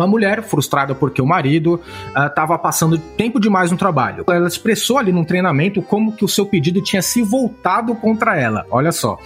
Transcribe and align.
Uma 0.00 0.06
mulher 0.06 0.42
frustrada 0.42 0.94
porque 0.94 1.20
o 1.20 1.26
marido 1.26 1.78
estava 2.08 2.54
uh, 2.54 2.58
passando 2.58 2.96
tempo 2.96 3.38
demais 3.38 3.70
no 3.70 3.76
trabalho. 3.76 4.24
Ela 4.30 4.48
expressou 4.48 4.96
ali 4.96 5.12
num 5.12 5.24
treinamento 5.24 5.82
como 5.82 6.16
que 6.16 6.24
o 6.24 6.28
seu 6.28 6.46
pedido 6.46 6.82
tinha 6.82 7.02
se 7.02 7.20
voltado 7.20 7.94
contra 7.94 8.34
ela. 8.34 8.64
Olha 8.70 8.92
só. 8.92 9.18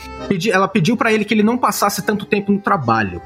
Ela 0.52 0.66
pediu 0.66 0.96
para 0.96 1.12
ele 1.12 1.24
que 1.24 1.32
ele 1.32 1.44
não 1.44 1.56
passasse 1.56 2.04
tanto 2.04 2.26
tempo 2.26 2.50
no 2.50 2.58
trabalho. 2.58 3.22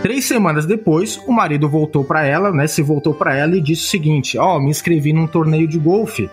Três 0.00 0.24
semanas 0.24 0.64
depois, 0.64 1.20
o 1.26 1.32
marido 1.32 1.68
voltou 1.68 2.04
para 2.04 2.24
ela, 2.24 2.50
né? 2.52 2.66
Se 2.66 2.80
voltou 2.80 3.12
para 3.12 3.36
ela 3.36 3.54
e 3.54 3.60
disse 3.60 3.84
o 3.84 3.90
seguinte: 3.90 4.38
Ó, 4.38 4.56
oh, 4.56 4.60
me 4.60 4.70
inscrevi 4.70 5.12
num 5.12 5.26
torneio 5.26 5.68
de 5.68 5.78
golfe. 5.78 6.30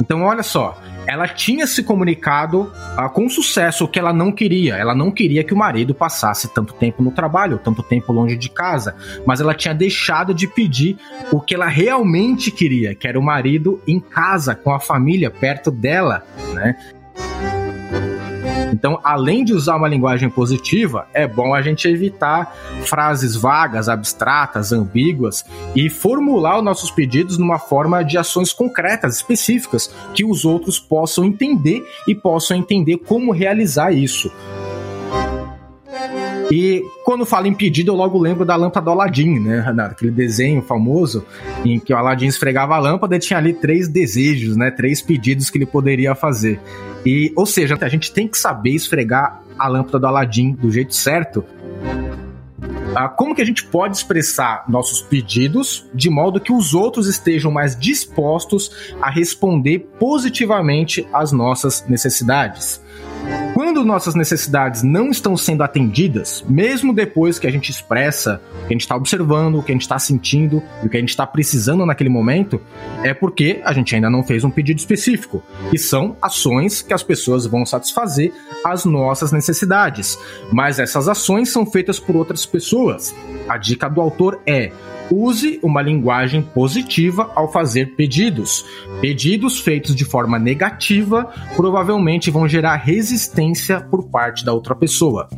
Então, 0.00 0.22
olha 0.22 0.44
só, 0.44 0.78
ela 1.06 1.28
tinha 1.28 1.66
se 1.66 1.82
comunicado 1.82 2.72
ah, 2.96 3.08
com 3.08 3.28
sucesso 3.28 3.84
o 3.84 3.88
que 3.88 3.98
ela 3.98 4.12
não 4.12 4.32
queria. 4.32 4.76
Ela 4.76 4.94
não 4.94 5.10
queria 5.10 5.44
que 5.44 5.54
o 5.54 5.56
marido 5.56 5.94
passasse 5.94 6.52
tanto 6.52 6.74
tempo 6.74 7.02
no 7.02 7.10
trabalho, 7.10 7.58
tanto 7.58 7.82
tempo 7.82 8.12
longe 8.12 8.36
de 8.36 8.48
casa, 8.48 8.94
mas 9.24 9.40
ela 9.40 9.54
tinha 9.54 9.74
deixado 9.74 10.34
de 10.34 10.46
pedir 10.46 10.98
o 11.30 11.40
que 11.40 11.54
ela 11.54 11.66
realmente 11.66 12.50
queria, 12.50 12.94
que 12.94 13.06
era 13.06 13.18
o 13.18 13.22
marido 13.22 13.80
em 13.86 14.00
casa, 14.00 14.54
com 14.54 14.72
a 14.72 14.80
família, 14.80 15.30
perto 15.30 15.70
dela, 15.70 16.24
né? 16.52 16.76
Então, 18.72 19.00
além 19.02 19.44
de 19.44 19.52
usar 19.52 19.76
uma 19.76 19.88
linguagem 19.88 20.28
positiva, 20.28 21.06
é 21.12 21.26
bom 21.26 21.54
a 21.54 21.62
gente 21.62 21.88
evitar 21.88 22.54
frases 22.84 23.36
vagas, 23.36 23.88
abstratas, 23.88 24.72
ambíguas 24.72 25.44
e 25.74 25.88
formular 25.88 26.58
os 26.58 26.64
nossos 26.64 26.90
pedidos 26.90 27.38
numa 27.38 27.58
forma 27.58 28.02
de 28.02 28.18
ações 28.18 28.52
concretas, 28.52 29.16
específicas, 29.16 29.94
que 30.14 30.24
os 30.24 30.44
outros 30.44 30.78
possam 30.78 31.24
entender 31.24 31.86
e 32.06 32.14
possam 32.14 32.56
entender 32.56 32.98
como 32.98 33.32
realizar 33.32 33.92
isso. 33.92 34.30
E 36.50 36.82
quando 37.04 37.26
falo 37.26 37.46
em 37.46 37.54
pedido, 37.54 37.90
eu 37.90 37.96
logo 37.96 38.18
lembro 38.18 38.44
da 38.44 38.54
lâmpada 38.54 38.84
do 38.84 38.90
Aladdin, 38.90 39.40
né? 39.40 39.64
Aquele 39.78 40.10
desenho 40.10 40.62
famoso 40.62 41.24
em 41.64 41.78
que 41.78 41.92
o 41.92 41.96
Aladdin 41.96 42.26
esfregava 42.26 42.74
a 42.74 42.78
lâmpada 42.78 43.16
e 43.16 43.18
tinha 43.18 43.38
ali 43.38 43.52
três 43.52 43.88
desejos, 43.88 44.56
né? 44.56 44.70
Três 44.70 45.02
pedidos 45.02 45.50
que 45.50 45.58
ele 45.58 45.66
poderia 45.66 46.14
fazer. 46.14 46.60
E, 47.04 47.32
ou 47.36 47.46
seja, 47.46 47.76
a 47.80 47.88
gente 47.88 48.12
tem 48.12 48.28
que 48.28 48.38
saber 48.38 48.70
esfregar 48.70 49.42
a 49.58 49.68
lâmpada 49.68 49.98
do 49.98 50.06
Aladdin 50.06 50.52
do 50.52 50.70
jeito 50.70 50.94
certo. 50.94 51.44
Ah, 52.94 53.08
como 53.08 53.34
que 53.34 53.42
a 53.42 53.44
gente 53.44 53.64
pode 53.66 53.96
expressar 53.96 54.64
nossos 54.68 55.02
pedidos 55.02 55.86
de 55.92 56.08
modo 56.08 56.40
que 56.40 56.52
os 56.52 56.72
outros 56.72 57.06
estejam 57.06 57.50
mais 57.50 57.78
dispostos 57.78 58.94
a 59.02 59.10
responder 59.10 59.80
positivamente 59.98 61.06
às 61.12 61.30
nossas 61.30 61.84
necessidades? 61.88 62.80
Quando 63.56 63.86
nossas 63.86 64.14
necessidades 64.14 64.82
não 64.82 65.08
estão 65.08 65.34
sendo 65.34 65.62
atendidas, 65.62 66.44
mesmo 66.46 66.92
depois 66.92 67.38
que 67.38 67.46
a 67.46 67.50
gente 67.50 67.70
expressa 67.70 68.38
o 68.52 68.58
que 68.58 68.66
a 68.66 68.72
gente 68.72 68.82
está 68.82 68.94
observando, 68.94 69.54
o 69.54 69.62
que 69.62 69.72
a 69.72 69.74
gente 69.74 69.80
está 69.80 69.98
sentindo 69.98 70.62
e 70.82 70.86
o 70.86 70.90
que 70.90 70.96
a 70.98 71.00
gente 71.00 71.08
está 71.08 71.26
precisando 71.26 71.86
naquele 71.86 72.10
momento, 72.10 72.60
é 73.02 73.14
porque 73.14 73.62
a 73.64 73.72
gente 73.72 73.94
ainda 73.94 74.10
não 74.10 74.22
fez 74.22 74.44
um 74.44 74.50
pedido 74.50 74.78
específico, 74.78 75.42
que 75.70 75.78
são 75.78 76.18
ações 76.20 76.82
que 76.82 76.92
as 76.92 77.02
pessoas 77.02 77.46
vão 77.46 77.64
satisfazer 77.64 78.30
as 78.62 78.84
nossas 78.84 79.32
necessidades. 79.32 80.18
Mas 80.52 80.78
essas 80.78 81.08
ações 81.08 81.48
são 81.48 81.64
feitas 81.64 81.98
por 81.98 82.14
outras 82.14 82.44
pessoas. 82.44 83.14
A 83.48 83.56
dica 83.56 83.88
do 83.88 84.02
autor 84.02 84.38
é 84.46 84.70
Use 85.10 85.60
uma 85.62 85.82
linguagem 85.82 86.42
positiva 86.42 87.30
ao 87.34 87.50
fazer 87.50 87.94
pedidos. 87.94 88.64
Pedidos 89.00 89.60
feitos 89.60 89.94
de 89.94 90.04
forma 90.04 90.38
negativa 90.38 91.32
provavelmente 91.54 92.30
vão 92.30 92.48
gerar 92.48 92.76
resistência 92.76 93.80
por 93.80 94.08
parte 94.08 94.44
da 94.44 94.52
outra 94.52 94.74
pessoa. 94.74 95.28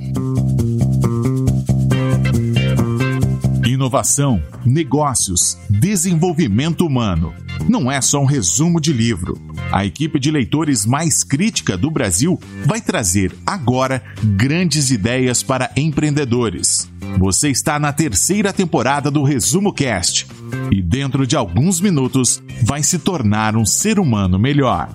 Inovação, 3.66 4.42
negócios, 4.64 5.58
desenvolvimento 5.68 6.84
humano. 6.86 7.47
Não 7.66 7.90
é 7.90 8.00
só 8.00 8.20
um 8.20 8.26
resumo 8.26 8.80
de 8.80 8.92
livro. 8.92 9.40
A 9.72 9.84
equipe 9.84 10.18
de 10.18 10.30
leitores 10.30 10.84
mais 10.84 11.24
crítica 11.24 11.76
do 11.76 11.90
Brasil 11.90 12.38
vai 12.66 12.80
trazer 12.80 13.32
agora 13.46 14.02
grandes 14.22 14.90
ideias 14.90 15.42
para 15.42 15.70
empreendedores. 15.76 16.90
Você 17.18 17.48
está 17.48 17.78
na 17.78 17.92
terceira 17.92 18.52
temporada 18.52 19.10
do 19.10 19.22
Resumo 19.22 19.72
Cast 19.72 20.26
e 20.70 20.82
dentro 20.82 21.26
de 21.26 21.36
alguns 21.36 21.80
minutos 21.80 22.42
vai 22.62 22.82
se 22.82 22.98
tornar 22.98 23.56
um 23.56 23.64
ser 23.64 23.98
humano 23.98 24.38
melhor. 24.38 24.88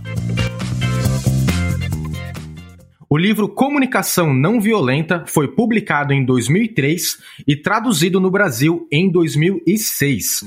O 3.14 3.18
livro 3.18 3.48
Comunicação 3.48 4.34
Não 4.34 4.60
Violenta 4.60 5.24
foi 5.28 5.48
publicado 5.48 6.14
em 6.14 6.26
2003 6.26 7.20
e 7.48 7.56
traduzido 7.56 8.20
no 8.20 8.32
Brasil 8.32 8.88
em 8.92 9.08
2006. 9.12 10.44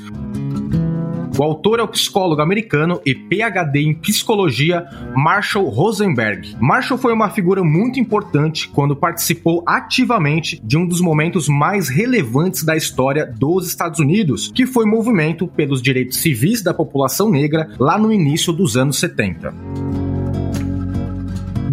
O 1.38 1.42
autor 1.42 1.80
é 1.80 1.82
o 1.82 1.88
psicólogo 1.88 2.41
americano 2.41 2.98
e 3.04 3.14
PhD 3.14 3.80
em 3.80 3.94
psicologia 3.94 4.86
Marshall 5.14 5.69
Rosenberg. 5.69 6.56
Marshall 6.58 6.98
foi 6.98 7.12
uma 7.12 7.28
figura 7.28 7.62
muito 7.62 8.00
importante 8.00 8.69
quando 8.69 8.97
participou 8.97 9.62
ativamente 9.66 10.58
de 10.64 10.78
um 10.78 10.86
dos 10.86 11.00
momentos 11.00 11.47
mais 11.47 11.91
relevantes 11.91 12.64
da 12.64 12.74
história 12.74 13.26
dos 13.26 13.69
Estados 13.69 14.00
Unidos, 14.00 14.50
que 14.54 14.64
foi 14.64 14.86
o 14.86 14.88
movimento 14.88 15.47
pelos 15.47 15.82
direitos 15.82 16.16
civis 16.19 16.62
da 16.62 16.72
população 16.72 17.30
negra 17.30 17.68
lá 17.78 17.98
no 17.98 18.10
início 18.10 18.50
dos 18.50 18.74
anos 18.74 18.98
70. 18.98 19.53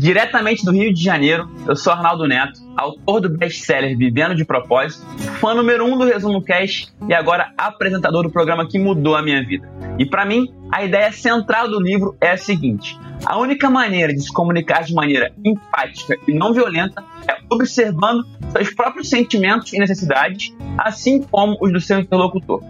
Diretamente 0.03 0.66
do 0.66 0.72
Rio 0.74 0.94
de 0.94 1.02
Janeiro, 1.02 1.50
eu 1.66 1.78
sou 1.78 1.94
Arnaldo 1.94 2.28
Neto, 2.28 2.59
autor 2.75 3.22
do 3.22 3.30
best-seller 3.30 3.97
Vivendo 3.97 4.36
de 4.36 4.44
Propósito, 4.44 5.02
fã 5.40 5.53
número 5.53 5.86
um 5.86 5.97
do 5.97 6.03
Resumo 6.03 6.44
Cash 6.44 6.94
e 7.08 7.14
agora 7.14 7.53
apresentador 7.58 8.24
do 8.24 8.30
programa 8.30 8.68
que 8.68 8.78
mudou 8.78 9.16
a 9.16 9.22
minha 9.22 9.42
vida. 9.46 9.66
E 9.97 10.06
para 10.06 10.25
mim, 10.25 10.53
a 10.74 10.84
ideia 10.84 11.09
central 11.13 11.69
do 11.69 11.80
livro 11.80 12.18
é 12.19 12.31
a 12.31 12.38
seguinte: 12.38 13.00
a 13.25 13.38
única 13.38 13.69
maneira 13.69 14.13
de 14.13 14.22
se 14.22 14.34
comunicar 14.34 14.84
de 14.84 14.94
maneira 14.94 15.31
empática 15.42 16.18
e 16.28 16.34
não 16.34 16.53
violenta 16.53 17.02
é 17.25 17.38
observando 17.50 18.25
seus 18.52 18.74
próprios 18.74 19.09
sentimentos 19.09 19.72
e 19.72 19.80
necessidades, 19.80 20.53
assim 20.80 21.22
como 21.22 21.58
os 21.62 21.72
do 21.72 21.80
seu 21.80 22.00
interlocutor. 22.00 22.62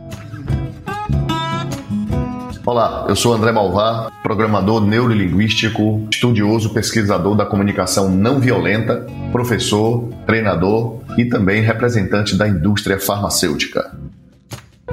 Olá, 2.66 3.08
eu 3.10 3.16
sou 3.18 3.34
André 3.34 3.52
Malvar, 3.52 4.10
programador 4.24 4.80
neurolinguístico, 4.80 6.08
estudioso 6.10 6.70
pesquisador 6.70 7.36
da 7.36 7.46
comunicação 7.46 8.10
não 8.10 8.40
violenta, 8.40 9.06
professor, 9.34 10.08
treinador 10.26 11.02
e 11.18 11.26
também 11.26 11.62
representante 11.62 12.38
da 12.38 12.48
indústria 12.48 12.98
farmacêutica. 12.98 13.94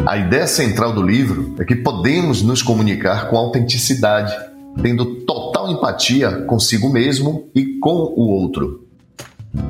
A 0.04 0.16
ideia 0.16 0.48
central 0.48 0.92
do 0.92 1.00
livro 1.00 1.54
é 1.60 1.64
que 1.64 1.76
podemos 1.76 2.42
nos 2.42 2.60
comunicar 2.60 3.30
com 3.30 3.36
autenticidade, 3.36 4.34
tendo 4.82 5.20
total 5.24 5.70
empatia 5.70 6.42
consigo 6.42 6.88
mesmo 6.92 7.48
e 7.54 7.78
com 7.78 8.12
o 8.16 8.30
outro. 8.30 8.89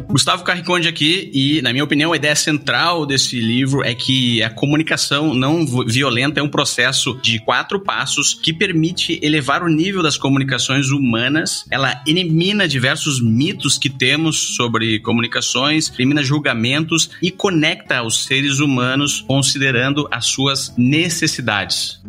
Gustavo 0.08 0.42
Carriconde 0.44 0.88
aqui, 0.88 1.30
e 1.32 1.62
na 1.62 1.72
minha 1.72 1.84
opinião, 1.84 2.12
a 2.12 2.16
ideia 2.16 2.34
central 2.34 3.06
desse 3.06 3.40
livro 3.40 3.84
é 3.84 3.94
que 3.94 4.42
a 4.42 4.50
comunicação 4.50 5.32
não 5.32 5.64
violenta 5.86 6.40
é 6.40 6.42
um 6.42 6.48
processo 6.48 7.18
de 7.22 7.38
quatro 7.38 7.80
passos 7.80 8.34
que 8.34 8.52
permite 8.52 9.18
elevar 9.22 9.62
o 9.62 9.68
nível 9.68 10.02
das 10.02 10.18
comunicações 10.18 10.90
humanas. 10.90 11.64
Ela 11.70 12.02
elimina 12.06 12.68
diversos 12.68 13.22
mitos 13.22 13.78
que 13.78 13.88
temos 13.88 14.56
sobre 14.56 14.98
comunicações, 15.00 15.92
elimina 15.96 16.22
julgamentos 16.22 17.10
e 17.22 17.30
conecta 17.30 18.02
os 18.02 18.24
seres 18.24 18.58
humanos 18.58 19.24
considerando 19.26 20.08
as 20.10 20.26
suas 20.26 20.74
necessidades. 20.76 22.00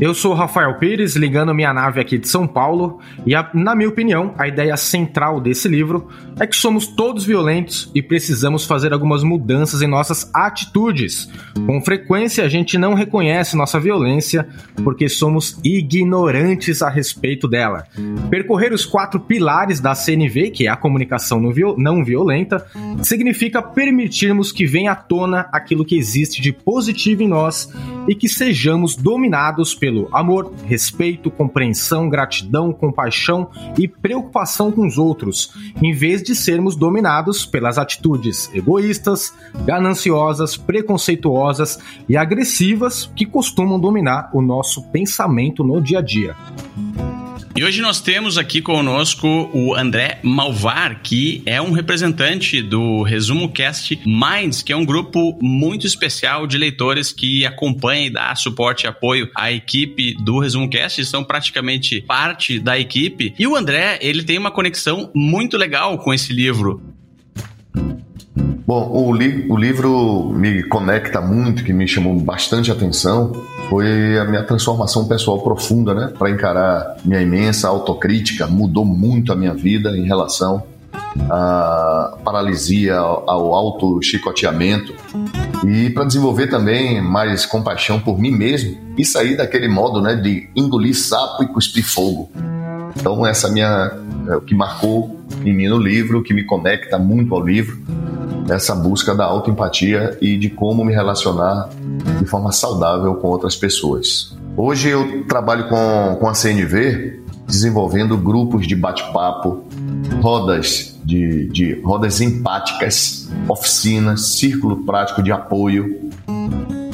Eu 0.00 0.14
sou 0.14 0.32
Rafael 0.32 0.78
Pires, 0.78 1.14
ligando 1.14 1.54
minha 1.54 1.74
nave 1.74 2.00
aqui 2.00 2.16
de 2.16 2.26
São 2.26 2.46
Paulo, 2.46 3.00
e 3.26 3.34
a, 3.34 3.50
na 3.52 3.74
minha 3.74 3.88
opinião, 3.90 4.34
a 4.38 4.48
ideia 4.48 4.74
central 4.74 5.38
desse 5.38 5.68
livro 5.68 6.08
é 6.40 6.46
que 6.46 6.56
somos 6.56 6.86
todos 6.86 7.22
violentos 7.22 7.90
e 7.94 8.00
precisamos 8.00 8.64
fazer 8.64 8.94
algumas 8.94 9.22
mudanças 9.22 9.82
em 9.82 9.86
nossas 9.86 10.30
atitudes. 10.32 11.30
Com 11.66 11.82
frequência, 11.82 12.42
a 12.42 12.48
gente 12.48 12.78
não 12.78 12.94
reconhece 12.94 13.54
nossa 13.54 13.78
violência 13.78 14.48
porque 14.82 15.06
somos 15.06 15.60
ignorantes 15.62 16.80
a 16.80 16.88
respeito 16.88 17.46
dela. 17.46 17.84
Percorrer 18.30 18.72
os 18.72 18.86
quatro 18.86 19.20
pilares 19.20 19.80
da 19.80 19.94
CNV, 19.94 20.50
que 20.50 20.66
é 20.66 20.70
a 20.70 20.76
comunicação 20.76 21.38
não 21.76 22.02
violenta, 22.02 22.64
significa 23.02 23.60
permitirmos 23.60 24.50
que 24.50 24.64
venha 24.64 24.92
à 24.92 24.96
tona 24.96 25.46
aquilo 25.52 25.84
que 25.84 25.98
existe 25.98 26.40
de 26.40 26.54
positivo 26.54 27.22
em 27.22 27.28
nós 27.28 27.70
e 28.08 28.14
que 28.14 28.28
sejamos 28.28 28.96
dominados 28.96 29.74
pelo 29.74 30.08
amor, 30.12 30.52
respeito, 30.66 31.30
compreensão, 31.30 32.08
gratidão, 32.08 32.72
compaixão 32.72 33.48
e 33.78 33.86
preocupação 33.86 34.72
com 34.72 34.86
os 34.86 34.98
outros, 34.98 35.54
em 35.82 35.92
vez 35.92 36.22
de 36.22 36.34
sermos 36.34 36.76
dominados 36.76 37.44
pelas 37.44 37.78
atitudes 37.78 38.50
egoístas, 38.54 39.34
gananciosas, 39.64 40.56
preconceituosas 40.56 41.78
e 42.08 42.16
agressivas 42.16 43.10
que 43.14 43.26
costumam 43.26 43.78
dominar 43.78 44.30
o 44.32 44.40
nosso 44.40 44.82
pensamento 44.90 45.62
no 45.62 45.80
dia 45.80 45.98
a 45.98 46.02
dia. 46.02 46.36
E 47.56 47.64
hoje 47.64 47.82
nós 47.82 48.00
temos 48.00 48.38
aqui 48.38 48.62
conosco 48.62 49.26
o 49.52 49.74
André 49.74 50.20
Malvar, 50.22 51.00
que 51.02 51.42
é 51.44 51.60
um 51.60 51.72
representante 51.72 52.62
do 52.62 53.02
Resumo 53.02 53.50
Cast 53.50 54.00
Minds, 54.06 54.62
que 54.62 54.72
é 54.72 54.76
um 54.76 54.84
grupo 54.84 55.36
muito 55.42 55.84
especial 55.84 56.46
de 56.46 56.56
leitores 56.56 57.12
que 57.12 57.44
acompanha 57.44 58.06
e 58.06 58.10
dá 58.10 58.34
suporte 58.36 58.84
e 58.84 58.86
apoio 58.86 59.28
à 59.36 59.50
equipe 59.50 60.14
do 60.22 60.38
Resumo 60.38 60.70
Cast, 60.70 61.04
são 61.04 61.24
praticamente 61.24 62.00
parte 62.02 62.60
da 62.60 62.78
equipe. 62.78 63.34
E 63.36 63.46
o 63.48 63.56
André, 63.56 63.98
ele 64.00 64.22
tem 64.22 64.38
uma 64.38 64.52
conexão 64.52 65.10
muito 65.12 65.56
legal 65.56 65.98
com 65.98 66.14
esse 66.14 66.32
livro. 66.32 66.80
Bom, 68.70 68.88
o, 68.88 69.12
li 69.12 69.46
o 69.48 69.56
livro 69.56 70.32
me 70.32 70.62
conecta 70.62 71.20
muito, 71.20 71.64
que 71.64 71.72
me 71.72 71.88
chamou 71.88 72.14
bastante 72.20 72.70
atenção, 72.70 73.32
foi 73.70 74.18
a 74.18 74.24
minha 74.24 74.42
transformação 74.42 75.06
pessoal 75.06 75.38
profunda, 75.38 75.94
né? 75.94 76.12
Para 76.18 76.28
encarar 76.28 76.96
minha 77.04 77.22
imensa 77.22 77.68
autocrítica, 77.68 78.48
mudou 78.48 78.84
muito 78.84 79.32
a 79.32 79.36
minha 79.36 79.54
vida 79.54 79.96
em 79.96 80.04
relação 80.04 80.64
à 81.30 82.18
paralisia, 82.24 82.96
ao 82.96 83.54
auto-chicoteamento 83.54 84.92
e 85.64 85.88
para 85.90 86.04
desenvolver 86.04 86.48
também 86.48 87.00
mais 87.00 87.46
compaixão 87.46 88.00
por 88.00 88.18
mim 88.18 88.32
mesmo 88.32 88.76
e 88.98 89.04
sair 89.04 89.36
daquele 89.36 89.68
modo, 89.68 90.00
né, 90.00 90.16
de 90.16 90.48
engolir 90.56 90.96
sapo 90.96 91.44
e 91.44 91.46
cuspir 91.46 91.84
fogo. 91.84 92.28
Então 92.96 93.24
essa 93.24 93.46
é 93.46 93.52
minha 93.52 93.92
é 94.28 94.36
o 94.36 94.40
que 94.40 94.54
marcou 94.54 95.20
em 95.44 95.54
mim 95.54 95.68
no 95.68 95.78
livro, 95.78 96.22
que 96.22 96.34
me 96.34 96.44
conecta 96.44 96.98
muito 96.98 97.34
ao 97.34 97.40
livro 97.40 97.80
essa 98.50 98.74
busca 98.74 99.14
da 99.14 99.24
autoempatia 99.24 100.18
e 100.20 100.36
de 100.36 100.50
como 100.50 100.84
me 100.84 100.92
relacionar 100.92 101.68
de 102.18 102.26
forma 102.26 102.52
saudável 102.52 103.14
com 103.14 103.28
outras 103.28 103.56
pessoas. 103.56 104.36
Hoje 104.56 104.88
eu 104.88 105.24
trabalho 105.26 105.68
com, 105.68 106.16
com 106.18 106.28
a 106.28 106.34
CNV 106.34 107.20
desenvolvendo 107.46 108.16
grupos 108.16 108.66
de 108.66 108.76
bate-papo, 108.76 109.64
rodas 110.22 110.98
de, 111.04 111.48
de 111.48 111.80
rodas 111.80 112.20
empáticas, 112.20 113.28
oficinas, 113.48 114.36
círculo 114.36 114.84
prático 114.84 115.22
de 115.22 115.32
apoio 115.32 116.10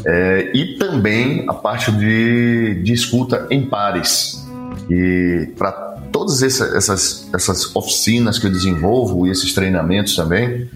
é, 0.04 0.50
e 0.54 0.78
também 0.78 1.44
a 1.48 1.52
parte 1.52 1.90
de, 1.92 2.80
de 2.82 2.92
escuta 2.92 3.46
em 3.50 3.66
pares. 3.66 4.46
E 4.88 5.52
para 5.58 5.72
todas 6.12 6.42
essas, 6.42 7.28
essas 7.34 7.74
oficinas 7.74 8.38
que 8.38 8.46
eu 8.46 8.50
desenvolvo 8.50 9.26
e 9.26 9.30
esses 9.30 9.52
treinamentos 9.52 10.14
também, 10.14 10.70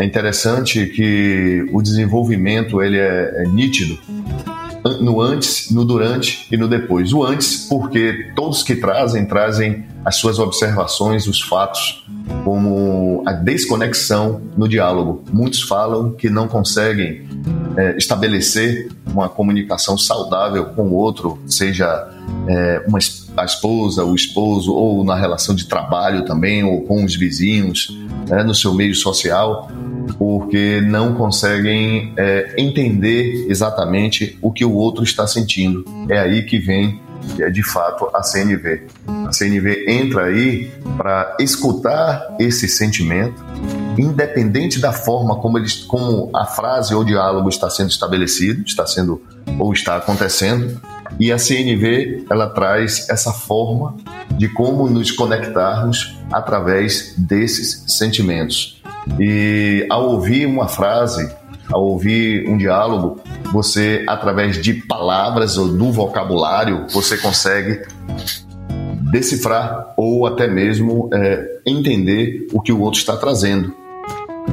é 0.00 0.04
interessante 0.04 0.86
que 0.86 1.66
o 1.72 1.82
desenvolvimento 1.82 2.80
ele 2.82 2.98
é, 2.98 3.42
é 3.42 3.48
nítido 3.48 3.98
no 5.00 5.20
antes, 5.20 5.70
no 5.70 5.84
durante 5.84 6.46
e 6.50 6.56
no 6.56 6.68
depois. 6.68 7.12
O 7.12 7.24
antes, 7.24 7.66
porque 7.68 8.30
todos 8.34 8.62
que 8.62 8.76
trazem, 8.76 9.26
trazem 9.26 9.84
as 10.04 10.16
suas 10.16 10.38
observações, 10.38 11.26
os 11.26 11.40
fatos, 11.40 12.06
como 12.44 13.22
a 13.26 13.32
desconexão 13.32 14.40
no 14.56 14.68
diálogo. 14.68 15.24
Muitos 15.32 15.62
falam 15.62 16.12
que 16.12 16.30
não 16.30 16.48
conseguem 16.48 17.26
é, 17.76 17.96
estabelecer 17.96 18.88
uma 19.06 19.28
comunicação 19.28 19.98
saudável 19.98 20.66
com 20.66 20.88
o 20.88 20.94
outro, 20.94 21.38
seja 21.46 22.08
é, 22.46 22.84
uma, 22.86 22.98
a 23.36 23.44
esposa, 23.44 24.04
o 24.04 24.14
esposo, 24.14 24.72
ou 24.72 25.04
na 25.04 25.16
relação 25.16 25.54
de 25.54 25.66
trabalho 25.66 26.24
também, 26.24 26.62
ou 26.64 26.82
com 26.82 27.04
os 27.04 27.16
vizinhos, 27.16 27.98
né, 28.28 28.42
no 28.42 28.54
seu 28.54 28.72
meio 28.74 28.94
social 28.94 29.70
porque 30.16 30.80
não 30.80 31.14
conseguem 31.14 32.12
é, 32.16 32.54
entender 32.56 33.46
exatamente 33.48 34.38
o 34.40 34.52
que 34.52 34.64
o 34.64 34.72
outro 34.72 35.04
está 35.04 35.26
sentindo. 35.26 35.84
É 36.08 36.18
aí 36.18 36.44
que 36.44 36.58
vem, 36.58 37.00
é, 37.38 37.50
de 37.50 37.62
fato, 37.62 38.08
a 38.14 38.22
CNV. 38.22 38.86
A 39.26 39.32
CNV 39.32 39.84
entra 39.88 40.26
aí 40.26 40.70
para 40.96 41.36
escutar 41.40 42.36
esse 42.38 42.68
sentimento, 42.68 43.44
independente 43.98 44.80
da 44.80 44.92
forma 44.92 45.36
como, 45.36 45.58
eles, 45.58 45.74
como 45.74 46.30
a 46.34 46.46
frase 46.46 46.94
ou 46.94 47.04
diálogo 47.04 47.48
está 47.48 47.68
sendo 47.68 47.90
estabelecido, 47.90 48.62
está 48.66 48.86
sendo 48.86 49.22
ou 49.58 49.72
está 49.72 49.96
acontecendo, 49.96 50.80
e 51.18 51.32
a 51.32 51.38
CNV 51.38 52.26
ela 52.30 52.48
traz 52.50 53.08
essa 53.08 53.32
forma 53.32 53.96
de 54.36 54.48
como 54.48 54.88
nos 54.88 55.10
conectarmos 55.10 56.16
através 56.30 57.14
desses 57.16 57.84
sentimentos. 57.86 58.77
E 59.18 59.86
ao 59.90 60.10
ouvir 60.10 60.46
uma 60.46 60.68
frase, 60.68 61.30
ao 61.72 61.84
ouvir 61.84 62.48
um 62.48 62.56
diálogo, 62.56 63.20
você, 63.52 64.04
através 64.08 64.60
de 64.60 64.74
palavras 64.74 65.56
ou 65.56 65.68
do 65.68 65.92
vocabulário, 65.92 66.86
você 66.90 67.16
consegue 67.16 67.82
decifrar 69.10 69.94
ou 69.96 70.26
até 70.26 70.46
mesmo 70.46 71.08
é, 71.12 71.60
entender 71.66 72.46
o 72.52 72.60
que 72.60 72.72
o 72.72 72.80
outro 72.80 73.00
está 73.00 73.16
trazendo. 73.16 73.74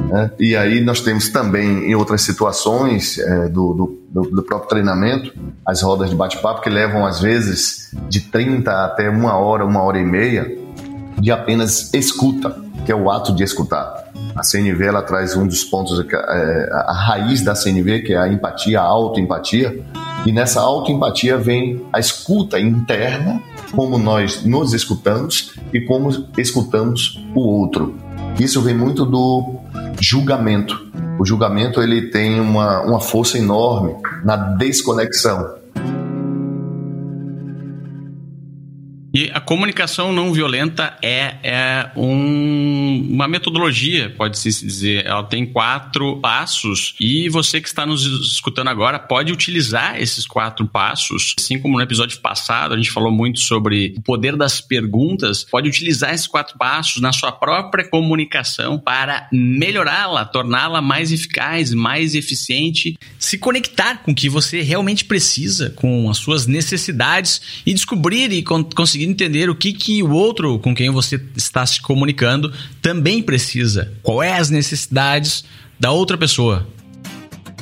Né? 0.08 0.30
E 0.38 0.56
aí 0.56 0.80
nós 0.80 1.00
temos 1.00 1.28
também 1.28 1.90
em 1.90 1.94
outras 1.94 2.22
situações 2.22 3.18
é, 3.18 3.48
do, 3.48 3.98
do, 4.10 4.22
do, 4.30 4.42
próprio 4.42 4.68
treinamento, 4.68 5.32
as 5.64 5.82
rodas 5.82 6.10
de 6.10 6.16
bate-papo 6.16 6.62
que 6.62 6.70
levam 6.70 7.04
às 7.04 7.20
vezes 7.20 7.90
de 8.08 8.20
30 8.20 8.70
até 8.84 9.08
uma 9.08 9.36
hora, 9.36 9.64
uma 9.64 9.82
hora 9.82 9.98
e 9.98 10.04
meia 10.04 10.56
de 11.18 11.32
apenas 11.32 11.92
escuta, 11.94 12.56
que 12.84 12.92
é 12.92 12.94
o 12.94 13.10
ato 13.10 13.34
de 13.34 13.42
escutar. 13.42 14.05
A 14.36 14.42
CNV 14.42 14.84
ela 14.84 15.02
traz 15.02 15.34
um 15.34 15.46
dos 15.46 15.64
pontos, 15.64 15.98
é, 15.98 16.70
a 16.72 16.92
raiz 16.92 17.42
da 17.42 17.54
CNV, 17.54 18.02
que 18.02 18.12
é 18.12 18.18
a 18.18 18.28
empatia, 18.28 18.80
a 18.80 18.84
autoempatia. 18.84 19.82
E 20.26 20.32
nessa 20.32 20.60
autoempatia 20.60 21.38
vem 21.38 21.86
a 21.92 21.98
escuta 21.98 22.60
interna, 22.60 23.40
como 23.72 23.96
nós 23.96 24.44
nos 24.44 24.74
escutamos 24.74 25.54
e 25.72 25.80
como 25.80 26.10
escutamos 26.36 27.24
o 27.34 27.40
outro. 27.40 27.96
Isso 28.38 28.60
vem 28.60 28.74
muito 28.74 29.06
do 29.06 29.60
julgamento. 30.00 30.86
O 31.18 31.24
julgamento 31.24 31.80
ele 31.80 32.10
tem 32.10 32.38
uma, 32.38 32.82
uma 32.82 33.00
força 33.00 33.38
enorme 33.38 33.96
na 34.22 34.36
desconexão. 34.36 35.54
E 39.16 39.30
a 39.32 39.40
comunicação 39.40 40.12
não 40.12 40.30
violenta 40.30 40.94
é, 41.00 41.36
é 41.42 41.90
um, 41.96 43.08
uma 43.10 43.26
metodologia, 43.26 44.10
pode-se 44.14 44.50
dizer. 44.50 45.06
Ela 45.06 45.22
tem 45.22 45.46
quatro 45.46 46.20
passos 46.20 46.94
e 47.00 47.26
você 47.30 47.58
que 47.58 47.66
está 47.66 47.86
nos 47.86 48.04
escutando 48.04 48.68
agora 48.68 48.98
pode 48.98 49.32
utilizar 49.32 49.98
esses 49.98 50.26
quatro 50.26 50.66
passos. 50.66 51.34
Assim 51.38 51.58
como 51.58 51.78
no 51.78 51.82
episódio 51.82 52.20
passado 52.20 52.74
a 52.74 52.76
gente 52.76 52.90
falou 52.90 53.10
muito 53.10 53.40
sobre 53.40 53.94
o 53.96 54.02
poder 54.02 54.36
das 54.36 54.60
perguntas, 54.60 55.44
pode 55.44 55.66
utilizar 55.66 56.12
esses 56.12 56.26
quatro 56.26 56.58
passos 56.58 57.00
na 57.00 57.10
sua 57.10 57.32
própria 57.32 57.88
comunicação 57.88 58.78
para 58.78 59.30
melhorá-la, 59.32 60.26
torná-la 60.26 60.82
mais 60.82 61.10
eficaz, 61.10 61.72
mais 61.72 62.14
eficiente, 62.14 62.98
se 63.18 63.38
conectar 63.38 64.02
com 64.02 64.10
o 64.10 64.14
que 64.14 64.28
você 64.28 64.60
realmente 64.60 65.06
precisa, 65.06 65.70
com 65.70 66.10
as 66.10 66.18
suas 66.18 66.46
necessidades 66.46 67.40
e 67.64 67.72
descobrir 67.72 68.30
e 68.30 68.42
conseguir 68.42 69.05
entender 69.06 69.48
o 69.48 69.54
que, 69.54 69.72
que 69.72 70.02
o 70.02 70.10
outro 70.10 70.58
com 70.58 70.74
quem 70.74 70.90
você 70.90 71.20
está 71.36 71.64
se 71.64 71.80
comunicando 71.80 72.52
também 72.82 73.22
precisa. 73.22 73.92
Qual 74.02 74.22
é 74.22 74.32
as 74.32 74.50
necessidades 74.50 75.44
da 75.78 75.90
outra 75.90 76.16
pessoa. 76.16 76.66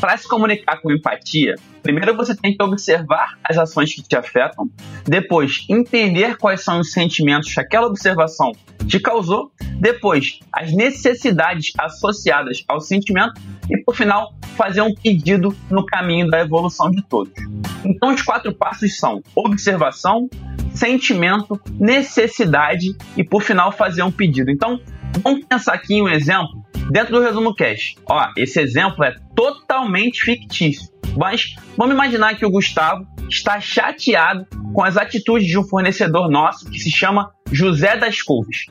Para 0.00 0.16
se 0.16 0.28
comunicar 0.28 0.80
com 0.80 0.92
empatia, 0.92 1.54
primeiro 1.82 2.16
você 2.16 2.36
tem 2.36 2.56
que 2.56 2.62
observar 2.62 3.38
as 3.42 3.56
ações 3.56 3.94
que 3.94 4.02
te 4.02 4.16
afetam, 4.16 4.68
depois 5.04 5.64
entender 5.68 6.36
quais 6.36 6.62
são 6.62 6.80
os 6.80 6.92
sentimentos 6.92 7.52
que 7.52 7.60
aquela 7.60 7.86
observação 7.86 8.52
te 8.86 9.00
causou, 9.00 9.50
depois 9.80 10.40
as 10.52 10.72
necessidades 10.72 11.72
associadas 11.78 12.64
ao 12.68 12.80
sentimento 12.80 13.40
e, 13.70 13.78
por 13.78 13.96
final, 13.96 14.34
fazer 14.56 14.82
um 14.82 14.94
pedido 14.94 15.56
no 15.70 15.86
caminho 15.86 16.28
da 16.28 16.40
evolução 16.40 16.90
de 16.90 17.02
todos. 17.02 17.32
Então, 17.84 18.12
os 18.12 18.20
quatro 18.20 18.52
passos 18.52 18.96
são 18.96 19.22
observação, 19.34 20.28
sentimento, 20.74 21.60
necessidade 21.78 22.94
e, 23.16 23.24
por 23.24 23.42
final, 23.42 23.72
fazer 23.72 24.02
um 24.02 24.10
pedido. 24.10 24.50
Então, 24.50 24.80
vamos 25.22 25.44
pensar 25.46 25.74
aqui 25.74 25.94
em 25.94 26.02
um 26.02 26.08
exemplo 26.08 26.64
dentro 26.90 27.14
do 27.14 27.22
resumo 27.22 27.54
cash. 27.54 27.94
Ó, 28.06 28.26
esse 28.36 28.60
exemplo 28.60 29.04
é 29.04 29.14
totalmente 29.34 30.20
fictício, 30.20 30.88
mas 31.16 31.54
vamos 31.76 31.94
imaginar 31.94 32.36
que 32.36 32.44
o 32.44 32.50
Gustavo 32.50 33.06
está 33.28 33.60
chateado 33.60 34.46
com 34.72 34.82
as 34.82 34.96
atitudes 34.96 35.48
de 35.48 35.58
um 35.58 35.64
fornecedor 35.64 36.28
nosso 36.28 36.68
que 36.70 36.78
se 36.78 36.90
chama 36.90 37.30
José 37.50 37.96
das 37.96 38.20
Couves. 38.20 38.66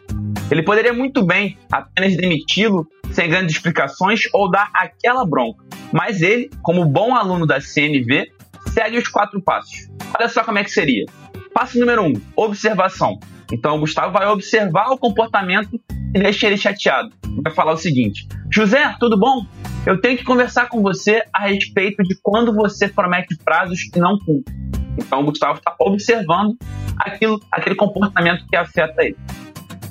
Ele 0.52 0.62
poderia 0.62 0.94
muito 0.94 1.26
bem 1.26 1.58
apenas 1.72 2.16
demiti-lo 2.16 2.88
sem 3.12 3.30
grandes 3.30 3.56
explicações 3.56 4.24
ou 4.34 4.50
dar 4.50 4.70
aquela 4.74 5.26
bronca, 5.26 5.64
mas 5.92 6.22
ele, 6.22 6.50
como 6.62 6.86
bom 6.86 7.16
aluno 7.16 7.46
da 7.46 7.62
CNV, 7.62 8.28
segue 8.70 8.98
os 8.98 9.08
quatro 9.08 9.42
passos. 9.42 9.90
Olha 10.18 10.28
só 10.28 10.44
como 10.44 10.60
é 10.60 10.64
que 10.64 10.72
seria. 10.72 11.06
Passo 11.54 11.80
número 11.80 12.04
um: 12.04 12.14
observação. 12.36 13.20
Então 13.52 13.76
o 13.76 13.80
Gustavo 13.80 14.12
vai 14.12 14.28
observar 14.28 14.90
o 14.90 14.98
comportamento 14.98 15.80
e 16.14 16.20
deixa 16.20 16.48
ele 16.48 16.58
chateado. 16.58 17.12
Vai 17.44 17.54
falar 17.54 17.74
o 17.74 17.78
seguinte: 17.78 18.28
José, 18.52 18.96
tudo 19.00 19.18
bom? 19.18 19.46
Eu 19.86 20.00
tenho 20.00 20.18
que 20.18 20.24
conversar 20.24 20.70
com 20.70 20.82
você 20.82 21.24
a 21.34 21.48
respeito 21.48 22.04
de 22.04 22.16
quando 22.22 22.54
você 22.54 22.88
promete 22.88 23.38
prazos 23.38 23.90
e 23.94 24.00
não 24.00 24.18
cumpre. 24.18 24.54
Então 24.98 25.22
o 25.22 25.26
Gustavo 25.26 25.58
está 25.58 25.76
observando 25.80 26.58
aquilo, 26.98 27.40
aquele 27.52 27.76
comportamento 27.76 28.46
que 28.48 28.56
afeta 28.56 29.04
ele. 29.04 29.18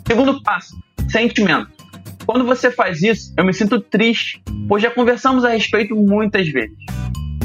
Segundo 0.07 0.43
passo, 0.43 0.77
sentimento. 1.09 1.71
Quando 2.25 2.45
você 2.45 2.71
faz 2.71 3.03
isso, 3.03 3.35
eu 3.37 3.45
me 3.45 3.53
sinto 3.53 3.81
triste, 3.81 4.43
pois 4.69 4.83
já 4.83 4.91
conversamos 4.91 5.45
a 5.45 5.51
respeito 5.51 5.95
muitas 5.95 6.49
vezes. 6.49 6.77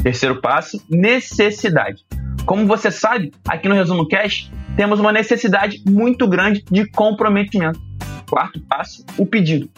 Terceiro 0.02 0.40
passo, 0.40 0.80
necessidade. 0.88 2.04
Como 2.48 2.66
você 2.66 2.90
sabe, 2.90 3.30
aqui 3.46 3.68
no 3.68 3.74
Resumo 3.74 4.08
Cash 4.08 4.50
temos 4.74 4.98
uma 4.98 5.12
necessidade 5.12 5.82
muito 5.86 6.26
grande 6.26 6.64
de 6.70 6.90
comprometimento. 6.90 7.78
Quarto 8.26 8.58
passo, 8.62 9.04
o 9.18 9.26
pedido. 9.26 9.68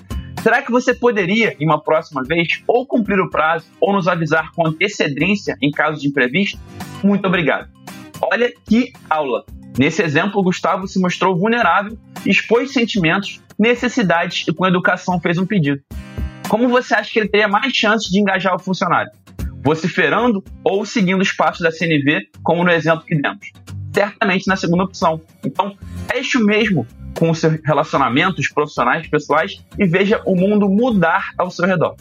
Será 0.40 0.62
que 0.62 0.70
você 0.70 0.94
poderia, 0.94 1.56
em 1.58 1.66
uma 1.66 1.82
próxima 1.82 2.22
vez, 2.22 2.62
ou 2.68 2.86
cumprir 2.86 3.18
o 3.18 3.28
prazo, 3.28 3.66
ou 3.80 3.92
nos 3.92 4.06
avisar 4.06 4.52
com 4.52 4.64
antecedência 4.64 5.56
em 5.60 5.72
caso 5.72 6.00
de 6.00 6.06
imprevisto? 6.06 6.60
Muito 7.02 7.26
obrigado. 7.26 7.68
Olha 8.20 8.52
que 8.68 8.92
aula! 9.10 9.44
Nesse 9.76 10.00
exemplo, 10.00 10.40
Gustavo 10.40 10.86
se 10.86 11.00
mostrou 11.00 11.36
vulnerável, 11.36 11.98
expôs 12.24 12.72
sentimentos, 12.72 13.40
necessidades 13.58 14.46
e 14.46 14.54
com 14.54 14.64
educação 14.64 15.20
fez 15.20 15.38
um 15.38 15.46
pedido. 15.46 15.82
Como 16.48 16.68
você 16.68 16.94
acha 16.94 17.12
que 17.12 17.18
ele 17.18 17.28
teria 17.28 17.48
mais 17.48 17.74
chance 17.74 18.08
de 18.08 18.20
engajar 18.20 18.54
o 18.54 18.60
funcionário? 18.60 19.10
Vociferando 19.62 20.42
ou 20.64 20.84
seguindo 20.84 21.20
os 21.20 21.32
passos 21.32 21.60
da 21.60 21.70
CNV, 21.70 22.28
como 22.42 22.64
no 22.64 22.70
exemplo 22.70 23.04
que 23.04 23.14
demos? 23.14 23.52
Certamente 23.92 24.46
na 24.46 24.56
segunda 24.56 24.84
opção. 24.84 25.20
Então, 25.44 25.76
teste 26.06 26.38
o 26.38 26.44
mesmo 26.44 26.86
com 27.18 27.30
os 27.30 27.38
seus 27.38 27.58
relacionamentos 27.64 28.48
profissionais, 28.48 29.06
pessoais 29.06 29.62
e 29.78 29.86
veja 29.86 30.22
o 30.24 30.34
mundo 30.34 30.68
mudar 30.68 31.32
ao 31.36 31.50
seu 31.50 31.66
redor. 31.66 31.94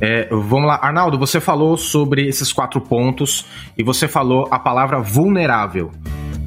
É, 0.00 0.28
vamos 0.30 0.66
lá, 0.66 0.78
Arnaldo, 0.80 1.18
você 1.18 1.40
falou 1.40 1.76
sobre 1.76 2.26
esses 2.26 2.52
quatro 2.52 2.80
pontos 2.80 3.44
e 3.76 3.82
você 3.82 4.06
falou 4.06 4.48
a 4.50 4.58
palavra 4.58 5.00
vulnerável. 5.00 5.90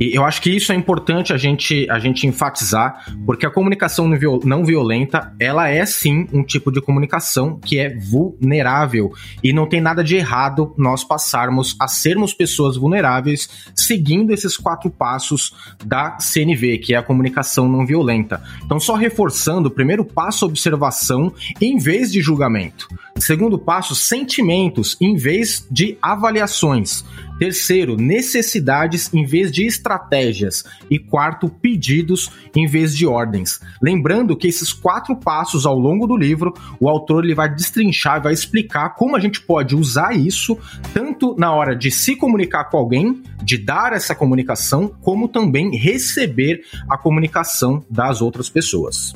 E 0.01 0.15
eu 0.15 0.25
acho 0.25 0.41
que 0.41 0.49
isso 0.49 0.71
é 0.71 0.75
importante 0.75 1.31
a 1.31 1.37
gente, 1.37 1.87
a 1.87 1.99
gente 1.99 2.25
enfatizar, 2.25 3.05
porque 3.23 3.45
a 3.45 3.51
comunicação 3.51 4.09
não 4.43 4.65
violenta, 4.65 5.31
ela 5.39 5.69
é 5.69 5.85
sim 5.85 6.27
um 6.33 6.43
tipo 6.43 6.71
de 6.71 6.81
comunicação 6.81 7.59
que 7.59 7.77
é 7.77 7.95
vulnerável. 7.95 9.13
E 9.43 9.53
não 9.53 9.67
tem 9.67 9.79
nada 9.79 10.03
de 10.03 10.15
errado 10.15 10.73
nós 10.75 11.03
passarmos 11.03 11.75
a 11.79 11.87
sermos 11.87 12.33
pessoas 12.33 12.77
vulneráveis 12.77 13.47
seguindo 13.75 14.33
esses 14.33 14.57
quatro 14.57 14.89
passos 14.89 15.53
da 15.85 16.17
CNV, 16.19 16.79
que 16.79 16.95
é 16.95 16.97
a 16.97 17.03
comunicação 17.03 17.69
não 17.69 17.85
violenta. 17.85 18.41
Então, 18.65 18.79
só 18.79 18.95
reforçando, 18.95 19.67
o 19.67 19.71
primeiro 19.71 20.03
passo, 20.03 20.47
observação 20.47 21.31
em 21.61 21.77
vez 21.77 22.11
de 22.11 22.21
julgamento. 22.21 22.87
Segundo 23.19 23.59
passo, 23.59 23.93
sentimentos 23.93 24.97
em 24.99 25.15
vez 25.15 25.63
de 25.69 25.95
avaliações. 26.01 27.05
Terceiro, 27.41 27.97
necessidades 27.97 29.11
em 29.11 29.25
vez 29.25 29.51
de 29.51 29.65
estratégias. 29.65 30.63
E 30.91 30.99
quarto, 30.99 31.49
pedidos 31.49 32.29
em 32.55 32.67
vez 32.67 32.95
de 32.95 33.07
ordens. 33.07 33.59
Lembrando 33.81 34.37
que 34.37 34.47
esses 34.47 34.71
quatro 34.71 35.15
passos 35.15 35.65
ao 35.65 35.75
longo 35.75 36.05
do 36.05 36.15
livro, 36.15 36.53
o 36.79 36.87
autor 36.87 37.23
ele 37.23 37.33
vai 37.33 37.51
destrinchar 37.51 38.19
e 38.19 38.23
vai 38.25 38.33
explicar 38.33 38.89
como 38.89 39.15
a 39.15 39.19
gente 39.19 39.41
pode 39.41 39.75
usar 39.75 40.15
isso 40.15 40.55
tanto 40.93 41.35
na 41.35 41.51
hora 41.51 41.75
de 41.75 41.89
se 41.89 42.15
comunicar 42.15 42.65
com 42.65 42.77
alguém, 42.77 43.23
de 43.41 43.57
dar 43.57 43.91
essa 43.91 44.13
comunicação, 44.13 44.95
como 45.01 45.27
também 45.27 45.75
receber 45.75 46.61
a 46.87 46.95
comunicação 46.95 47.83
das 47.89 48.21
outras 48.21 48.49
pessoas. 48.49 49.15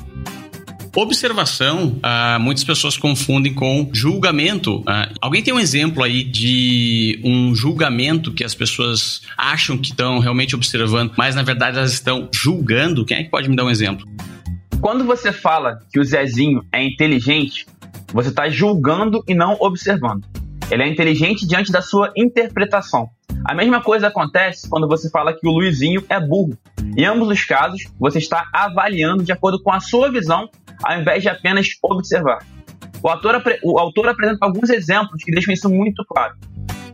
Observação, 0.98 1.98
ah, 2.02 2.38
muitas 2.40 2.64
pessoas 2.64 2.96
confundem 2.96 3.52
com 3.52 3.90
julgamento. 3.92 4.82
Ah, 4.86 5.10
alguém 5.20 5.42
tem 5.42 5.52
um 5.52 5.60
exemplo 5.60 6.02
aí 6.02 6.24
de 6.24 7.20
um 7.22 7.54
julgamento 7.54 8.32
que 8.32 8.42
as 8.42 8.54
pessoas 8.54 9.20
acham 9.36 9.76
que 9.76 9.90
estão 9.90 10.20
realmente 10.20 10.56
observando, 10.56 11.12
mas 11.14 11.34
na 11.34 11.42
verdade 11.42 11.76
elas 11.76 11.92
estão 11.92 12.30
julgando? 12.32 13.04
Quem 13.04 13.18
é 13.18 13.24
que 13.24 13.28
pode 13.28 13.46
me 13.46 13.54
dar 13.54 13.66
um 13.66 13.70
exemplo? 13.70 14.06
Quando 14.80 15.04
você 15.04 15.30
fala 15.32 15.80
que 15.92 16.00
o 16.00 16.04
Zezinho 16.04 16.64
é 16.72 16.82
inteligente, 16.82 17.66
você 18.10 18.30
está 18.30 18.48
julgando 18.48 19.22
e 19.28 19.34
não 19.34 19.54
observando. 19.60 20.24
Ele 20.70 20.82
é 20.82 20.88
inteligente 20.88 21.46
diante 21.46 21.70
da 21.70 21.82
sua 21.82 22.10
interpretação. 22.16 23.10
A 23.44 23.54
mesma 23.54 23.82
coisa 23.82 24.06
acontece 24.06 24.66
quando 24.66 24.88
você 24.88 25.10
fala 25.10 25.34
que 25.34 25.46
o 25.46 25.50
Luizinho 25.50 26.02
é 26.08 26.18
burro. 26.18 26.56
Em 26.96 27.04
ambos 27.04 27.28
os 27.28 27.44
casos, 27.44 27.84
você 28.00 28.16
está 28.16 28.48
avaliando 28.50 29.22
de 29.22 29.30
acordo 29.30 29.62
com 29.62 29.70
a 29.70 29.78
sua 29.78 30.10
visão 30.10 30.48
ao 30.86 31.00
invés 31.00 31.22
de 31.22 31.28
apenas 31.28 31.66
observar. 31.82 32.38
O 33.02 33.08
autor, 33.08 33.42
o 33.62 33.78
autor 33.78 34.08
apresenta 34.08 34.46
alguns 34.46 34.70
exemplos 34.70 35.22
que 35.22 35.32
deixam 35.32 35.52
isso 35.52 35.68
muito 35.68 36.04
claro. 36.04 36.34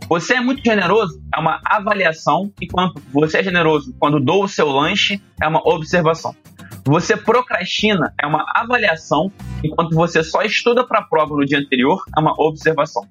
Você 0.09 0.35
é 0.35 0.41
muito 0.41 0.63
generoso 0.65 1.23
é 1.35 1.39
uma 1.39 1.61
avaliação, 1.65 2.53
enquanto 2.61 3.01
você 3.13 3.39
é 3.39 3.43
generoso 3.43 3.95
quando 3.99 4.19
dou 4.21 4.45
o 4.45 4.49
seu 4.49 4.69
lanche 4.69 5.23
é 5.41 5.47
uma 5.47 5.61
observação. 5.67 6.35
Você 6.85 7.17
procrastina 7.17 8.13
é 8.21 8.27
uma 8.27 8.45
avaliação, 8.55 9.31
enquanto 9.63 9.95
você 9.95 10.25
só 10.25 10.43
estuda 10.43 10.85
para 10.87 11.01
a 11.01 11.03
prova 11.03 11.35
no 11.37 11.45
dia 11.45 11.59
anterior 11.59 12.03
é 12.17 12.21
uma 12.21 12.35
observação. 12.39 13.07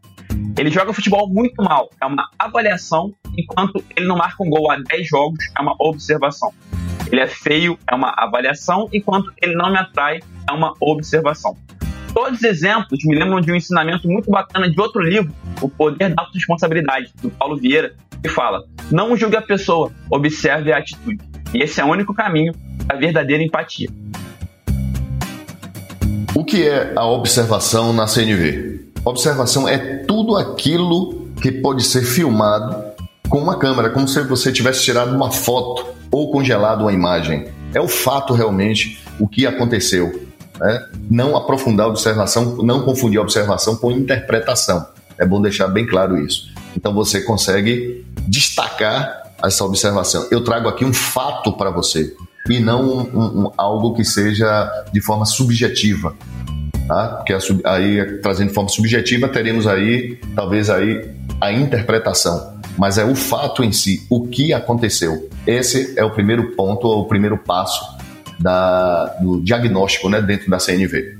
Ele 0.57 0.69
joga 0.69 0.93
futebol 0.93 1.29
muito 1.29 1.63
mal, 1.63 1.89
é 2.01 2.05
uma 2.05 2.27
avaliação, 2.37 3.13
enquanto 3.37 3.83
ele 3.95 4.07
não 4.07 4.17
marca 4.17 4.43
um 4.43 4.49
gol 4.49 4.69
há 4.69 4.77
10 4.77 5.07
jogos 5.07 5.39
é 5.57 5.61
uma 5.61 5.75
observação. 5.79 6.53
Ele 7.09 7.21
é 7.21 7.27
feio, 7.27 7.77
é 7.89 7.95
uma 7.95 8.13
avaliação, 8.17 8.89
enquanto 8.91 9.31
ele 9.41 9.55
não 9.55 9.71
me 9.71 9.77
atrai, 9.77 10.19
é 10.49 10.51
uma 10.51 10.73
observação. 10.79 11.55
Todos 12.13 12.39
os 12.39 12.43
exemplos 12.43 12.99
me 13.05 13.15
lembram 13.15 13.39
de 13.39 13.51
um 13.51 13.55
ensinamento 13.55 14.07
muito 14.07 14.29
bacana 14.29 14.69
de 14.69 14.79
outro 14.79 15.01
livro, 15.01 15.33
O 15.61 15.69
Poder 15.69 16.13
da 16.13 16.21
Autoresponsabilidade, 16.21 17.13
do 17.21 17.29
Paulo 17.29 17.57
Vieira, 17.57 17.95
que 18.21 18.27
fala: 18.27 18.63
Não 18.91 19.15
julgue 19.15 19.37
a 19.37 19.41
pessoa, 19.41 19.91
observe 20.09 20.73
a 20.73 20.77
atitude. 20.77 21.19
E 21.53 21.63
esse 21.63 21.79
é 21.79 21.85
o 21.85 21.87
único 21.87 22.13
caminho 22.13 22.53
da 22.85 22.95
verdadeira 22.95 23.41
empatia. 23.41 23.89
O 26.35 26.43
que 26.43 26.67
é 26.67 26.93
a 26.95 27.05
observação 27.05 27.93
na 27.93 28.07
CNV? 28.07 28.91
Observação 29.03 29.67
é 29.67 29.77
tudo 30.05 30.35
aquilo 30.35 31.29
que 31.41 31.51
pode 31.51 31.83
ser 31.83 32.03
filmado 32.03 32.90
com 33.31 33.39
uma 33.39 33.57
câmera, 33.57 33.89
como 33.89 34.09
se 34.09 34.21
você 34.23 34.51
tivesse 34.51 34.83
tirado 34.83 35.15
uma 35.15 35.31
foto 35.31 35.87
ou 36.11 36.29
congelado 36.29 36.81
uma 36.81 36.91
imagem. 36.91 37.47
É 37.73 37.79
o 37.79 37.87
fato 37.87 38.33
realmente 38.33 39.01
o 39.17 39.25
que 39.25 39.47
aconteceu. 39.47 40.27
Né? 40.59 40.85
Não 41.09 41.37
aprofundar 41.37 41.85
a 41.85 41.89
observação, 41.89 42.57
não 42.57 42.83
confundir 42.83 43.17
a 43.17 43.21
observação 43.21 43.77
com 43.77 43.89
interpretação. 43.89 44.85
É 45.17 45.25
bom 45.25 45.41
deixar 45.41 45.69
bem 45.69 45.87
claro 45.87 46.17
isso. 46.17 46.51
Então 46.75 46.93
você 46.93 47.21
consegue 47.21 48.05
destacar 48.27 49.31
essa 49.41 49.63
observação. 49.63 50.27
Eu 50.29 50.43
trago 50.43 50.67
aqui 50.67 50.83
um 50.83 50.93
fato 50.93 51.53
para 51.53 51.69
você 51.69 52.13
e 52.49 52.59
não 52.59 52.83
um, 52.83 53.43
um, 53.43 53.51
algo 53.55 53.93
que 53.93 54.03
seja 54.03 54.69
de 54.91 54.99
forma 54.99 55.25
subjetiva. 55.25 56.13
Tá? 56.85 57.07
Porque 57.07 57.33
aí, 57.63 58.19
trazendo 58.21 58.49
de 58.49 58.53
forma 58.53 58.69
subjetiva, 58.69 59.29
teremos 59.29 59.67
aí, 59.67 60.19
talvez 60.35 60.69
aí, 60.69 61.15
a 61.39 61.53
interpretação 61.53 62.59
mas 62.77 62.97
é 62.97 63.05
o 63.05 63.15
fato 63.15 63.63
em 63.63 63.71
si, 63.71 64.05
o 64.09 64.27
que 64.27 64.53
aconteceu. 64.53 65.29
Esse 65.45 65.97
é 65.97 66.03
o 66.03 66.11
primeiro 66.11 66.55
ponto, 66.55 66.87
o 66.87 67.05
primeiro 67.05 67.37
passo 67.37 67.83
da, 68.39 69.05
do 69.21 69.41
diagnóstico 69.41 70.09
né, 70.09 70.21
dentro 70.21 70.49
da 70.49 70.59
CNV. 70.59 71.17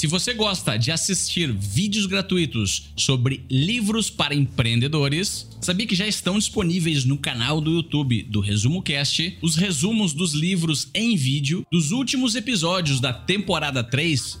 Se 0.00 0.06
você 0.06 0.32
gosta 0.32 0.78
de 0.78 0.90
assistir 0.90 1.52
vídeos 1.52 2.06
gratuitos 2.06 2.90
sobre 2.96 3.44
livros 3.50 4.08
para 4.08 4.34
empreendedores, 4.34 5.46
sabia 5.60 5.86
que 5.86 5.94
já 5.94 6.06
estão 6.06 6.38
disponíveis 6.38 7.04
no 7.04 7.18
canal 7.18 7.60
do 7.60 7.70
YouTube 7.70 8.22
do 8.22 8.40
Resumo 8.40 8.80
Cast 8.80 9.36
os 9.42 9.56
resumos 9.56 10.14
dos 10.14 10.32
livros 10.32 10.88
em 10.94 11.14
vídeo 11.16 11.66
dos 11.70 11.90
últimos 11.90 12.34
episódios 12.34 12.98
da 12.98 13.12
temporada 13.12 13.84
3 13.84 14.40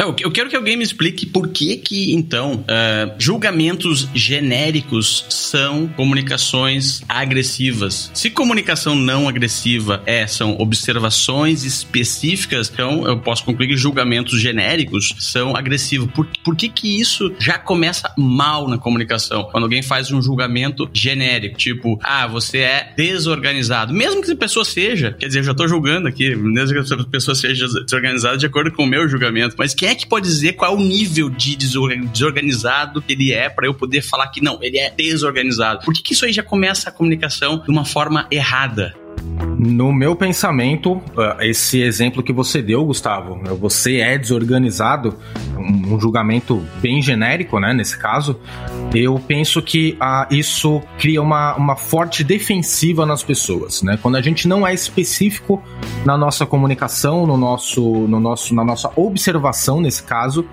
Eu 0.00 0.30
quero 0.30 0.48
que 0.48 0.54
alguém 0.54 0.76
me 0.76 0.84
explique 0.84 1.26
por 1.26 1.48
que 1.48 1.76
que, 1.76 2.14
então, 2.14 2.60
uh, 2.60 3.16
julgamentos 3.18 4.08
genéricos 4.14 5.24
são 5.28 5.88
comunicações 5.88 7.02
agressivas. 7.08 8.08
Se 8.14 8.30
comunicação 8.30 8.94
não 8.94 9.28
agressiva 9.28 10.00
é, 10.06 10.24
são 10.24 10.56
observações 10.60 11.64
específicas, 11.64 12.70
então 12.72 13.08
eu 13.08 13.18
posso 13.18 13.44
concluir 13.44 13.66
que 13.66 13.76
julgamentos 13.76 14.40
genéricos 14.40 15.16
são 15.18 15.56
agressivos. 15.56 16.08
Por, 16.12 16.28
por 16.44 16.54
que 16.54 16.68
que 16.68 17.00
isso 17.00 17.34
já 17.36 17.58
começa 17.58 18.14
mal 18.16 18.68
na 18.68 18.78
comunicação? 18.78 19.48
Quando 19.50 19.64
alguém 19.64 19.82
faz 19.82 20.12
um 20.12 20.22
julgamento 20.22 20.88
genérico, 20.94 21.58
tipo, 21.58 21.98
ah, 22.04 22.28
você 22.28 22.58
é 22.58 22.92
desorganizado. 22.96 23.92
Mesmo 23.92 24.22
que 24.22 24.30
a 24.30 24.36
pessoa 24.36 24.64
seja, 24.64 25.16
quer 25.18 25.26
dizer, 25.26 25.40
eu 25.40 25.44
já 25.44 25.50
estou 25.50 25.66
julgando 25.66 26.06
aqui, 26.06 26.36
mesmo 26.36 26.84
que 26.84 26.94
a 26.94 27.04
pessoa 27.04 27.34
seja 27.34 27.66
desorganizada 27.66 28.36
de 28.36 28.46
acordo 28.46 28.70
com 28.70 28.84
o 28.84 28.86
meu 28.86 29.08
julgamento, 29.08 29.56
mas 29.58 29.74
que 29.74 29.87
quem 29.88 29.92
é 29.92 29.94
que 29.94 30.06
pode 30.06 30.26
dizer 30.26 30.52
qual 30.52 30.74
é 30.74 30.76
o 30.76 30.78
nível 30.78 31.30
de 31.30 31.56
desorganizado 31.56 33.00
que 33.00 33.14
ele 33.14 33.32
é 33.32 33.48
para 33.48 33.66
eu 33.66 33.72
poder 33.72 34.02
falar 34.02 34.28
que 34.28 34.42
não, 34.42 34.62
ele 34.62 34.76
é 34.76 34.90
desorganizado? 34.90 35.82
Por 35.82 35.94
que, 35.94 36.02
que 36.02 36.12
isso 36.12 36.26
aí 36.26 36.32
já 36.32 36.42
começa 36.42 36.90
a 36.90 36.92
comunicação 36.92 37.62
de 37.62 37.70
uma 37.70 37.86
forma 37.86 38.26
errada? 38.30 38.94
No 39.58 39.92
meu 39.92 40.14
pensamento, 40.14 41.00
eh, 41.16 41.48
esse 41.48 41.82
exemplo 41.82 42.22
que 42.22 42.32
você 42.32 42.62
deu, 42.62 42.84
Gustavo, 42.84 43.36
né, 43.36 43.50
você 43.58 43.96
é 43.96 44.16
desorganizado, 44.16 45.16
um 45.56 45.98
julgamento 45.98 46.64
bem 46.80 47.02
genérico, 47.02 47.58
né, 47.58 47.72
nesse 47.72 47.98
caso, 47.98 48.38
eu 48.94 49.20
penso 49.26 49.60
que 49.60 49.96
ah, 50.00 50.26
isso 50.30 50.80
cria 50.98 51.20
uma, 51.20 51.54
uma 51.56 51.76
forte 51.76 52.22
defensiva 52.22 53.04
nas 53.04 53.22
pessoas, 53.22 53.82
né? 53.82 53.98
Quando 54.00 54.16
a 54.16 54.22
gente 54.22 54.48
não 54.48 54.66
é 54.66 54.72
específico 54.72 55.62
na 56.04 56.16
nossa 56.16 56.46
comunicação, 56.46 57.26
no 57.26 57.36
nosso, 57.36 57.82
no 57.82 58.20
nosso, 58.20 58.54
na 58.54 58.64
nossa 58.64 58.90
observação, 58.96 59.80
nesse 59.80 60.02
caso, 60.02 60.46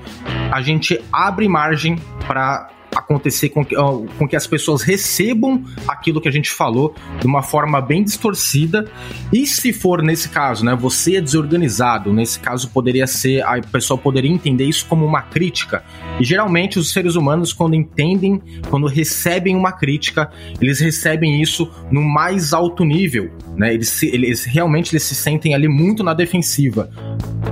a 0.52 0.62
gente 0.62 1.00
abre 1.14 1.48
margem 1.48 1.98
para 2.28 2.70
acontecer 2.96 3.50
com 3.50 3.64
que, 3.64 3.76
com 3.76 4.28
que 4.28 4.36
as 4.36 4.48
pessoas 4.48 4.82
recebam 4.82 5.64
aquilo 5.88 6.22
que 6.22 6.28
a 6.28 6.32
gente 6.32 6.50
falou 6.50 6.96
de 7.20 7.28
uma 7.28 7.44
forma 7.44 7.82
bem 7.82 8.04
distorcida. 8.04 8.90
E 9.32 9.46
se 9.46 9.74
for 9.74 10.02
nesse 10.02 10.30
caso, 10.30 10.64
né, 10.64 10.76
você 10.76 11.18
é 11.18 11.22
desorganizado, 11.22 12.14
nesse 12.14 12.40
caso 12.40 12.70
poderia 12.70 13.06
ser, 13.06 13.44
a 13.44 13.60
pessoa 13.62 13.98
poderia 13.98 14.32
entender 14.32 14.66
isso 14.66 14.86
como 14.88 15.06
uma 15.06 15.22
crítica. 15.22 15.84
E 16.20 16.24
geralmente 16.24 16.80
os 16.80 16.92
seres 16.92 17.16
humanos, 17.16 17.52
quando 17.52 17.76
entendem, 17.76 18.42
quando 18.70 18.88
recebem 18.88 19.56
uma 19.56 19.72
crítica, 19.72 20.30
eles 20.62 20.80
recebem 20.80 21.42
isso 21.42 21.70
no 21.92 22.02
mais 22.02 22.54
alto 22.54 22.84
nível, 22.84 23.32
né? 23.56 23.74
Eles, 23.74 24.02
eles 24.04 24.46
realmente 24.46 24.94
eles 24.94 25.04
se 25.04 25.16
sentem 25.16 25.54
ali 25.54 25.68
muito 25.68 26.04
na 26.04 26.14
defensiva, 26.14 26.90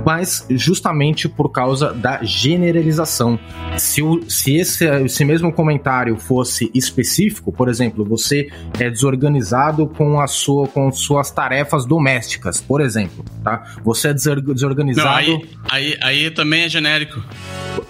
mas 0.04 0.46
justamente 0.50 1.28
por 1.28 1.50
causa 1.50 1.92
da 1.92 2.22
generalização. 2.22 3.38
Se, 3.78 4.02
o, 4.02 4.22
se 4.28 4.56
esse, 4.56 5.24
mesmo 5.24 5.52
comentário 5.52 6.16
fosse 6.16 6.70
específico, 6.74 7.52
por 7.52 7.68
exemplo, 7.68 8.04
você 8.04 8.48
é 8.78 8.90
desorganizado 8.90 9.86
com, 9.86 10.20
a 10.20 10.26
sua, 10.26 10.68
com 10.68 10.90
suas 10.92 11.30
tarefas 11.30 11.84
domésticas, 11.84 12.60
por 12.60 12.80
exemplo, 12.80 13.24
tá? 13.42 13.74
Você 13.82 14.08
é 14.08 14.14
desorganizado. 14.14 15.08
Não, 15.08 15.14
aí, 15.14 15.48
aí, 15.70 15.98
aí 16.02 16.30
também 16.30 16.64
é 16.64 16.68
genérico. 16.68 17.22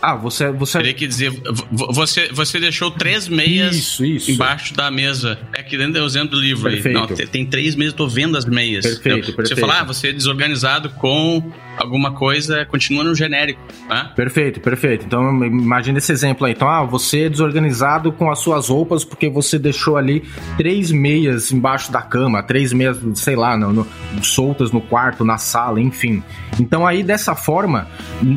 Ah, 0.00 0.14
você, 0.14 0.50
você. 0.50 0.78
Teria 0.78 0.94
que 0.94 1.06
dizer, 1.06 1.32
você, 1.70 2.28
você 2.32 2.58
deixou 2.58 2.90
três 2.90 3.28
meias 3.28 3.76
isso, 3.76 4.04
isso. 4.04 4.30
embaixo 4.30 4.74
da 4.74 4.90
mesa. 4.90 5.38
É 5.52 5.62
que 5.62 5.76
dentro 5.76 5.98
eu 5.98 6.04
usando 6.04 6.30
do 6.30 6.40
livro 6.40 6.70
perfeito. 6.70 6.88
aí. 6.88 6.94
Não, 6.94 7.06
tem 7.26 7.46
três 7.46 7.74
meias, 7.74 7.92
eu 7.92 7.96
tô 7.96 8.08
vendo 8.08 8.36
as 8.36 8.44
meias. 8.44 8.84
Perfeito, 8.84 9.18
então, 9.18 9.36
perfeito. 9.36 9.48
Você 9.48 9.60
falar, 9.60 9.80
ah, 9.80 9.84
você 9.84 10.08
é 10.08 10.12
desorganizado 10.12 10.90
com 10.90 11.52
alguma 11.76 12.03
coisa, 12.12 12.64
continua 12.66 13.04
no 13.04 13.14
genérico. 13.14 13.60
Tá? 13.88 14.04
Perfeito, 14.16 14.60
perfeito. 14.60 15.04
Então 15.06 15.44
imagina 15.44 15.98
esse 15.98 16.12
exemplo 16.12 16.46
aí. 16.46 16.52
Então, 16.52 16.68
ah, 16.68 16.84
você 16.84 17.22
é 17.22 17.28
desorganizado 17.28 18.12
com 18.12 18.30
as 18.30 18.38
suas 18.38 18.68
roupas 18.68 19.04
porque 19.04 19.28
você 19.28 19.58
deixou 19.58 19.96
ali 19.96 20.24
três 20.56 20.90
meias 20.90 21.52
embaixo 21.52 21.90
da 21.90 22.02
cama, 22.02 22.42
três 22.42 22.72
meias, 22.72 22.98
sei 23.14 23.36
lá, 23.36 23.56
no, 23.56 23.72
no, 23.72 23.86
soltas 24.22 24.70
no 24.70 24.80
quarto, 24.80 25.24
na 25.24 25.38
sala, 25.38 25.80
enfim. 25.80 26.22
Então 26.60 26.86
aí 26.86 27.02
dessa 27.02 27.34
forma, 27.34 27.88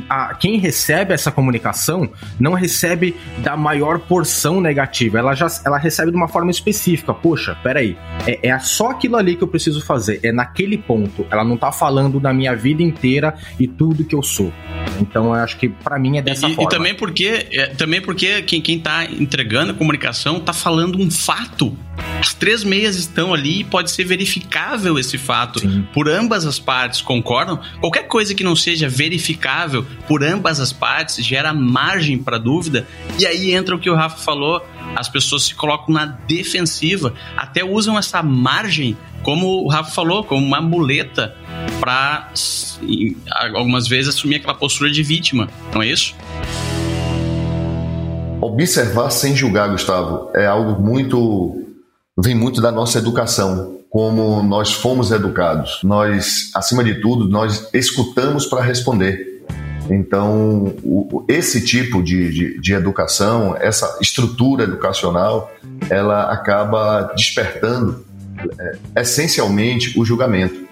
a, 0.10 0.34
quem 0.36 0.58
recebe 0.58 1.14
essa 1.14 1.32
comunicação 1.32 2.10
não 2.40 2.54
recebe 2.54 3.16
da 3.40 3.56
maior 3.56 4.00
porção 4.00 4.60
negativa. 4.60 5.20
Ela 5.20 5.34
já 5.34 5.48
ela 5.66 5.78
recebe 5.78 6.12
de 6.12 6.18
uma 6.18 6.28
forma 6.28 6.52
específica. 6.52 7.14
Poxa, 7.14 7.58
peraí, 7.64 7.98
é, 8.26 8.50
é 8.50 8.60
só 8.60 8.92
aquilo 8.92 9.16
ali 9.16 9.36
que 9.36 9.44
eu 9.44 9.48
preciso 9.48 9.84
fazer. 9.84 10.20
É 10.24 10.32
naquele 10.32 10.78
ponto. 10.78 11.26
Ela 11.30 11.44
não 11.44 11.58
tá 11.58 11.72
falando 11.72 12.20
da 12.20 12.34
minha 12.34 12.56
vida 12.56 12.82
inteira 12.82 13.36
e 13.60 13.68
tudo 13.68 14.04
que 14.06 14.16
eu 14.16 14.24
sou. 14.24 14.54
Então 15.00 15.26
eu 15.26 15.34
acho 15.34 15.58
que 15.58 15.70
para 15.70 16.00
mim 16.00 16.18
é 16.18 16.22
dessa 16.22 16.48
e, 16.48 16.56
forma. 16.56 16.70
E 16.70 16.76
também 16.76 16.96
porque, 16.96 17.48
é, 17.52 17.68
também 17.68 18.02
porque 18.02 18.42
quem, 18.44 18.62
quem 18.62 18.80
tá 18.80 19.06
entregando 19.06 19.72
a 19.72 19.76
comunicação 19.76 20.40
tá 20.40 20.54
falando 20.54 21.00
um 21.00 21.10
fato. 21.10 21.76
As 22.20 22.34
três 22.34 22.64
meias 22.64 22.96
estão 22.96 23.34
ali 23.34 23.62
e 23.62 23.64
pode 23.64 23.92
ser 23.92 24.04
verificável 24.04 24.98
esse 25.00 25.18
fato 25.18 25.60
Sim. 25.60 25.86
por 25.94 26.10
ambas 26.10 26.46
as 26.46 26.60
partes, 26.60 27.02
concordam? 27.02 27.60
Qualquer 27.80 28.08
coisa 28.08 28.34
que 28.36 28.44
não 28.44 28.56
seja 28.56 28.88
verificável 28.88 29.86
por 30.08 30.24
ambas 30.24 30.60
as 30.60 30.72
partes 30.72 31.24
gera 31.26 31.54
margem 31.54 32.18
para 32.18 32.38
dúvida. 32.38 32.88
E 33.20 33.26
aí 33.26 33.54
entra 33.54 33.76
o 33.76 33.80
que 33.80 33.90
o 33.90 33.96
Rafa 33.96 34.18
falou, 34.18 34.64
as 34.98 35.08
pessoas 35.08 35.44
se 35.44 35.54
colocam 35.54 35.94
na 35.94 36.06
defensiva, 36.06 37.14
até 37.36 37.64
usam 37.64 37.98
essa 37.98 38.24
margem, 38.24 38.98
como 39.22 39.64
o 39.64 39.68
Rafa 39.68 39.92
falou, 39.92 40.24
como 40.24 40.46
uma 40.46 40.60
muleta 40.60 41.36
para 41.80 42.32
algumas 43.54 43.88
vezes 43.88 44.16
assumir 44.16 44.38
aquela 44.38 44.56
postura 44.56 44.90
de 44.90 45.04
vítima, 45.04 45.48
não 45.74 45.82
é 45.84 45.88
isso? 45.88 46.16
Observar 48.42 49.12
sem 49.12 49.36
julgar, 49.36 49.70
Gustavo, 49.70 50.32
é 50.36 50.46
algo 50.48 50.82
muito 50.82 51.64
vem 52.20 52.34
muito 52.34 52.60
da 52.60 52.72
nossa 52.72 52.98
educação, 52.98 53.78
como 53.92 54.42
nós 54.42 54.74
fomos 54.74 55.12
educados. 55.12 55.80
Nós, 55.84 56.50
acima 56.56 56.84
de 56.84 57.00
tudo, 57.00 57.30
nós 57.30 57.70
escutamos 57.74 58.48
para 58.48 58.64
responder. 58.64 59.37
Então, 59.90 60.76
o, 60.84 61.26
esse 61.28 61.64
tipo 61.64 62.04
de, 62.04 62.32
de, 62.32 62.60
de, 62.60 62.74
educação, 62.74 63.56
essa 63.60 63.98
estrutura 64.02 64.64
educacional, 64.64 65.52
ela 65.90 66.32
acaba 66.32 67.14
despertando 67.16 68.06
é, 68.60 69.02
essencialmente 69.02 69.98
o 70.00 70.06
julgamento. 70.06 70.68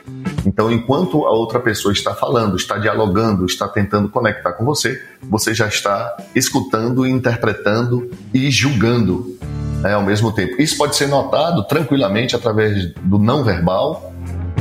Então, 0.45 0.71
enquanto 0.71 1.25
a 1.25 1.31
outra 1.31 1.59
pessoa 1.59 1.91
está 1.91 2.13
falando, 2.13 2.55
está 2.55 2.77
dialogando, 2.77 3.45
está 3.45 3.67
tentando 3.67 4.09
conectar 4.09 4.53
com 4.53 4.63
você, 4.63 5.01
você 5.23 5.53
já 5.53 5.67
está 5.67 6.15
escutando, 6.35 7.05
interpretando 7.05 8.09
e 8.33 8.51
julgando 8.51 9.37
né, 9.81 9.93
ao 9.93 10.03
mesmo 10.03 10.31
tempo. 10.31 10.61
Isso 10.61 10.77
pode 10.77 10.95
ser 10.95 11.07
notado 11.07 11.63
tranquilamente 11.63 12.35
através 12.35 12.93
do 13.01 13.17
não 13.17 13.43
verbal, 13.43 14.13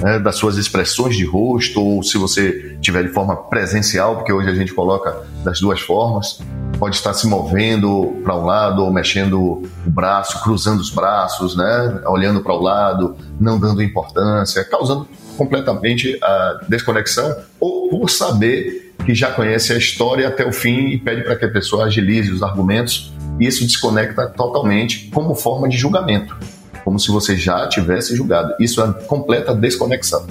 né, 0.04 0.18
das 0.18 0.36
suas 0.36 0.58
expressões 0.58 1.16
de 1.16 1.24
rosto, 1.24 1.82
ou 1.82 2.02
se 2.02 2.18
você 2.18 2.76
tiver 2.82 3.04
de 3.04 3.08
forma 3.08 3.34
presencial, 3.34 4.16
porque 4.16 4.30
hoje 4.30 4.50
a 4.50 4.54
gente 4.54 4.74
coloca 4.74 5.16
das 5.42 5.60
duas 5.60 5.80
formas, 5.80 6.42
pode 6.78 6.96
estar 6.96 7.14
se 7.14 7.26
movendo 7.26 8.14
para 8.22 8.36
um 8.36 8.44
lado 8.44 8.84
ou 8.84 8.92
mexendo 8.92 9.40
o 9.40 9.66
braço, 9.86 10.42
cruzando 10.42 10.80
os 10.80 10.90
braços, 10.90 11.56
né, 11.56 12.02
olhando 12.06 12.42
para 12.42 12.52
o 12.52 12.60
lado, 12.60 13.16
não 13.40 13.58
dando 13.58 13.82
importância, 13.82 14.62
causando 14.62 15.08
completamente 15.38 16.18
a 16.22 16.60
desconexão, 16.68 17.34
ou 17.58 17.88
por 17.88 18.10
saber 18.10 18.94
que 19.06 19.14
já 19.14 19.30
conhece 19.30 19.72
a 19.72 19.78
história 19.78 20.28
até 20.28 20.46
o 20.46 20.52
fim 20.52 20.88
e 20.88 20.98
pede 20.98 21.22
para 21.22 21.34
que 21.34 21.46
a 21.46 21.50
pessoa 21.50 21.86
agilize 21.86 22.30
os 22.30 22.42
argumentos, 22.42 23.10
e 23.40 23.46
isso 23.46 23.64
desconecta 23.64 24.26
totalmente 24.26 25.08
como 25.14 25.34
forma 25.34 25.66
de 25.66 25.78
julgamento 25.78 26.36
como 26.84 26.98
se 26.98 27.10
você 27.10 27.36
já 27.36 27.66
tivesse 27.68 28.14
julgado. 28.14 28.54
Isso 28.60 28.82
é 28.82 28.92
completa 29.06 29.54
desconexão. 29.54 30.26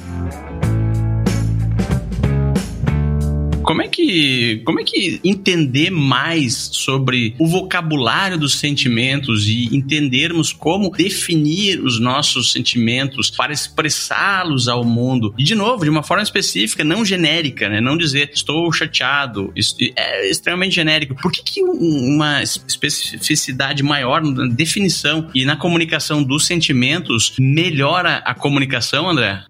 Como 3.63 3.81
é 3.81 3.87
que 3.87 4.61
como 4.65 4.79
é 4.79 4.83
que 4.83 5.19
entender 5.23 5.89
mais 5.89 6.69
sobre 6.71 7.35
o 7.39 7.47
vocabulário 7.47 8.37
dos 8.37 8.59
sentimentos 8.59 9.47
e 9.47 9.75
entendermos 9.75 10.51
como 10.51 10.91
definir 10.91 11.79
os 11.79 11.99
nossos 11.99 12.51
sentimentos 12.51 13.29
para 13.29 13.53
expressá-los 13.53 14.67
ao 14.67 14.83
mundo 14.83 15.33
e 15.37 15.43
de 15.43 15.55
novo 15.55 15.83
de 15.83 15.89
uma 15.89 16.03
forma 16.03 16.23
específica, 16.23 16.83
não 16.83 17.05
genérica, 17.05 17.69
né? 17.69 17.79
Não 17.79 17.97
dizer 17.97 18.31
estou 18.33 18.71
chateado, 18.71 19.51
isso 19.55 19.75
é 19.95 20.29
extremamente 20.29 20.75
genérico. 20.75 21.15
Por 21.15 21.31
que, 21.31 21.41
que 21.43 21.63
uma 21.63 22.43
especificidade 22.43 23.81
maior 23.81 24.21
na 24.21 24.47
definição 24.47 25.29
e 25.33 25.45
na 25.45 25.55
comunicação 25.55 26.21
dos 26.21 26.45
sentimentos 26.45 27.33
melhora 27.39 28.17
a 28.25 28.33
comunicação, 28.33 29.09
André? 29.09 29.43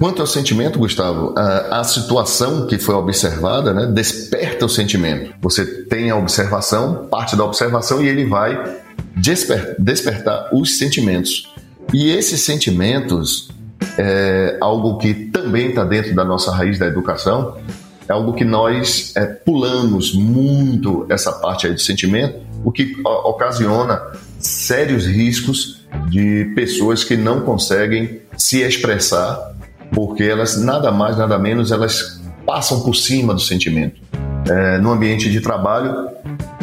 Quanto 0.00 0.22
ao 0.22 0.26
sentimento, 0.26 0.78
Gustavo, 0.78 1.34
a, 1.36 1.80
a, 1.80 1.84
situação 1.84 2.66
que 2.66 2.78
foi 2.78 2.94
observada 2.94 3.74
né, 3.74 3.84
desperta 3.84 4.64
o 4.64 4.68
sentimento. 4.68 5.34
Você 5.42 5.66
tem 5.84 6.08
a 6.08 6.16
observação, 6.16 7.06
parte 7.10 7.36
da 7.36 7.44
observação, 7.44 8.02
e 8.02 8.08
ele 8.08 8.24
vai 8.24 8.80
desper, 9.14 9.76
despertar 9.78 10.48
os 10.54 10.78
sentimentos. 10.78 11.52
E 11.92 12.10
esses 12.12 12.40
sentimentos 12.40 13.50
é 13.98 14.56
algo 14.58 14.96
que 14.96 15.12
também 15.12 15.68
está 15.68 15.84
dentro 15.84 16.14
da 16.14 16.24
nossa 16.24 16.50
raiz 16.50 16.78
da 16.78 16.86
educação, 16.86 17.58
é 18.08 18.12
algo 18.14 18.32
que 18.32 18.44
nós 18.44 19.12
é, 19.14 19.26
pulamos 19.26 20.14
muito 20.14 21.04
essa 21.10 21.30
parte 21.30 21.66
aí 21.66 21.74
do 21.74 21.80
sentimento, 21.80 22.40
o 22.64 22.72
que 22.72 22.96
ocasiona 23.04 24.00
sérios 24.38 25.04
riscos 25.04 25.82
de 26.08 26.50
pessoas 26.54 27.04
que 27.04 27.18
não 27.18 27.42
conseguem 27.42 28.22
se 28.38 28.62
expressar 28.62 29.59
porque 29.92 30.22
elas 30.24 30.56
nada 30.56 30.90
mais, 30.90 31.16
nada 31.16 31.38
menos, 31.38 31.72
elas 31.72 32.20
passam 32.46 32.80
por 32.80 32.94
cima 32.94 33.34
do 33.34 33.40
sentimento. 33.40 34.00
É, 34.48 34.78
no 34.78 34.90
ambiente 34.90 35.30
de 35.30 35.40
trabalho, 35.40 36.08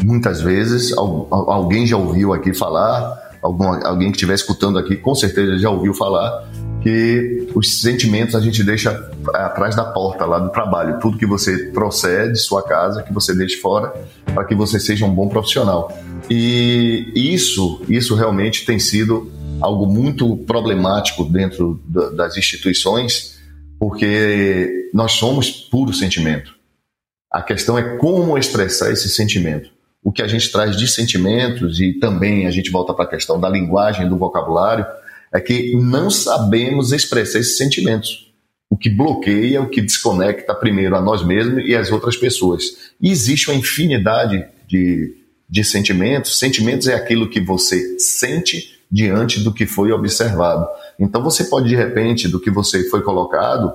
muitas 0.03 0.41
vezes, 0.41 0.93
alguém 0.97 1.85
já 1.85 1.97
ouviu 1.97 2.33
aqui 2.33 2.53
falar, 2.53 3.37
algum, 3.41 3.65
alguém 3.85 4.11
que 4.11 4.17
estiver 4.17 4.33
escutando 4.33 4.77
aqui, 4.77 4.95
com 4.95 5.13
certeza 5.15 5.57
já 5.57 5.69
ouviu 5.69 5.93
falar, 5.93 6.45
que 6.81 7.47
os 7.53 7.81
sentimentos 7.81 8.35
a 8.35 8.39
gente 8.39 8.63
deixa 8.63 8.91
atrás 9.33 9.75
da 9.75 9.83
porta 9.83 10.25
lá 10.25 10.39
do 10.39 10.49
trabalho. 10.49 10.99
Tudo 10.99 11.17
que 11.17 11.25
você 11.25 11.71
trouxer 11.71 12.31
de 12.31 12.39
sua 12.39 12.63
casa, 12.63 13.03
que 13.03 13.13
você 13.13 13.35
deixe 13.35 13.57
fora, 13.57 13.93
para 14.33 14.45
que 14.45 14.55
você 14.55 14.79
seja 14.79 15.05
um 15.05 15.13
bom 15.13 15.27
profissional. 15.27 15.91
E 16.29 17.11
isso, 17.15 17.81
isso 17.89 18.15
realmente 18.15 18.65
tem 18.65 18.79
sido 18.79 19.31
algo 19.61 19.85
muito 19.85 20.37
problemático 20.37 21.23
dentro 21.23 21.81
das 22.15 22.37
instituições, 22.37 23.37
porque 23.79 24.89
nós 24.93 25.13
somos 25.13 25.51
puro 25.51 25.93
sentimento. 25.93 26.55
A 27.31 27.41
questão 27.41 27.77
é 27.77 27.97
como 27.97 28.37
expressar 28.37 28.91
esse 28.91 29.09
sentimento. 29.09 29.69
O 30.03 30.11
que 30.11 30.21
a 30.21 30.27
gente 30.27 30.51
traz 30.51 30.77
de 30.77 30.87
sentimentos, 30.87 31.79
e 31.79 31.93
também 31.93 32.47
a 32.47 32.51
gente 32.51 32.71
volta 32.71 32.93
para 32.93 33.05
a 33.05 33.09
questão 33.09 33.39
da 33.39 33.49
linguagem, 33.49 34.07
do 34.07 34.17
vocabulário, 34.17 34.85
é 35.33 35.39
que 35.39 35.75
não 35.75 36.09
sabemos 36.09 36.91
expressar 36.91 37.39
esses 37.39 37.57
sentimentos. 37.57 38.31
O 38.69 38.77
que 38.77 38.89
bloqueia, 38.89 39.61
o 39.61 39.69
que 39.69 39.81
desconecta 39.81 40.53
primeiro 40.53 40.95
a 40.95 41.01
nós 41.01 41.25
mesmos 41.25 41.63
e 41.65 41.75
as 41.75 41.91
outras 41.91 42.15
pessoas. 42.15 42.63
E 43.01 43.11
existe 43.11 43.49
uma 43.49 43.57
infinidade 43.57 44.45
de, 44.67 45.15
de 45.49 45.63
sentimentos. 45.63 46.39
Sentimentos 46.39 46.87
é 46.87 46.93
aquilo 46.93 47.29
que 47.29 47.39
você 47.39 47.99
sente 47.99 48.76
diante 48.91 49.41
do 49.41 49.53
que 49.53 49.65
foi 49.65 49.91
observado. 49.91 50.67
Então 50.99 51.21
você 51.21 51.43
pode, 51.45 51.69
de 51.69 51.75
repente, 51.75 52.27
do 52.27 52.39
que 52.39 52.49
você 52.49 52.89
foi 52.89 53.01
colocado, 53.01 53.73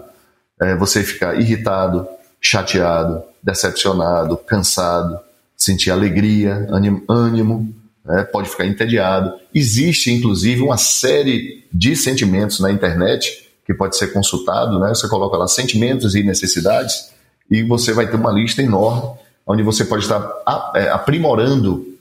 é, 0.61 0.75
você 0.77 1.03
ficar 1.03 1.39
irritado, 1.39 2.07
chateado, 2.41 3.23
decepcionado, 3.43 4.37
cansado, 4.37 5.19
sentir 5.57 5.91
alegria, 5.91 6.67
ânimo, 7.09 7.73
né? 8.05 8.25
pode 8.25 8.49
ficar 8.49 8.67
entediado. 8.67 9.33
Existe, 9.55 10.11
inclusive, 10.11 10.63
uma 10.63 10.77
série 10.77 11.65
de 11.73 11.95
sentimentos 11.95 12.61
na 12.61 12.73
internet 12.73 13.49
que 13.65 13.73
pode 13.73 13.97
ser 13.97 14.13
consultado, 14.13 14.79
né? 14.81 14.89
Você 14.89 15.09
coloca 15.09 15.37
lá 15.37 15.47
sentimentos 15.47 16.17
e 16.17 16.23
necessidades 16.23 17.13
e 17.49 17.63
você 17.63 17.93
vai 17.93 18.09
ter 18.09 18.17
uma 18.17 18.33
lista 18.33 18.61
enorme 18.61 19.23
onde 19.47 19.63
você 19.63 19.85
pode 19.85 20.03
estar 20.03 20.29
é, 20.75 20.89
aprimorando 20.89 21.92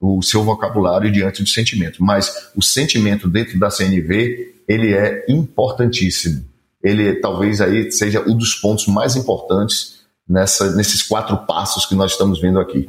o 0.00 0.22
seu 0.22 0.42
vocabulário 0.42 1.12
diante 1.12 1.42
do 1.42 1.48
sentimento. 1.48 2.02
Mas 2.02 2.50
o 2.56 2.62
sentimento 2.62 3.28
dentro 3.28 3.58
da 3.58 3.70
CNV, 3.70 4.54
ele 4.66 4.94
é 4.94 5.26
importantíssimo. 5.28 6.44
Ele 6.82 7.16
talvez 7.16 7.60
aí 7.60 7.92
seja 7.92 8.22
um 8.26 8.34
dos 8.34 8.54
pontos 8.54 8.86
mais 8.86 9.14
importantes 9.14 10.00
nessa, 10.26 10.74
nesses 10.74 11.02
quatro 11.02 11.36
passos 11.46 11.84
que 11.84 11.94
nós 11.94 12.12
estamos 12.12 12.40
vendo 12.40 12.58
aqui. 12.58 12.88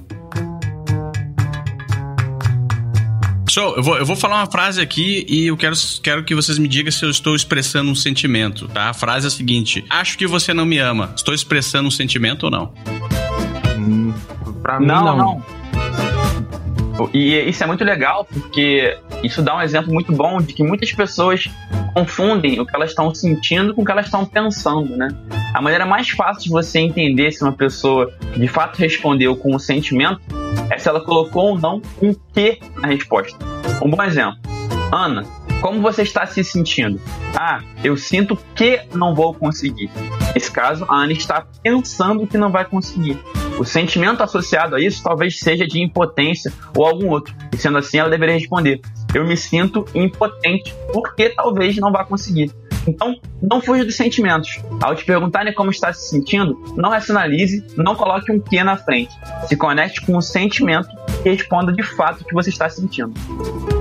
So, 3.50 3.60
eu 3.76 3.84
vou, 3.84 3.98
eu 3.98 4.06
vou 4.06 4.16
falar 4.16 4.38
uma 4.38 4.50
frase 4.50 4.80
aqui 4.80 5.26
e 5.28 5.48
eu 5.48 5.58
quero, 5.58 5.76
quero 6.02 6.24
que 6.24 6.34
vocês 6.34 6.58
me 6.58 6.70
digam 6.70 6.90
se 6.90 7.04
eu 7.04 7.10
estou 7.10 7.36
expressando 7.36 7.92
um 7.92 7.96
sentimento, 7.96 8.70
tá? 8.70 8.90
A 8.90 8.94
frase 8.94 9.26
é 9.26 9.28
a 9.28 9.32
seguinte: 9.32 9.84
Acho 9.90 10.18
que 10.18 10.26
você 10.26 10.54
não 10.54 10.66
me 10.66 10.78
ama. 10.78 11.12
Estou 11.14 11.34
expressando 11.34 11.90
um 11.90 11.92
sentimento 11.92 12.44
ou 12.44 12.50
não? 12.50 12.74
Hum, 13.78 14.14
pra 14.62 14.80
mim, 14.80 14.86
não. 14.86 15.04
não. 15.04 15.18
não. 15.18 15.61
E 17.14 17.50
isso 17.50 17.64
é 17.64 17.68
muito 17.68 17.84
legal 17.84 18.26
porque 18.26 18.98
isso 19.24 19.42
dá 19.42 19.56
um 19.56 19.62
exemplo 19.62 19.94
muito 19.94 20.12
bom 20.12 20.42
de 20.42 20.54
que 20.54 20.64
muitas 20.64 20.92
pessoas 20.92 21.50
confundem 21.94 22.60
o 22.60 22.66
que 22.66 22.76
elas 22.76 22.92
estão 22.92 23.14
sentindo 23.14 23.74
com 23.74 23.82
o 23.82 23.86
que 23.86 23.92
elas 23.92 24.06
estão 24.06 24.26
pensando, 24.26 24.96
né? 24.96 25.10
A 25.54 25.62
maneira 25.62 25.86
mais 25.86 26.10
fácil 26.10 26.44
de 26.44 26.50
você 26.50 26.80
entender 26.80 27.32
se 27.32 27.44
uma 27.44 27.52
pessoa 27.52 28.12
de 28.36 28.48
fato 28.48 28.78
respondeu 28.78 29.36
com 29.36 29.56
um 29.56 29.60
sentimento 29.60 30.22
é 30.70 30.78
se 30.78 30.88
ela 30.88 31.02
colocou 31.02 31.50
ou 31.50 31.60
não 31.60 31.82
um 32.02 32.14
que 32.34 32.60
na 32.78 32.88
resposta. 32.88 33.38
Um 33.82 33.90
bom 33.90 34.02
exemplo. 34.04 34.38
Ana, 34.92 35.24
como 35.62 35.80
você 35.80 36.02
está 36.02 36.26
se 36.26 36.44
sentindo? 36.44 37.00
Ah, 37.36 37.62
eu 37.84 37.96
sinto 37.96 38.36
que 38.56 38.82
não 38.94 39.14
vou 39.14 39.34
conseguir. 39.34 39.92
Nesse 40.34 40.52
caso, 40.52 40.86
a 40.90 40.96
Ana 40.96 41.14
está 41.14 41.46
pensando 41.62 42.26
que 42.26 42.38
não 42.38 42.52
vai 42.52 42.66
conseguir. 42.66 43.20
O 43.60 43.64
sentimento 43.64 44.24
associado 44.24 44.76
a 44.76 44.82
isso 44.82 45.04
talvez 45.04 45.40
seja 45.40 45.68
de 45.68 45.80
impotência 45.80 46.52
ou 46.76 46.86
algum 46.86 47.10
outro. 47.10 47.36
E 47.54 47.58
sendo 47.58 47.78
assim, 47.78 48.00
ela 48.00 48.10
deveria 48.10 48.36
responder: 48.36 48.82
Eu 49.14 49.24
me 49.24 49.38
sinto 49.38 49.86
impotente 49.94 50.74
porque 50.92 51.30
talvez 51.30 51.78
não 51.78 51.92
vá 51.92 52.04
conseguir. 52.04 52.52
Então, 52.88 53.20
não 53.42 53.62
fuja 53.62 53.86
dos 53.86 53.96
sentimentos. 53.96 54.60
Ao 54.82 54.96
te 54.96 55.06
perguntarem 55.06 55.54
como 55.54 55.70
está 55.70 55.94
se 55.94 56.10
sentindo, 56.10 56.58
não 56.76 56.90
racionalize, 56.90 57.64
não 57.78 57.96
coloque 57.96 58.32
um 58.32 58.40
que 58.40 58.64
na 58.64 58.78
frente. 58.78 59.12
Se 59.48 59.56
conecte 59.56 60.02
com 60.02 60.18
o 60.18 60.22
sentimento 60.22 60.90
e 61.24 61.30
responda 61.30 61.72
de 61.72 61.84
fato 61.84 62.22
o 62.22 62.26
que 62.26 62.34
você 62.34 62.50
está 62.50 62.70
sentindo. 62.70 63.14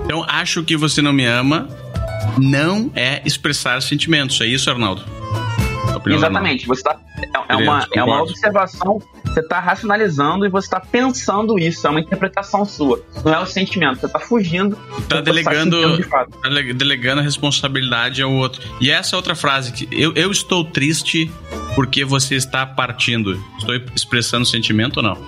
Então, 0.05 0.25
acho 0.29 0.63
que 0.65 0.77
você 0.77 1.01
não 1.01 1.13
me 1.13 1.25
ama 1.25 1.69
não 2.39 2.91
é 2.95 3.23
expressar 3.25 3.81
sentimentos. 3.83 4.41
É 4.41 4.47
isso, 4.47 4.71
Arnaldo? 4.71 5.03
Exatamente. 6.07 6.67
Você 6.67 6.83
tá, 6.83 6.99
é, 7.19 7.53
é 7.53 7.57
uma, 7.57 7.87
é 7.95 8.03
uma 8.03 8.23
observação, 8.23 9.01
você 9.25 9.41
está 9.41 9.61
racionalizando 9.61 10.47
e 10.47 10.49
você 10.49 10.67
está 10.67 10.81
pensando 10.81 11.59
isso. 11.59 11.87
É 11.87 11.91
uma 11.91 12.01
interpretação 12.01 12.65
sua. 12.65 13.03
Não 13.25 13.35
é 13.35 13.41
o 13.41 13.47
sentimento. 13.47 14.01
Você 14.01 14.07
está 14.07 14.19
fugindo. 14.19 14.79
Está 14.99 15.21
delegando, 15.21 15.97
de 15.97 16.05
tá 16.05 16.27
delegando 16.75 17.21
a 17.21 17.25
responsabilidade 17.25 18.23
ao 18.23 18.33
outro. 18.33 18.63
E 18.81 18.91
essa 18.91 19.17
outra 19.17 19.35
frase 19.35 19.73
que 19.73 19.89
eu, 19.93 20.13
eu 20.15 20.31
estou 20.31 20.65
triste 20.65 21.31
porque 21.75 22.05
você 22.05 22.35
está 22.35 22.67
partindo. 22.67 23.43
Estou 23.59 23.75
expressando 23.95 24.45
sentimento 24.47 24.99
ou 24.99 25.03
não? 25.03 25.19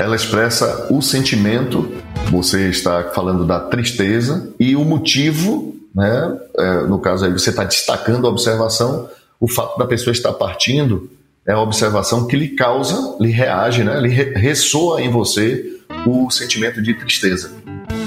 Ela 0.00 0.14
expressa 0.14 0.86
o 0.90 1.02
sentimento. 1.02 1.92
Você 2.30 2.68
está 2.68 3.04
falando 3.14 3.46
da 3.46 3.58
tristeza 3.58 4.54
e 4.60 4.76
o 4.76 4.84
motivo 4.84 5.77
né? 5.98 6.38
É, 6.56 6.74
no 6.86 7.00
caso 7.00 7.24
aí, 7.24 7.32
você 7.32 7.50
está 7.50 7.64
destacando 7.64 8.24
a 8.28 8.30
observação, 8.30 9.10
o 9.40 9.48
fato 9.48 9.76
da 9.76 9.84
pessoa 9.84 10.12
estar 10.12 10.32
partindo 10.32 11.10
é 11.44 11.52
a 11.52 11.60
observação 11.60 12.28
que 12.28 12.36
lhe 12.36 12.50
causa, 12.50 13.16
lhe 13.20 13.32
reage, 13.32 13.82
né? 13.82 14.00
lhe 14.00 14.08
ressoa 14.08 15.02
em 15.02 15.10
você 15.10 15.76
o 16.06 16.30
sentimento 16.30 16.80
de 16.80 16.94
tristeza. 16.94 17.50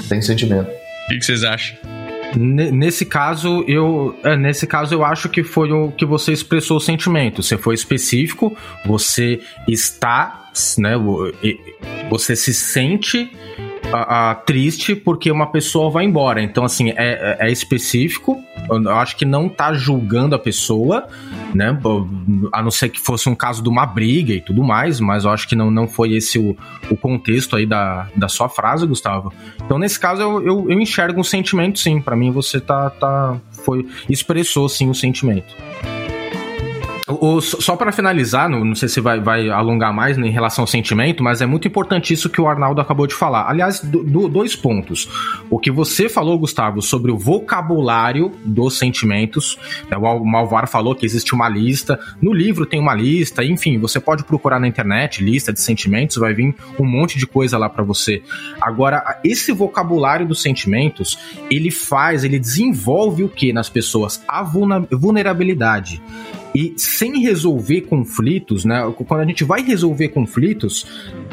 Tem 0.08 0.22
sentimento. 0.22 0.70
O 0.70 1.08
que, 1.08 1.18
que 1.18 1.24
vocês 1.24 1.44
acham? 1.44 1.76
Nesse 2.34 3.04
caso, 3.04 3.62
eu 3.68 4.18
é, 4.24 4.34
nesse 4.38 4.66
caso 4.66 4.94
eu 4.94 5.04
acho 5.04 5.28
que 5.28 5.44
foi 5.44 5.70
o 5.70 5.92
que 5.92 6.06
você 6.06 6.32
expressou 6.32 6.78
o 6.78 6.80
sentimento. 6.80 7.42
Você 7.42 7.58
foi 7.58 7.74
específico, 7.74 8.56
você 8.86 9.38
está, 9.68 10.50
né? 10.78 10.94
Você 12.08 12.34
se 12.34 12.54
sente 12.54 13.30
a, 13.92 14.30
a, 14.30 14.34
triste 14.34 14.94
porque 14.94 15.30
uma 15.30 15.46
pessoa 15.46 15.90
vai 15.90 16.04
embora. 16.04 16.42
Então, 16.42 16.64
assim, 16.64 16.90
é, 16.90 16.94
é, 16.96 17.36
é 17.40 17.52
específico. 17.52 18.42
Eu 18.68 18.94
acho 18.96 19.16
que 19.16 19.24
não 19.24 19.48
tá 19.48 19.72
julgando 19.72 20.34
a 20.34 20.38
pessoa, 20.38 21.06
né? 21.54 21.78
A 22.52 22.62
não 22.62 22.70
ser 22.70 22.88
que 22.88 23.00
fosse 23.00 23.28
um 23.28 23.34
caso 23.34 23.62
de 23.62 23.68
uma 23.68 23.84
briga 23.86 24.32
e 24.32 24.40
tudo 24.40 24.62
mais, 24.62 25.00
mas 25.00 25.24
eu 25.24 25.30
acho 25.30 25.48
que 25.48 25.56
não, 25.56 25.70
não 25.70 25.88
foi 25.88 26.12
esse 26.12 26.38
o, 26.38 26.56
o 26.90 26.96
contexto 26.96 27.56
aí 27.56 27.66
da, 27.66 28.08
da 28.16 28.28
sua 28.28 28.48
frase, 28.48 28.86
Gustavo. 28.86 29.32
Então, 29.64 29.78
nesse 29.78 29.98
caso, 29.98 30.22
eu, 30.22 30.42
eu, 30.42 30.70
eu 30.70 30.80
enxergo 30.80 31.20
um 31.20 31.24
sentimento, 31.24 31.78
sim. 31.78 32.00
para 32.00 32.16
mim, 32.16 32.30
você 32.30 32.60
tá, 32.60 32.90
tá. 32.90 33.36
Foi, 33.64 33.86
expressou, 34.08 34.68
sim, 34.68 34.88
o 34.88 34.94
sentimento. 34.94 35.54
O, 37.20 37.40
só 37.40 37.76
para 37.76 37.92
finalizar, 37.92 38.48
não, 38.48 38.64
não, 38.64 38.74
sei 38.74 38.88
se 38.88 39.00
vai, 39.00 39.20
vai 39.20 39.48
alongar 39.50 39.92
mais 39.92 40.16
né, 40.16 40.28
em 40.28 40.30
relação 40.30 40.62
ao 40.62 40.66
sentimento, 40.66 41.22
mas 41.22 41.40
é 41.40 41.46
muito 41.46 41.66
importante 41.66 42.12
isso 42.12 42.30
que 42.30 42.40
o 42.40 42.46
Arnaldo 42.46 42.80
acabou 42.80 43.06
de 43.06 43.14
falar. 43.14 43.48
Aliás, 43.48 43.80
do, 43.80 44.02
do, 44.02 44.28
dois 44.28 44.54
pontos. 44.54 45.08
O 45.50 45.58
que 45.58 45.70
você 45.70 46.08
falou, 46.08 46.38
Gustavo, 46.38 46.80
sobre 46.80 47.10
o 47.10 47.18
vocabulário 47.18 48.32
dos 48.44 48.78
sentimentos. 48.78 49.58
Né, 49.90 49.96
o 49.96 50.24
Malvar 50.24 50.68
falou 50.68 50.94
que 50.94 51.04
existe 51.04 51.34
uma 51.34 51.48
lista. 51.48 51.98
No 52.20 52.32
livro 52.32 52.66
tem 52.66 52.80
uma 52.80 52.94
lista, 52.94 53.44
enfim, 53.44 53.78
você 53.78 54.00
pode 54.00 54.24
procurar 54.24 54.60
na 54.60 54.68
internet 54.68 55.22
lista 55.22 55.52
de 55.52 55.60
sentimentos, 55.60 56.16
vai 56.16 56.34
vir 56.34 56.54
um 56.78 56.84
monte 56.84 57.18
de 57.18 57.26
coisa 57.26 57.58
lá 57.58 57.68
para 57.68 57.82
você. 57.82 58.22
Agora, 58.60 59.20
esse 59.24 59.52
vocabulário 59.52 60.26
dos 60.26 60.42
sentimentos, 60.42 61.18
ele 61.50 61.70
faz, 61.70 62.24
ele 62.24 62.38
desenvolve 62.38 63.24
o 63.24 63.28
que 63.28 63.52
nas 63.52 63.68
pessoas? 63.68 64.22
A 64.26 64.42
vulnerabilidade. 64.42 66.02
E 66.54 66.74
sem 66.76 67.20
resolver 67.20 67.82
conflitos, 67.82 68.64
né? 68.64 68.92
Quando 69.06 69.20
a 69.20 69.26
gente 69.26 69.44
vai 69.44 69.62
resolver 69.62 70.08
conflitos, 70.08 70.86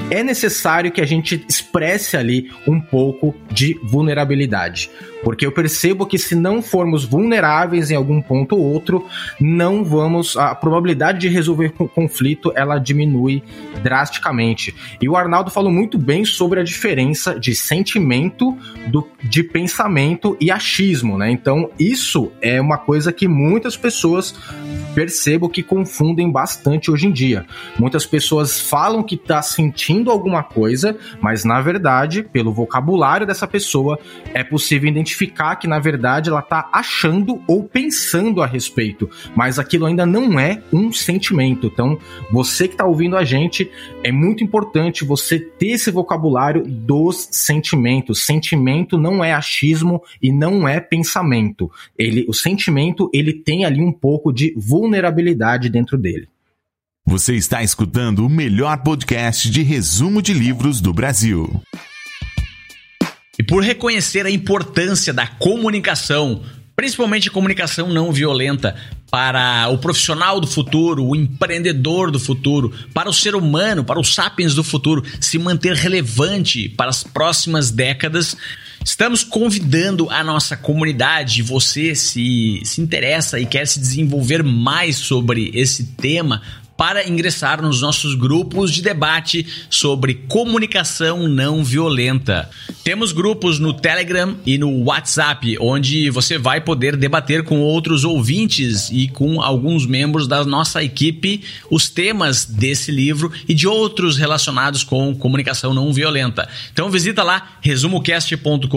é 0.10 0.23
necessário 0.23 0.91
que 0.91 1.01
a 1.01 1.05
gente 1.05 1.43
expresse 1.47 2.15
ali 2.15 2.49
um 2.67 2.79
pouco 2.79 3.36
de 3.51 3.79
vulnerabilidade. 3.84 4.89
Porque 5.23 5.45
eu 5.45 5.51
percebo 5.51 6.05
que 6.05 6.17
se 6.17 6.34
não 6.34 6.62
formos 6.62 7.03
vulneráveis 7.03 7.91
em 7.91 7.95
algum 7.95 8.21
ponto 8.21 8.55
ou 8.55 8.63
outro, 8.63 9.05
não 9.39 9.84
vamos. 9.84 10.38
A 10.38 10.55
probabilidade 10.55 11.19
de 11.19 11.27
resolver 11.27 11.71
conflito 11.71 12.53
ela 12.55 12.79
diminui 12.79 13.43
drasticamente. 13.84 14.73
E 15.01 15.10
o 15.10 15.17
Arnaldo 15.17 15.51
falou 15.51 15.71
muito 15.71 15.97
bem 15.97 16.23
sobre 16.23 16.60
a 16.60 16.63
diferença 16.63 17.38
de 17.38 17.53
sentimento, 17.53 18.58
do, 18.88 19.05
de 19.21 19.43
pensamento 19.43 20.38
e 20.39 20.49
achismo, 20.49 21.17
né? 21.17 21.29
Então, 21.29 21.69
isso 21.77 22.32
é 22.41 22.62
uma 22.62 22.77
coisa 22.77 23.12
que 23.12 23.27
muitas 23.27 23.75
pessoas 23.75 24.34
percebo 25.10 25.50
que 25.50 25.63
confundem 25.63 26.32
bastante 26.32 26.91
hoje 26.91 27.08
em 27.08 27.12
dia. 27.12 27.43
Muitas 27.80 28.06
pessoas 28.06 28.62
falam 28.62 29.02
que 29.02 29.15
está 29.15 29.41
sentindo 29.41 30.12
alguma 30.12 30.43
coisa, 30.43 30.95
mas 31.19 31.43
na 31.43 31.60
verdade, 31.62 32.22
pelo 32.22 32.54
vocabulário 32.54 33.26
dessa 33.26 33.48
pessoa, 33.48 33.98
é 34.36 34.43
possível 34.43 34.88
identificar 34.88 35.56
que 35.56 35.67
na 35.67 35.80
verdade 35.80 36.30
ela 36.30 36.41
está 36.41 36.69
achando 36.72 37.41
ou 37.48 37.63
pensando 37.63 38.43
a 38.43 38.45
respeito, 38.45 39.10
mas 39.36 39.58
aquilo 39.58 39.88
ainda 39.88 40.06
não 40.06 40.39
é 40.39 40.62
um 40.72 40.91
sentimento. 40.93 41.65
Então, 41.74 41.98
você 42.32 42.67
que 42.67 42.76
está 42.76 42.86
ouvindo 42.86 43.17
a 43.17 43.24
gente, 43.24 43.72
é 44.04 44.12
muito 44.12 44.43
importante 44.43 45.04
você 45.04 45.39
ter 45.39 45.69
esse 45.69 45.89
vocabulário 45.89 46.63
dos 46.63 47.30
sentimentos. 47.32 48.28
Sentimento 48.28 48.95
não 48.95 49.24
é 49.24 49.34
achismo 49.34 50.04
e 50.22 50.32
não 50.32 50.67
é 50.67 50.80
pensamento. 50.80 51.72
Ele, 51.98 52.26
o 52.28 52.34
sentimento, 52.34 53.10
ele 53.12 53.34
tem 53.34 53.65
ali 53.65 53.82
um 53.82 53.91
pouco 53.91 54.32
de 54.32 54.54
vulnerabilidade 54.56 54.98
dentro 55.69 55.97
dele. 55.97 56.27
Você 57.05 57.35
está 57.35 57.63
escutando 57.63 58.25
o 58.25 58.29
melhor 58.29 58.83
podcast 58.83 59.49
de 59.49 59.63
resumo 59.63 60.21
de 60.21 60.33
livros 60.33 60.79
do 60.79 60.93
Brasil. 60.93 61.62
E 63.38 63.43
por 63.43 63.63
reconhecer 63.63 64.25
a 64.25 64.29
importância 64.29 65.13
da 65.13 65.25
comunicação, 65.25 66.43
principalmente 66.75 67.31
comunicação 67.31 67.88
não 67.88 68.12
violenta, 68.12 68.75
para 69.09 69.67
o 69.69 69.77
profissional 69.77 70.39
do 70.39 70.45
futuro, 70.45 71.03
o 71.03 71.15
empreendedor 71.15 72.12
do 72.12 72.19
futuro, 72.19 72.71
para 72.93 73.09
o 73.09 73.13
ser 73.13 73.35
humano, 73.35 73.83
para 73.83 73.99
os 73.99 74.13
sapiens 74.13 74.53
do 74.53 74.63
futuro 74.63 75.03
se 75.19 75.39
manter 75.39 75.75
relevante 75.75 76.69
para 76.69 76.89
as 76.89 77.03
próximas 77.03 77.71
décadas. 77.71 78.38
Estamos 78.84 79.24
convidando 79.24 80.10
a 80.10 80.24
nossa 80.24 80.56
comunidade, 80.56 81.42
você 81.42 81.94
se, 81.94 82.62
se 82.63 82.82
interessa 82.82 83.39
e 83.39 83.46
quer 83.46 83.68
se 83.68 83.80
desenvolver 83.80 84.44
mais 84.44 84.98
sobre 84.98 85.52
esse 85.54 85.84
tema, 85.84 86.42
para 86.80 87.06
ingressar 87.06 87.62
nos 87.62 87.82
nossos 87.82 88.15
grupos 88.15 88.72
de 88.72 88.82
debate 88.82 89.46
sobre 89.70 90.13
comunicação 90.13 91.28
não 91.28 91.62
violenta. 91.62 92.50
Temos 92.86 93.12
grupos 93.12 93.60
no 93.60 93.74
Telegram 93.74 94.38
e 94.46 94.58
no 94.58 94.86
WhatsApp, 94.86 95.58
onde 95.60 96.10
você 96.10 96.38
vai 96.38 96.62
poder 96.62 96.96
debater 96.96 97.44
com 97.44 97.60
outros 97.60 98.06
ouvintes 98.06 98.89
e 98.94 99.10
com 99.10 99.42
alguns 99.42 99.86
membros 99.86 100.26
da 100.26 100.46
nossa 100.46 100.82
equipe 100.82 101.44
os 101.70 101.89
temas 101.89 102.46
desse 102.46 102.94
livro 102.94 103.30
e 103.46 103.54
de 103.54 103.68
outros 103.68 104.15
relacionados 104.15 104.82
com 104.82 105.13
comunicação 105.13 105.74
não 105.74 105.92
violenta. 105.92 106.48
Então 106.72 106.89
visita 106.89 107.24
lá 107.24 107.58
resumocast.com.br 107.60 108.68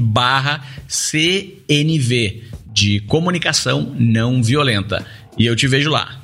barra 0.00 0.62
CNV 0.86 2.44
de 2.74 3.00
comunicação 3.00 3.94
não 3.98 4.42
violenta. 4.42 5.02
E 5.38 5.46
eu 5.46 5.56
te 5.56 5.66
vejo 5.66 5.88
lá. 5.88 6.20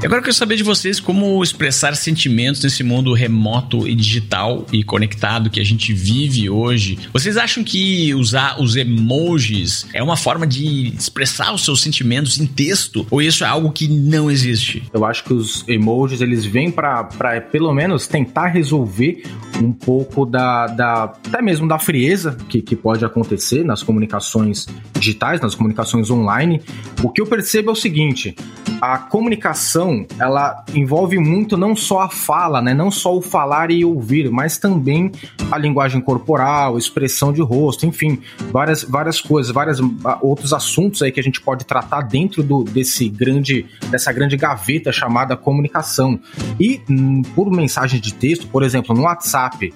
E 0.00 0.06
agora 0.06 0.20
eu 0.20 0.22
quero 0.22 0.34
saber 0.34 0.54
de 0.54 0.62
vocês 0.62 1.00
como 1.00 1.42
expressar 1.42 1.96
sentimentos 1.96 2.62
nesse 2.62 2.84
mundo 2.84 3.12
remoto 3.12 3.86
e 3.88 3.96
digital 3.96 4.64
e 4.72 4.84
conectado 4.84 5.50
que 5.50 5.58
a 5.58 5.64
gente 5.64 5.92
vive 5.92 6.48
hoje. 6.48 6.96
Vocês 7.12 7.36
acham 7.36 7.64
que 7.64 8.14
usar 8.14 8.60
os 8.60 8.76
emojis 8.76 9.88
é 9.92 10.00
uma 10.00 10.16
forma 10.16 10.46
de 10.46 10.94
expressar 10.96 11.52
os 11.52 11.64
seus 11.64 11.82
sentimentos 11.82 12.38
em 12.38 12.46
texto? 12.46 13.04
Ou 13.10 13.20
isso 13.20 13.42
é 13.42 13.48
algo 13.48 13.72
que 13.72 13.88
não 13.88 14.30
existe? 14.30 14.84
Eu 14.94 15.04
acho 15.04 15.24
que 15.24 15.34
os 15.34 15.66
emojis 15.66 16.20
eles 16.20 16.44
vêm 16.44 16.70
para 16.70 17.02
pelo 17.50 17.74
menos 17.74 18.06
tentar 18.06 18.46
resolver 18.46 19.24
um 19.60 19.72
pouco 19.72 20.24
da, 20.24 20.68
da 20.68 21.04
até 21.04 21.42
mesmo 21.42 21.66
da 21.66 21.78
frieza 21.78 22.36
que, 22.48 22.62
que 22.62 22.76
pode 22.76 23.04
acontecer 23.04 23.64
nas 23.64 23.82
comunicações 23.82 24.68
digitais, 24.96 25.40
nas 25.40 25.56
comunicações 25.56 26.08
online. 26.08 26.62
O 27.02 27.08
que 27.08 27.20
eu 27.20 27.26
percebo 27.26 27.70
é 27.70 27.72
o 27.72 27.76
seguinte: 27.76 28.36
a 28.80 28.98
comunicação 28.98 29.87
ela 30.18 30.64
envolve 30.74 31.18
muito 31.18 31.56
não 31.56 31.74
só 31.74 32.00
a 32.00 32.08
fala, 32.08 32.60
né? 32.60 32.74
Não 32.74 32.90
só 32.90 33.16
o 33.16 33.22
falar 33.22 33.70
e 33.70 33.84
ouvir, 33.84 34.30
mas 34.30 34.58
também 34.58 35.10
a 35.50 35.58
linguagem 35.58 36.00
corporal, 36.00 36.78
expressão 36.78 37.32
de 37.32 37.40
rosto, 37.42 37.86
enfim, 37.86 38.20
várias, 38.50 38.82
várias 38.82 39.20
coisas, 39.20 39.52
vários 39.52 39.80
ah, 40.04 40.18
outros 40.22 40.52
assuntos 40.52 41.02
aí 41.02 41.12
que 41.12 41.20
a 41.20 41.22
gente 41.22 41.40
pode 41.40 41.64
tratar 41.64 42.02
dentro 42.02 42.42
do, 42.42 42.62
desse 42.64 43.08
grande, 43.08 43.66
dessa 43.90 44.12
grande 44.12 44.36
gaveta 44.36 44.92
chamada 44.92 45.36
comunicação. 45.36 46.18
E 46.58 46.80
hum, 46.88 47.22
por 47.34 47.50
mensagem 47.50 48.00
de 48.00 48.14
texto, 48.14 48.46
por 48.48 48.62
exemplo, 48.62 48.94
no 48.94 49.02
WhatsApp, 49.02 49.72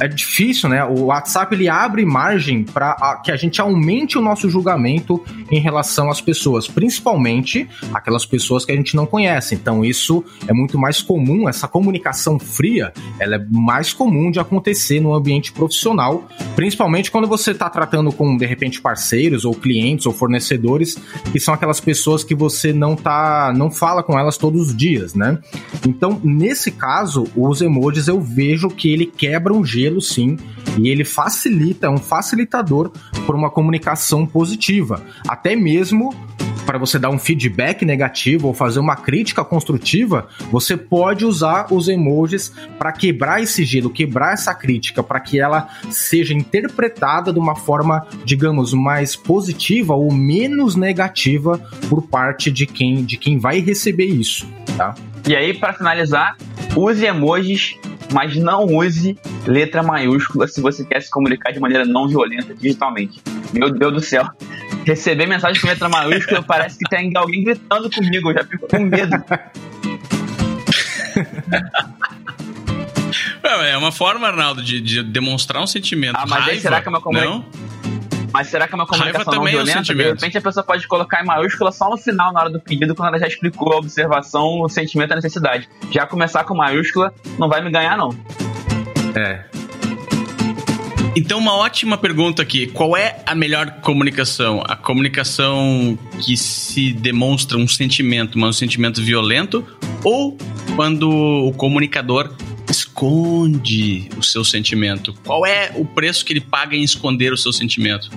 é 0.00 0.08
difícil, 0.08 0.68
né? 0.68 0.82
O 0.84 1.06
WhatsApp 1.06 1.54
ele 1.54 1.68
abre 1.68 2.04
margem 2.06 2.64
para 2.64 3.20
que 3.22 3.30
a 3.30 3.36
gente 3.36 3.60
aumente 3.60 4.16
o 4.16 4.22
nosso 4.22 4.48
julgamento 4.48 5.22
em 5.50 5.60
relação 5.60 6.10
às 6.10 6.20
pessoas, 6.20 6.66
principalmente 6.66 7.68
aquelas 7.92 8.24
pessoas 8.24 8.64
que 8.64 8.72
a 8.72 8.76
gente 8.76 8.96
não 8.96 9.04
conhece. 9.06 9.54
Então 9.54 9.84
isso 9.84 10.24
é 10.48 10.52
muito 10.54 10.78
mais 10.78 11.02
comum, 11.02 11.48
essa 11.48 11.68
comunicação 11.68 12.38
fria, 12.38 12.92
ela 13.18 13.36
é 13.36 13.46
mais 13.50 13.92
comum 13.92 14.30
de 14.30 14.40
acontecer 14.40 15.00
no 15.00 15.14
ambiente 15.14 15.52
profissional, 15.52 16.26
principalmente 16.56 17.10
quando 17.10 17.28
você 17.28 17.50
está 17.50 17.68
tratando 17.68 18.10
com 18.10 18.36
de 18.36 18.46
repente 18.46 18.80
parceiros 18.80 19.44
ou 19.44 19.54
clientes 19.54 20.06
ou 20.06 20.12
fornecedores, 20.12 20.96
que 21.30 21.38
são 21.38 21.52
aquelas 21.52 21.80
pessoas 21.80 22.24
que 22.24 22.34
você 22.34 22.72
não 22.72 22.96
tá, 22.96 23.52
não 23.54 23.70
fala 23.70 24.02
com 24.02 24.18
elas 24.18 24.38
todos 24.38 24.68
os 24.68 24.76
dias, 24.76 25.14
né? 25.14 25.38
Então, 25.86 26.18
nesse 26.24 26.70
caso, 26.70 27.26
os 27.36 27.60
emojis 27.60 28.08
eu 28.08 28.20
vejo 28.20 28.68
que 28.68 28.90
ele 28.90 29.04
quebra 29.04 29.52
um 29.52 29.64
gelo 29.64 29.89
modelo 29.90 30.00
sim, 30.00 30.38
e 30.78 30.88
ele 30.88 31.04
facilita, 31.04 31.86
é 31.86 31.90
um 31.90 31.98
facilitador 31.98 32.90
por 33.26 33.34
uma 33.34 33.50
comunicação 33.50 34.24
positiva, 34.24 35.02
até 35.28 35.56
mesmo 35.56 36.14
para 36.64 36.78
você 36.78 37.00
dar 37.00 37.10
um 37.10 37.18
feedback 37.18 37.84
negativo 37.84 38.46
ou 38.46 38.54
fazer 38.54 38.78
uma 38.78 38.94
crítica 38.94 39.44
construtiva, 39.44 40.28
você 40.52 40.76
pode 40.76 41.24
usar 41.24 41.66
os 41.72 41.88
emojis 41.88 42.52
para 42.78 42.92
quebrar 42.92 43.42
esse 43.42 43.64
gelo, 43.64 43.90
quebrar 43.90 44.34
essa 44.34 44.54
crítica, 44.54 45.02
para 45.02 45.18
que 45.18 45.40
ela 45.40 45.68
seja 45.90 46.32
interpretada 46.32 47.32
de 47.32 47.40
uma 47.40 47.56
forma, 47.56 48.06
digamos, 48.24 48.72
mais 48.72 49.16
positiva 49.16 49.94
ou 49.94 50.12
menos 50.12 50.76
negativa 50.76 51.58
por 51.88 52.02
parte 52.02 52.52
de 52.52 52.66
quem, 52.66 53.04
de 53.04 53.16
quem 53.16 53.36
vai 53.36 53.58
receber 53.58 54.06
isso, 54.06 54.46
tá? 54.76 54.94
E 55.26 55.36
aí, 55.36 55.54
para 55.54 55.72
finalizar, 55.72 56.36
use 56.76 57.04
emojis 57.04 57.76
mas 58.12 58.36
não 58.36 58.66
use 58.66 59.18
letra 59.46 59.82
maiúscula 59.82 60.46
se 60.48 60.60
você 60.60 60.84
quer 60.84 61.00
se 61.00 61.10
comunicar 61.10 61.52
de 61.52 61.60
maneira 61.60 61.84
não 61.84 62.08
violenta 62.08 62.54
digitalmente. 62.54 63.20
Meu 63.52 63.70
Deus 63.70 63.92
do 63.92 64.00
céu. 64.00 64.28
Receber 64.84 65.26
mensagem 65.26 65.60
com 65.60 65.68
letra 65.68 65.88
maiúscula 65.88 66.42
parece 66.42 66.78
que 66.78 66.88
tem 66.88 67.10
alguém 67.16 67.44
gritando 67.44 67.90
comigo, 67.90 68.30
eu 68.30 68.34
já 68.34 68.44
fico 68.44 68.68
com 68.68 68.80
medo. 68.80 69.16
É 73.42 73.76
uma 73.76 73.90
forma, 73.90 74.28
Arnaldo, 74.28 74.62
de, 74.62 74.80
de 74.80 75.02
demonstrar 75.02 75.62
um 75.62 75.66
sentimento. 75.66 76.16
Ah, 76.16 76.24
mas 76.26 76.40
Raiva, 76.40 76.50
aí 76.50 76.60
será 76.60 76.80
que 76.80 76.88
é 76.88 76.90
uma 76.90 77.00
comunicação? 77.00 77.44
Mas 78.40 78.48
será 78.48 78.66
que 78.66 78.72
é 78.72 78.76
uma 78.76 78.86
comunicação 78.86 79.34
não 79.34 79.46
é 79.46 79.50
violenta? 79.50 79.78
É 79.78 79.80
um 79.80 79.96
de 79.96 80.02
repente 80.02 80.38
a 80.38 80.40
pessoa 80.40 80.64
pode 80.64 80.88
colocar 80.88 81.22
em 81.22 81.26
maiúscula 81.26 81.70
só 81.70 81.90
no 81.90 81.98
final, 81.98 82.32
na 82.32 82.40
hora 82.40 82.48
do 82.48 82.58
pedido, 82.58 82.94
quando 82.94 83.08
ela 83.08 83.18
já 83.18 83.26
explicou 83.26 83.74
a 83.74 83.76
observação, 83.76 84.62
o 84.62 84.68
sentimento, 84.70 85.12
a 85.12 85.16
necessidade. 85.16 85.68
Já 85.90 86.06
começar 86.06 86.42
com 86.44 86.54
maiúscula 86.54 87.12
não 87.38 87.50
vai 87.50 87.62
me 87.62 87.70
ganhar, 87.70 87.98
não. 87.98 88.08
É. 89.14 89.44
Então, 91.14 91.38
uma 91.38 91.54
ótima 91.54 91.98
pergunta 91.98 92.40
aqui. 92.40 92.66
Qual 92.68 92.96
é 92.96 93.18
a 93.26 93.34
melhor 93.34 93.72
comunicação? 93.82 94.62
A 94.66 94.74
comunicação 94.74 95.98
que 96.24 96.34
se 96.34 96.94
demonstra 96.94 97.58
um 97.58 97.68
sentimento, 97.68 98.38
mas 98.38 98.48
um 98.48 98.58
sentimento 98.58 99.02
violento? 99.02 99.66
Ou 100.02 100.38
quando 100.76 101.10
o 101.10 101.52
comunicador 101.52 102.34
esconde 102.70 104.08
o 104.16 104.22
seu 104.22 104.44
sentimento? 104.44 105.14
Qual 105.24 105.44
é 105.44 105.72
o 105.74 105.84
preço 105.84 106.24
que 106.24 106.32
ele 106.32 106.40
paga 106.40 106.76
em 106.76 106.82
esconder 106.82 107.32
o 107.32 107.36
seu 107.36 107.52
sentimento? 107.52 108.10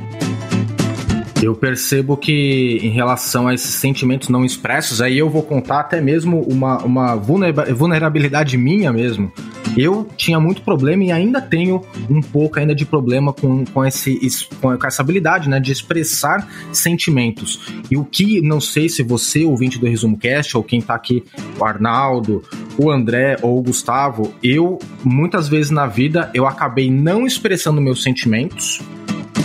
Eu 1.41 1.55
percebo 1.55 2.15
que 2.15 2.79
em 2.81 2.89
relação 2.89 3.47
a 3.47 3.53
esses 3.53 3.75
sentimentos 3.75 4.29
não 4.29 4.45
expressos, 4.45 5.01
aí 5.01 5.17
eu 5.17 5.29
vou 5.29 5.43
contar 5.43 5.81
até 5.81 5.99
mesmo 5.99 6.39
uma, 6.41 6.77
uma 6.77 7.15
vulnerabilidade 7.15 8.57
minha 8.57 8.93
mesmo. 8.93 9.29
Eu 9.75 10.07
tinha 10.15 10.39
muito 10.39 10.61
problema 10.61 11.03
e 11.03 11.11
ainda 11.11 11.41
tenho 11.41 11.81
um 12.09 12.21
pouco 12.21 12.59
ainda 12.59 12.75
de 12.75 12.85
problema 12.85 13.33
com, 13.33 13.65
com, 13.65 13.85
esse, 13.85 14.19
com 14.61 14.73
essa 14.85 15.01
habilidade 15.01 15.49
né, 15.49 15.59
de 15.59 15.71
expressar 15.71 16.47
sentimentos. 16.71 17.59
E 17.89 17.97
o 17.97 18.05
que, 18.05 18.41
não 18.41 18.61
sei 18.61 18.87
se 18.87 19.01
você, 19.01 19.43
ouvinte 19.43 19.79
do 19.79 19.87
Resumo 19.87 20.17
Cast, 20.17 20.55
ou 20.55 20.63
quem 20.63 20.81
tá 20.81 20.93
aqui, 20.93 21.23
o 21.59 21.65
Arnaldo, 21.65 22.43
o 22.77 22.91
André 22.91 23.37
ou 23.41 23.57
o 23.57 23.63
Gustavo, 23.63 24.33
eu, 24.43 24.79
muitas 25.03 25.47
vezes 25.47 25.71
na 25.71 25.87
vida, 25.87 26.29
eu 26.33 26.45
acabei 26.45 26.89
não 26.89 27.25
expressando 27.25 27.81
meus 27.81 28.03
sentimentos, 28.03 28.79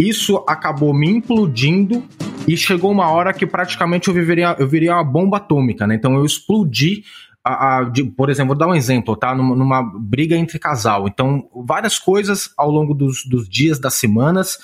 isso 0.00 0.44
acabou 0.46 0.94
me 0.94 1.08
implodindo 1.08 2.04
e 2.46 2.56
chegou 2.56 2.90
uma 2.90 3.10
hora 3.10 3.32
que 3.32 3.46
praticamente 3.46 4.08
eu 4.08 4.14
viveria, 4.14 4.56
eu 4.58 4.66
viria 4.66 4.94
uma 4.94 5.04
bomba 5.04 5.36
atômica, 5.36 5.86
né? 5.86 5.94
Então 5.94 6.14
eu 6.14 6.24
explodi 6.24 7.04
a, 7.48 7.78
a, 7.78 7.84
de, 7.84 8.04
por 8.04 8.28
exemplo, 8.28 8.48
vou 8.48 8.58
dar 8.58 8.68
um 8.68 8.74
exemplo, 8.74 9.16
tá? 9.16 9.34
Numa, 9.34 9.56
numa, 9.56 9.82
briga 9.82 10.36
entre 10.36 10.58
casal. 10.58 11.08
Então, 11.08 11.48
várias 11.66 11.98
coisas 11.98 12.52
ao 12.56 12.70
longo 12.70 12.92
dos, 12.92 13.24
dos 13.24 13.48
dias, 13.48 13.78
das 13.78 13.94
semanas, 13.94 14.58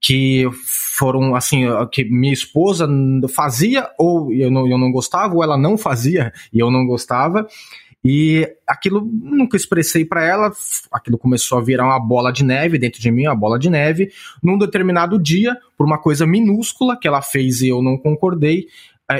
que 0.00 0.48
foram 0.96 1.34
assim, 1.34 1.64
que 1.90 2.04
minha 2.04 2.32
esposa 2.32 2.88
fazia 3.34 3.90
ou 3.98 4.32
eu 4.32 4.50
não, 4.50 4.68
eu 4.68 4.78
não 4.78 4.92
gostava, 4.92 5.34
ou 5.34 5.42
ela 5.42 5.58
não 5.58 5.76
fazia 5.76 6.32
e 6.52 6.60
eu 6.60 6.70
não 6.70 6.86
gostava. 6.86 7.46
E 8.04 8.48
aquilo 8.66 9.04
nunca 9.04 9.56
expressei 9.56 10.04
para 10.04 10.24
ela, 10.24 10.52
aquilo 10.92 11.18
começou 11.18 11.58
a 11.58 11.62
virar 11.62 11.84
uma 11.84 11.98
bola 11.98 12.32
de 12.32 12.44
neve 12.44 12.78
dentro 12.78 13.00
de 13.00 13.10
mim, 13.10 13.26
uma 13.26 13.34
bola 13.34 13.58
de 13.58 13.68
neve. 13.68 14.10
Num 14.40 14.56
determinado 14.56 15.20
dia, 15.20 15.56
por 15.76 15.84
uma 15.84 15.98
coisa 15.98 16.24
minúscula 16.24 16.96
que 16.96 17.08
ela 17.08 17.20
fez 17.20 17.60
e 17.60 17.68
eu 17.68 17.82
não 17.82 17.98
concordei, 17.98 18.66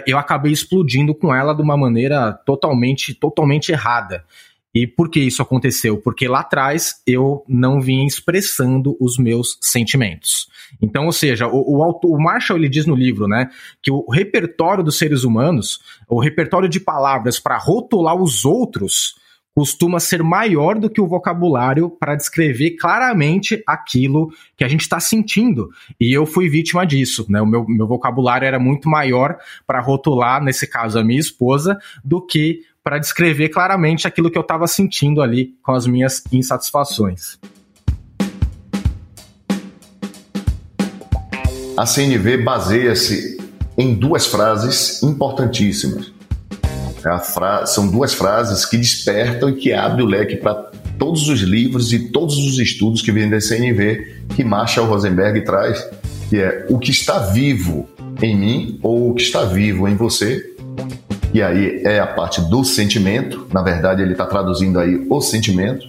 eu 0.07 0.19
acabei 0.19 0.53
explodindo 0.53 1.15
com 1.15 1.35
ela 1.35 1.55
de 1.55 1.63
uma 1.63 1.77
maneira 1.77 2.33
totalmente, 2.45 3.15
totalmente 3.15 3.73
errada. 3.73 4.25
E 4.75 4.87
por 4.87 5.11
que 5.11 5.19
isso 5.19 5.41
aconteceu? 5.41 5.97
Porque 5.99 6.29
lá 6.29 6.41
atrás 6.41 7.03
eu 7.07 7.43
não 7.49 7.81
vinha 7.81 8.07
expressando 8.07 8.97
os 9.01 9.17
meus 9.17 9.59
sentimentos. 9.61 10.47
Então, 10.81 11.07
ou 11.07 11.13
seja, 11.13 11.49
o, 11.49 11.57
o, 11.57 12.01
o 12.05 12.23
Marshall 12.23 12.59
ele 12.59 12.69
diz 12.69 12.87
no 12.87 12.95
livro, 12.95 13.27
né, 13.27 13.49
que 13.83 13.91
o 13.91 14.09
repertório 14.11 14.85
dos 14.85 14.99
seres 14.99 15.25
humanos, 15.25 15.81
o 16.07 16.21
repertório 16.21 16.69
de 16.69 16.79
palavras 16.79 17.41
para 17.41 17.57
rotular 17.57 18.15
os 18.15 18.45
outros, 18.45 19.15
costuma 19.59 19.99
ser 19.99 20.23
maior 20.23 20.79
do 20.79 20.89
que 20.89 21.01
o 21.01 21.09
vocabulário 21.09 21.91
para 21.91 22.15
descrever 22.15 22.77
claramente 22.77 23.61
aquilo 23.67 24.33
que 24.57 24.63
a 24.63 24.69
gente 24.69 24.83
está 24.83 25.01
sentindo. 25.01 25.69
E 25.99 26.17
eu 26.17 26.25
fui 26.25 26.49
vítima 26.49 26.87
disso, 26.87 27.27
né? 27.29 27.43
O 27.43 27.47
meu, 27.47 27.67
meu 27.67 27.85
vocabulário 27.89 28.47
era 28.47 28.61
muito 28.61 28.89
maior 28.89 29.37
para 29.67 29.81
rotular, 29.81 30.41
nesse 30.41 30.65
caso, 30.65 30.97
a 30.97 31.03
minha 31.03 31.19
esposa, 31.19 31.77
do 32.05 32.25
que 32.25 32.61
para 32.85 33.01
descrever 33.01 33.49
claramente 33.49 34.07
aquilo 34.07 34.31
que 34.31 34.39
eu 34.39 34.43
estava 34.43 34.69
sentindo 34.69 35.21
ali 35.21 35.57
com 35.61 35.73
as 35.73 35.89
minhas 35.89 36.23
insatisfações. 36.31 37.37
A 41.77 41.85
CNV 41.85 42.45
baseia-se 42.45 43.39
em 43.77 43.93
duas 43.93 44.25
frases 44.25 45.03
importantíssimas. 45.03 46.17
Fra... 47.19 47.65
São 47.67 47.89
duas 47.89 48.13
frases 48.13 48.65
que 48.65 48.77
despertam 48.77 49.49
e 49.51 49.55
que 49.55 49.73
abrem 49.73 50.05
o 50.05 50.09
leque 50.09 50.37
para 50.37 50.55
todos 50.99 51.29
os 51.29 51.41
livros 51.41 51.93
e 51.93 52.11
todos 52.11 52.37
os 52.37 52.59
estudos 52.59 53.01
que 53.01 53.13
vêm 53.13 53.31
da 53.31 53.41
CNV 53.41 54.17
que 54.35 54.45
Marshall 54.45 54.87
Rosenberg 54.87 55.43
traz, 55.43 55.89
que 56.29 56.39
é 56.39 56.67
o 56.69 56.79
que 56.79 56.91
está 56.91 57.19
vivo 57.19 57.89
em 58.21 58.37
mim 58.37 58.81
ou 58.83 59.11
o 59.11 59.15
que 59.15 59.23
está 59.23 59.45
vivo 59.45 59.89
em 59.89 59.95
você, 59.95 60.45
e 61.33 61.43
aí 61.43 61.83
é 61.85 62.01
a 62.01 62.07
parte 62.07 62.41
do 62.41 62.65
sentimento, 62.65 63.47
na 63.53 63.63
verdade 63.63 64.03
ele 64.03 64.13
está 64.13 64.27
traduzindo 64.27 64.79
aí 64.79 65.07
o 65.09 65.21
sentimento, 65.21 65.87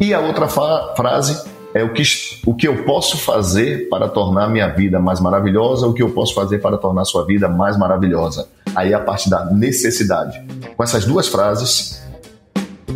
e 0.00 0.14
a 0.14 0.20
outra 0.20 0.48
frase 0.48 1.38
é 1.74 1.84
o 1.84 1.92
que, 1.92 2.02
o 2.46 2.54
que 2.54 2.66
eu 2.66 2.84
posso 2.84 3.16
fazer 3.16 3.88
para 3.88 4.08
tornar 4.08 4.48
minha 4.48 4.68
vida 4.68 4.98
mais 4.98 5.20
maravilhosa, 5.20 5.86
o 5.86 5.92
que 5.92 6.02
eu 6.02 6.10
posso 6.10 6.34
fazer 6.34 6.58
para 6.58 6.76
tornar 6.76 7.04
sua 7.04 7.24
vida 7.24 7.48
mais 7.48 7.78
maravilhosa. 7.78 8.48
Aí 8.74 8.92
a 8.92 9.00
parte 9.00 9.30
da 9.30 9.44
necessidade. 9.46 10.40
Com 10.76 10.82
essas 10.82 11.04
duas 11.04 11.28
frases, 11.28 12.02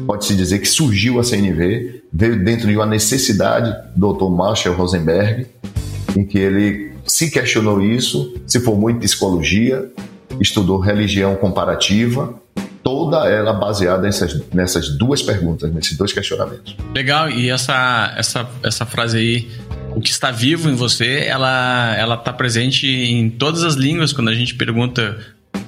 pode-se 0.07 0.35
dizer 0.35 0.59
que 0.59 0.69
surgiu 0.69 1.21
a 1.21 1.25
CNV, 1.25 2.03
veio 2.13 2.45
dentro 2.45 2.69
de 2.69 2.77
uma 2.77 2.87
necessidade 2.87 3.75
do 3.95 4.13
Dr. 4.13 4.31
Marshall 4.31 4.75
Rosenberg, 4.75 5.47
em 6.17 6.25
que 6.25 6.39
ele 6.39 6.93
se 7.07 7.31
questionou 7.31 7.81
isso, 7.81 8.35
se 8.47 8.61
formou 8.61 8.91
em 8.91 8.99
psicologia, 8.99 9.91
estudou 10.41 10.79
religião 10.79 11.37
comparativa, 11.37 12.35
toda 12.85 13.27
ela 13.29 13.53
baseada 13.53 14.03
nessas, 14.03 14.41
nessas 14.53 14.91
duas 14.91 15.23
perguntas, 15.23 15.73
nesses 15.73 15.97
dois 15.97 16.13
questionamentos. 16.13 16.77
Legal, 16.95 17.31
e 17.31 17.51
essa, 17.51 18.15
essa, 18.17 18.49
essa 18.63 18.85
frase 18.85 19.19
aí, 19.19 19.49
o 19.97 20.01
que 20.01 20.11
está 20.11 20.31
vivo 20.31 20.69
em 20.69 20.75
você, 20.75 21.25
ela 21.27 21.97
ela 21.97 22.15
está 22.15 22.33
presente 22.33 22.87
em 22.87 23.31
todas 23.31 23.65
as 23.65 23.75
línguas 23.75 24.13
quando 24.13 24.29
a 24.29 24.35
gente 24.35 24.55
pergunta 24.55 25.17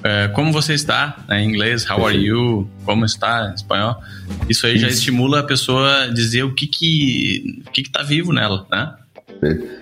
é, 0.03 0.27
como 0.29 0.51
você 0.51 0.73
está 0.73 1.17
né, 1.27 1.41
em 1.41 1.49
inglês, 1.49 1.89
how 1.89 2.05
are 2.05 2.17
you, 2.17 2.69
como 2.85 3.03
está 3.03 3.49
em 3.51 3.55
espanhol. 3.55 3.95
Isso 4.47 4.67
aí 4.67 4.75
Isso. 4.75 4.81
já 4.83 4.87
estimula 4.89 5.39
a 5.39 5.43
pessoa 5.43 6.03
a 6.03 6.07
dizer 6.07 6.43
o 6.43 6.53
que 6.53 6.67
que 6.67 7.63
o 7.67 7.71
que 7.71 7.81
está 7.81 8.03
vivo 8.03 8.31
nela, 8.31 8.65
né? 8.71 8.93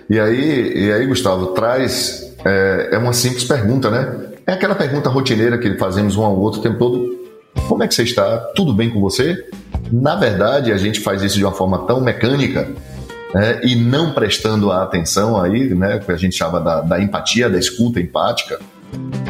E 0.08 0.18
aí, 0.20 0.72
e 0.76 0.92
aí, 0.92 1.06
Gustavo, 1.06 1.48
traz 1.48 2.34
é, 2.44 2.90
é 2.92 2.98
uma 2.98 3.12
simples 3.12 3.44
pergunta, 3.44 3.90
né? 3.90 4.26
É 4.46 4.52
aquela 4.52 4.74
pergunta 4.74 5.08
rotineira 5.10 5.58
que 5.58 5.76
fazemos 5.76 6.16
um 6.16 6.22
ao 6.22 6.38
outro 6.38 6.60
o 6.60 6.62
tempo 6.62 6.78
todo. 6.78 7.25
Como 7.68 7.82
é 7.82 7.88
que 7.88 7.94
você 7.94 8.04
está? 8.04 8.38
Tudo 8.54 8.72
bem 8.72 8.90
com 8.90 9.00
você? 9.00 9.48
Na 9.90 10.16
verdade, 10.16 10.72
a 10.72 10.76
gente 10.76 11.00
faz 11.00 11.22
isso 11.22 11.36
de 11.36 11.44
uma 11.44 11.52
forma 11.52 11.86
tão 11.86 12.00
mecânica 12.00 12.68
né, 13.34 13.60
e 13.62 13.74
não 13.76 14.12
prestando 14.12 14.70
a 14.70 14.82
atenção 14.82 15.40
aí, 15.40 15.74
né, 15.74 15.98
que 15.98 16.10
a 16.10 16.16
gente 16.16 16.36
chama 16.36 16.60
da, 16.60 16.80
da 16.80 17.02
empatia, 17.02 17.50
da 17.50 17.58
escuta 17.58 18.00
empática, 18.00 18.58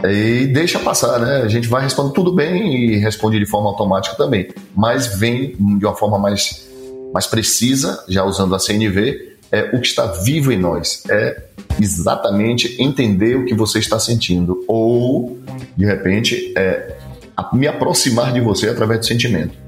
e 0.04 0.46
deixa 0.46 0.78
passar, 0.78 1.18
né? 1.18 1.42
A 1.42 1.48
gente 1.48 1.66
vai 1.68 1.82
respondendo 1.82 2.12
tudo 2.12 2.32
bem 2.32 2.92
e 2.92 2.96
responde 2.98 3.38
de 3.38 3.46
forma 3.46 3.68
automática 3.68 4.14
também, 4.16 4.48
mas 4.74 5.06
vem 5.18 5.56
de 5.78 5.84
uma 5.84 5.94
forma 5.94 6.18
mais, 6.18 6.68
mais 7.12 7.26
precisa, 7.26 8.04
já 8.08 8.22
usando 8.24 8.54
a 8.54 8.58
CNV, 8.58 9.36
é 9.50 9.70
o 9.72 9.80
que 9.80 9.86
está 9.86 10.06
vivo 10.06 10.52
em 10.52 10.58
nós, 10.58 11.02
é 11.08 11.44
exatamente 11.80 12.80
entender 12.80 13.36
o 13.36 13.44
que 13.44 13.54
você 13.54 13.78
está 13.78 13.98
sentindo 13.98 14.64
ou, 14.68 15.38
de 15.76 15.84
repente, 15.84 16.52
é 16.56 16.95
me 17.52 17.66
aproximar 17.66 18.32
de 18.32 18.40
você 18.40 18.68
através 18.68 19.00
do 19.00 19.06
sentimento. 19.06 19.65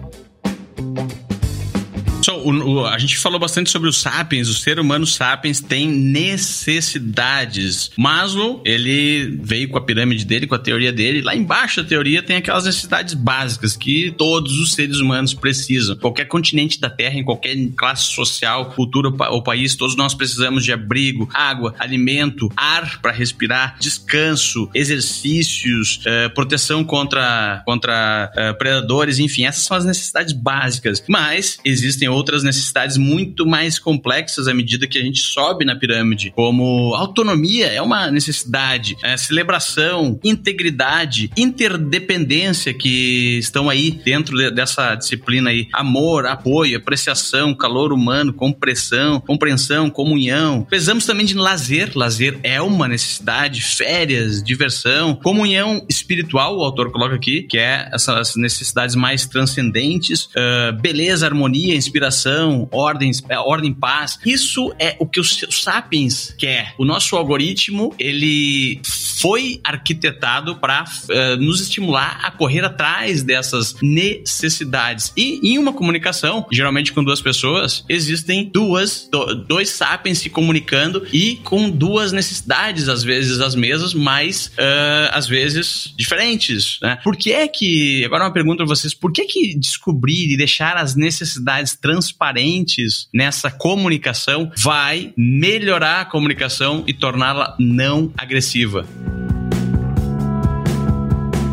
So, 2.29 2.35
o, 2.35 2.51
o, 2.51 2.87
a 2.87 2.99
gente 2.99 3.17
falou 3.17 3.41
bastante 3.41 3.71
sobre 3.71 3.89
os 3.89 3.97
sapiens, 3.97 4.51
o 4.51 4.55
ser 4.55 4.79
humano 4.79 5.07
sapiens 5.07 5.63
tem 5.63 5.89
necessidades. 5.89 7.91
Maslow, 7.97 8.61
ele 8.67 9.39
veio 9.41 9.71
com 9.71 9.79
a 9.79 9.81
pirâmide 9.81 10.27
dele, 10.27 10.47
com 10.47 10.55
a 10.55 10.59
teoria 10.59 10.93
dele. 10.93 11.23
Lá 11.23 11.35
embaixo 11.35 11.83
da 11.83 11.89
teoria 11.89 12.23
tem 12.23 12.37
aquelas 12.37 12.67
necessidades 12.67 13.15
básicas 13.15 13.79
que 13.79 14.11
todos 14.11 14.59
os 14.59 14.75
seres 14.75 14.99
humanos 14.99 15.33
precisam. 15.33 15.97
Qualquer 15.97 16.27
continente 16.27 16.79
da 16.79 16.91
Terra, 16.91 17.19
em 17.19 17.25
qualquer 17.25 17.57
classe 17.75 18.13
social, 18.13 18.73
cultura 18.73 19.09
ou 19.31 19.43
país, 19.43 19.75
todos 19.75 19.97
nós 19.97 20.13
precisamos 20.13 20.65
de 20.65 20.73
abrigo, 20.73 21.31
água, 21.33 21.75
alimento, 21.79 22.53
ar 22.55 23.01
para 23.01 23.11
respirar, 23.11 23.79
descanso, 23.81 24.69
exercícios, 24.75 26.01
uh, 26.05 26.29
proteção 26.35 26.85
contra, 26.85 27.63
contra 27.65 28.31
uh, 28.37 28.59
predadores, 28.59 29.19
enfim, 29.19 29.47
essas 29.47 29.65
são 29.65 29.79
as 29.79 29.87
necessidades 29.87 30.35
básicas. 30.35 31.03
Mas 31.09 31.59
existem 31.65 32.07
outras 32.09 32.18
necessidades 32.43 32.97
muito 32.97 33.47
mais 33.47 33.79
complexas 33.79 34.49
à 34.49 34.55
medida 34.55 34.87
que 34.87 34.99
a 34.99 35.03
gente 35.03 35.21
sobe 35.21 35.65
na 35.65 35.77
pirâmide, 35.77 36.31
como 36.35 36.95
autonomia 36.95 37.67
é 37.67 37.81
uma 37.81 38.11
necessidade, 38.11 38.97
é, 39.03 39.17
celebração, 39.17 40.19
integridade, 40.25 41.31
interdependência 41.37 42.75
que 42.75 43.39
estão 43.39 43.71
aí 43.71 43.91
dentro 43.91 44.37
de, 44.37 44.51
dessa 44.51 44.95
disciplina 44.95 45.51
aí, 45.51 45.69
amor, 45.73 46.27
apoio, 46.27 46.77
apreciação, 46.77 47.55
calor 47.55 47.93
humano, 47.93 48.33
compressão, 48.33 49.21
compreensão, 49.21 49.91
comunhão. 49.91 50.63
Precisamos 50.69 51.07
também 51.07 51.27
de 51.27 51.35
lazer, 51.35 51.93
lazer 51.95 52.39
é 52.43 52.61
uma 52.61 52.89
necessidade, 52.89 53.63
férias, 53.63 54.43
diversão, 54.43 55.15
comunhão 55.15 55.85
espiritual, 55.89 56.59
o 56.59 56.65
autor 56.65 56.91
coloca 56.91 57.15
aqui, 57.15 57.43
que 57.43 57.59
é 57.59 57.89
essas 57.93 58.35
necessidades 58.37 58.95
mais 58.95 59.27
transcendentes, 59.27 60.27
uh, 60.27 60.73
beleza, 60.81 61.27
harmonia, 61.27 61.75
inspiração 61.75 62.08
inspiração, 62.09 62.69
ordem, 62.73 63.11
é, 63.29 63.39
ordem 63.39 63.73
paz. 63.73 64.19
Isso 64.25 64.75
é 64.79 64.97
o 64.99 65.07
que 65.07 65.21
o 65.21 65.25
Sapiens 65.25 66.35
quer. 66.39 66.75
O 66.79 66.85
nosso 66.85 67.17
algoritmo, 67.17 67.95
ele 67.99 68.81
foi 69.21 69.61
arquitetado 69.63 70.57
para 70.57 70.85
uh, 70.85 71.13
é, 71.13 71.37
nos 71.37 71.61
estimular 71.61 72.21
a 72.23 72.31
correr 72.31 72.65
atrás 72.65 73.23
dessas 73.23 73.77
necessidades. 73.83 75.13
E 75.17 75.53
em 75.53 75.59
uma 75.59 75.73
comunicação, 75.73 76.47
geralmente 76.51 76.93
com 76.93 77.05
duas 77.05 77.21
pessoas, 77.21 77.85
existem 77.89 78.45
duas, 78.45 79.09
do, 79.11 79.35
dois 79.35 79.71
sapiens 79.71 80.19
se 80.19 80.31
comunicando 80.31 81.07
e 81.13 81.37
com 81.37 81.69
duas 81.69 82.13
necessidades, 82.13 82.89
às 82.89 83.03
vezes 83.03 83.41
as 83.41 83.55
mesmas, 83.55 83.93
mas 83.93 84.47
uh, 84.59 85.11
às 85.13 85.27
vezes 85.27 85.93
diferentes. 85.97 86.79
Né? 86.83 86.99
Por 87.03 87.17
que 87.17 87.33
é 87.33 87.47
que, 87.49 88.05
agora 88.05 88.25
uma 88.25 88.33
pergunta 88.33 88.59
para 88.59 88.67
vocês, 88.67 88.95
por 88.95 89.13
que 89.13 89.25
que 89.25 89.59
descobrir 89.59 90.33
e 90.33 90.37
deixar 90.37 90.77
as 90.77 90.95
necessidades 90.95 91.75
transparentes 91.99 93.09
nessa 93.13 93.51
comunicação 93.51 94.53
vai 94.57 95.13
melhorar 95.17 96.03
a 96.03 96.05
comunicação 96.05 96.85
e 96.87 96.95
torná-la 96.95 97.57
não 97.59 98.13
agressiva. 98.17 98.87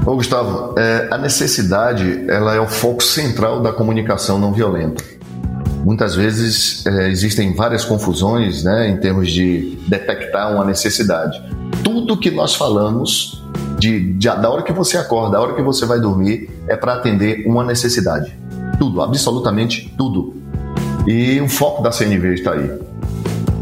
Ô 0.05 0.15
Gustavo, 0.15 0.75
é, 0.77 1.07
a 1.09 1.17
necessidade 1.17 2.29
ela 2.29 2.53
é 2.53 2.59
o 2.59 2.67
foco 2.67 3.01
central 3.01 3.59
da 3.59 3.73
comunicação 3.73 4.37
não 4.37 4.53
violenta. 4.53 5.03
Muitas 5.83 6.15
vezes 6.15 6.85
é, 6.85 7.09
existem 7.09 7.55
várias 7.55 7.83
confusões 7.83 8.63
né, 8.63 8.87
em 8.87 8.97
termos 8.97 9.31
de 9.31 9.79
detectar 9.87 10.53
uma 10.53 10.63
necessidade. 10.63 11.41
Tudo 11.83 12.19
que 12.19 12.29
nós 12.29 12.53
falamos, 12.53 13.43
de, 13.79 14.13
de, 14.13 14.27
da 14.27 14.47
hora 14.47 14.61
que 14.61 14.73
você 14.73 14.95
acorda, 14.97 15.37
da 15.37 15.41
hora 15.41 15.55
que 15.55 15.61
você 15.63 15.87
vai 15.87 15.99
dormir, 15.99 16.51
é 16.67 16.75
para 16.75 16.93
atender 16.93 17.47
uma 17.47 17.63
necessidade. 17.63 18.31
Tudo, 18.77 19.01
absolutamente 19.01 19.93
tudo. 19.97 20.35
E 21.07 21.39
o 21.39 21.47
foco 21.47 21.83
da 21.83 21.91
CNV 21.91 22.33
está 22.33 22.53
aí. 22.53 22.71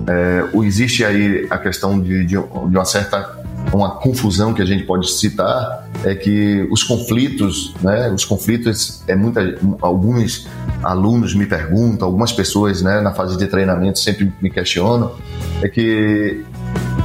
É, 0.08 0.50
existe 0.66 1.04
aí 1.04 1.48
a 1.50 1.58
questão 1.58 2.00
de, 2.00 2.26
de, 2.26 2.38
uma 2.38 2.86
certa 2.86 3.44
uma 3.72 3.92
confusão 3.92 4.54
que 4.54 4.62
a 4.62 4.66
gente 4.66 4.84
pode 4.84 5.10
citar 5.10 5.88
é 6.04 6.14
que 6.14 6.68
os 6.70 6.84
conflitos, 6.84 7.74
né, 7.82 8.10
os 8.12 8.26
conflitos 8.26 9.02
é 9.08 9.16
muita, 9.16 9.58
alguns 9.82 10.48
alunos 10.84 11.34
me 11.34 11.46
perguntam, 11.46 12.08
algumas 12.08 12.32
pessoas, 12.32 12.82
né, 12.82 13.02
na 13.02 13.14
fase 13.14 13.38
de 13.38 13.48
treinamento 13.48 14.00
sempre 14.00 14.32
me 14.42 14.50
questionam, 14.50 15.16
é 15.62 15.70
que 15.70 16.44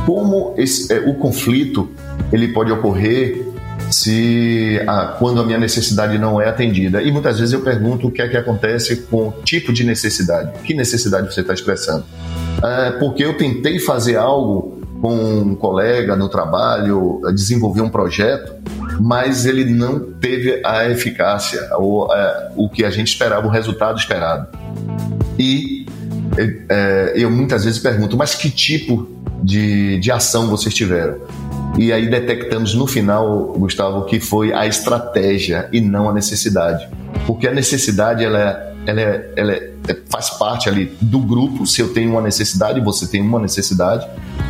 como 0.04 0.54
esse, 0.56 0.92
é, 0.92 0.98
o 0.98 1.14
conflito 1.14 1.88
ele 2.32 2.48
pode 2.48 2.72
ocorrer 2.72 3.47
se 3.90 4.80
quando 5.18 5.40
a 5.40 5.44
minha 5.44 5.58
necessidade 5.58 6.18
não 6.18 6.40
é 6.40 6.48
atendida. 6.48 7.02
E 7.02 7.10
muitas 7.10 7.38
vezes 7.38 7.52
eu 7.52 7.60
pergunto 7.60 8.08
o 8.08 8.10
que 8.10 8.22
é 8.22 8.28
que 8.28 8.36
acontece 8.36 8.96
com 8.96 9.28
o 9.28 9.32
tipo 9.44 9.72
de 9.72 9.84
necessidade. 9.84 10.52
Que 10.62 10.74
necessidade 10.74 11.32
você 11.32 11.40
está 11.40 11.54
expressando? 11.54 12.04
É, 12.62 12.90
porque 12.92 13.24
eu 13.24 13.36
tentei 13.36 13.78
fazer 13.78 14.16
algo 14.16 14.78
com 15.00 15.14
um 15.14 15.54
colega 15.54 16.16
no 16.16 16.28
trabalho, 16.28 17.20
desenvolver 17.32 17.82
um 17.82 17.88
projeto, 17.88 18.52
mas 19.00 19.46
ele 19.46 19.64
não 19.64 20.00
teve 20.00 20.60
a 20.64 20.88
eficácia 20.88 21.68
ou 21.76 22.12
é, 22.12 22.50
o 22.56 22.68
que 22.68 22.84
a 22.84 22.90
gente 22.90 23.08
esperava, 23.08 23.46
o 23.46 23.50
resultado 23.50 23.98
esperado. 23.98 24.48
E 25.38 25.86
é, 26.68 27.12
eu 27.14 27.30
muitas 27.30 27.64
vezes 27.64 27.78
pergunto, 27.78 28.16
mas 28.16 28.34
que 28.34 28.50
tipo 28.50 29.08
de, 29.42 29.98
de 29.98 30.10
ação 30.10 30.48
vocês 30.48 30.74
tiveram? 30.74 31.18
E 31.78 31.92
aí 31.92 32.10
detectamos 32.10 32.74
no 32.74 32.88
final, 32.88 33.54
Gustavo, 33.56 34.04
que 34.04 34.18
foi 34.18 34.52
a 34.52 34.66
estratégia 34.66 35.68
e 35.72 35.80
não 35.80 36.08
a 36.08 36.12
necessidade. 36.12 36.88
Porque 37.24 37.46
a 37.46 37.52
necessidade, 37.52 38.24
ela, 38.24 38.36
é, 38.36 38.74
ela, 38.84 39.00
é, 39.00 39.30
ela 39.36 39.52
é, 39.52 39.70
faz 40.10 40.30
parte 40.30 40.68
ali 40.68 40.86
do 41.00 41.20
grupo. 41.20 41.64
Se 41.68 41.80
eu 41.80 41.94
tenho 41.94 42.10
uma 42.10 42.20
necessidade, 42.20 42.80
você 42.80 43.06
tem 43.06 43.20
uma 43.20 43.38
necessidade. 43.38 44.04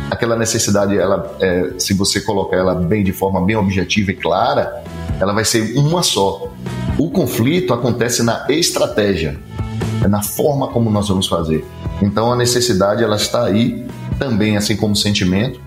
Aquela 0.09 0.35
necessidade, 0.35 0.97
ela, 0.97 1.31
é, 1.39 1.73
se 1.77 1.93
você 1.93 2.19
colocar 2.19 2.57
ela 2.57 2.73
bem 2.73 3.03
de 3.03 3.13
forma 3.13 3.39
bem 3.45 3.55
objetiva 3.55 4.09
e 4.09 4.15
clara, 4.15 4.83
ela 5.19 5.31
vai 5.31 5.45
ser 5.45 5.77
uma 5.77 6.01
só. 6.01 6.51
O 6.97 7.11
conflito 7.11 7.75
acontece 7.75 8.23
na 8.23 8.47
estratégia, 8.49 9.37
na 10.09 10.23
forma 10.23 10.69
como 10.69 10.89
nós 10.89 11.07
vamos 11.07 11.27
fazer. 11.27 11.63
Então 12.01 12.33
a 12.33 12.35
necessidade 12.35 13.03
ela 13.03 13.17
está 13.17 13.45
aí 13.45 13.85
também, 14.17 14.57
assim 14.57 14.75
como 14.75 14.93
o 14.93 14.97
sentimento, 14.97 15.61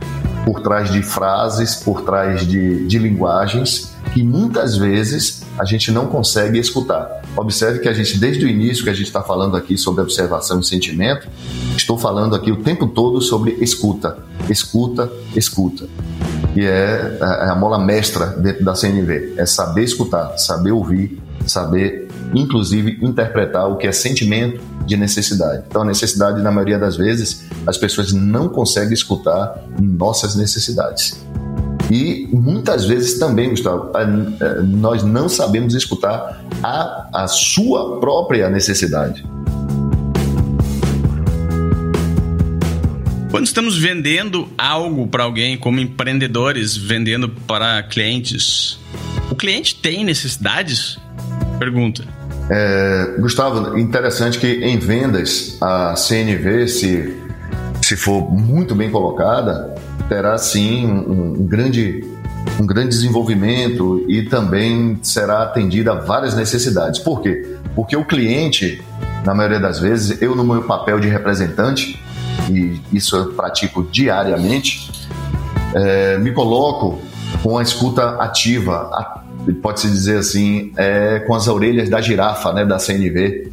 por 0.45 0.61
trás 0.61 0.91
de 0.91 1.03
frases, 1.03 1.77
por 1.77 2.03
trás 2.03 2.47
de, 2.47 2.87
de 2.87 2.99
linguagens 2.99 3.93
que 4.13 4.23
muitas 4.23 4.77
vezes 4.77 5.43
a 5.59 5.65
gente 5.65 5.91
não 5.91 6.07
consegue 6.07 6.59
escutar. 6.59 7.23
Observe 7.37 7.79
que 7.79 7.89
a 7.89 7.93
gente, 7.93 8.19
desde 8.19 8.45
o 8.45 8.49
início 8.49 8.85
que 8.85 8.91
a 8.91 8.95
gente 8.95 9.07
está 9.07 9.23
falando 9.23 9.57
aqui 9.57 9.79
sobre 9.79 10.03
observação 10.03 10.61
e 10.61 10.65
sentimento, 10.65 11.29
estou 11.77 11.97
falando 11.97 12.35
aqui 12.35 12.53
o 12.53 12.57
tempo 12.57 12.87
todo 12.87 13.21
sobre 13.21 13.53
escuta, 13.61 14.19
escuta, 14.51 15.11
escuta. 15.35 15.87
E 16.55 16.61
é, 16.61 17.19
é 17.21 17.51
a 17.51 17.55
mola 17.55 17.79
mestra 17.79 18.27
dentro 18.27 18.65
da 18.65 18.75
CNV, 18.75 19.35
é 19.39 19.47
saber 19.47 19.85
escutar, 19.85 20.37
saber 20.37 20.73
ouvir, 20.73 21.19
saber, 21.47 22.09
inclusive, 22.35 22.99
interpretar 23.01 23.71
o 23.71 23.77
que 23.77 23.87
é 23.87 23.93
sentimento 23.93 24.61
de 24.87 24.97
necessidade. 24.97 25.65
Então, 25.69 25.83
a 25.83 25.85
necessidade, 25.85 26.43
na 26.43 26.51
maioria 26.51 26.79
das 26.79 26.97
vezes, 26.97 27.45
as 27.67 27.77
pessoas 27.77 28.13
não 28.13 28.49
conseguem 28.49 28.93
escutar 28.93 29.65
nossas 29.81 30.35
necessidades. 30.35 31.21
E 31.91 32.29
muitas 32.33 32.85
vezes 32.85 33.19
também, 33.19 33.51
Gustavo, 33.51 33.93
nós 34.65 35.03
não 35.03 35.29
sabemos 35.29 35.75
escutar 35.75 36.43
a, 36.63 37.09
a 37.13 37.29
sua 37.29 38.01
própria 38.01 38.49
necessidade. 38.49 39.25
Quando 43.31 43.47
estamos 43.47 43.79
vendendo 43.79 44.49
algo 44.59 45.07
para 45.07 45.25
alguém, 45.25 45.57
como 45.57 45.81
empreendedores 45.81 46.77
vendendo 46.77 47.29
para 47.29 47.83
clientes, 47.83 48.79
o 49.31 49.35
cliente 49.35 49.75
tem 49.75 50.05
necessidades? 50.05 50.99
Pergunta. 51.59 52.22
É, 52.55 53.15
Gustavo, 53.19 53.79
interessante 53.79 54.39
que 54.39 54.47
em 54.47 54.79
vendas 54.79 55.57
a 55.59 55.95
CNV, 55.97 56.69
se, 56.69 57.17
se 57.83 57.97
for 57.97 58.31
muito 58.31 58.75
bem 58.75 58.91
colocada, 58.91 59.75
terá 60.07 60.37
sim 60.37 60.87
um, 60.87 61.33
um 61.41 61.47
grande 61.47 62.05
um 62.61 62.67
grande 62.67 62.91
desenvolvimento 62.91 64.05
e 64.07 64.25
também 64.25 64.99
será 65.03 65.45
atendida 65.45 65.93
a 65.93 65.95
várias 65.95 66.35
necessidades. 66.35 67.01
Por 67.01 67.23
quê? 67.23 67.57
Porque 67.75 67.97
o 67.97 68.05
cliente, 68.05 68.83
na 69.25 69.33
maioria 69.33 69.59
das 69.59 69.79
vezes, 69.79 70.21
eu 70.21 70.37
no 70.37 70.45
meu 70.45 70.63
papel 70.63 71.01
de 71.01 71.09
representante, 71.09 71.99
e 72.51 72.83
isso 72.93 73.17
eu 73.17 73.33
pratico 73.33 73.83
diariamente, 73.85 74.91
é, 75.75 76.19
me 76.19 76.33
coloco 76.33 77.01
com 77.43 77.57
a 77.57 77.63
escuta 77.63 78.17
ativa, 78.17 78.91
pode-se 79.63 79.89
dizer 79.89 80.19
assim, 80.19 80.73
é, 80.77 81.21
com 81.21 81.35
as 81.35 81.49
orelhas 81.49 81.89
da 81.89 82.01
girafa, 82.01 82.53
né, 82.53 82.65
da 82.65 82.79
CNV, 82.79 83.51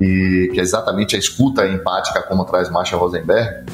e 0.00 0.50
que 0.52 0.60
é 0.60 0.62
exatamente 0.62 1.16
a 1.16 1.18
escuta 1.18 1.66
empática, 1.66 2.22
como 2.22 2.44
traz 2.44 2.70
Marshall 2.70 3.00
Rosenberg, 3.00 3.64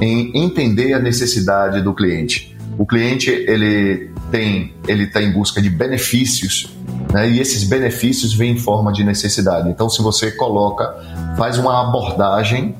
em 0.00 0.32
entender 0.34 0.92
a 0.94 0.98
necessidade 0.98 1.80
do 1.80 1.94
cliente. 1.94 2.56
O 2.78 2.86
cliente 2.86 3.30
ele 3.30 4.10
tem 4.30 4.74
ele 4.88 5.04
está 5.04 5.22
em 5.22 5.30
busca 5.30 5.60
de 5.60 5.68
benefícios, 5.68 6.74
né, 7.12 7.30
e 7.30 7.40
esses 7.40 7.64
benefícios 7.64 8.32
vêm 8.32 8.52
em 8.52 8.58
forma 8.58 8.92
de 8.92 9.04
necessidade. 9.04 9.68
Então, 9.68 9.88
se 9.90 10.00
você 10.00 10.30
coloca, 10.30 10.94
faz 11.36 11.58
uma 11.58 11.88
abordagem 11.88 12.74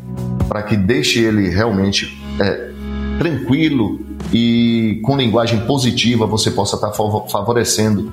para 0.49 0.62
que 0.62 0.76
deixe 0.76 1.20
ele 1.20 1.49
realmente 1.49 2.18
é, 2.41 2.70
tranquilo 3.18 4.01
e 4.33 5.01
com 5.03 5.16
linguagem 5.16 5.61
positiva 5.66 6.27
você 6.27 6.51
possa 6.51 6.77
estar 6.77 6.93
favorecendo 6.93 8.12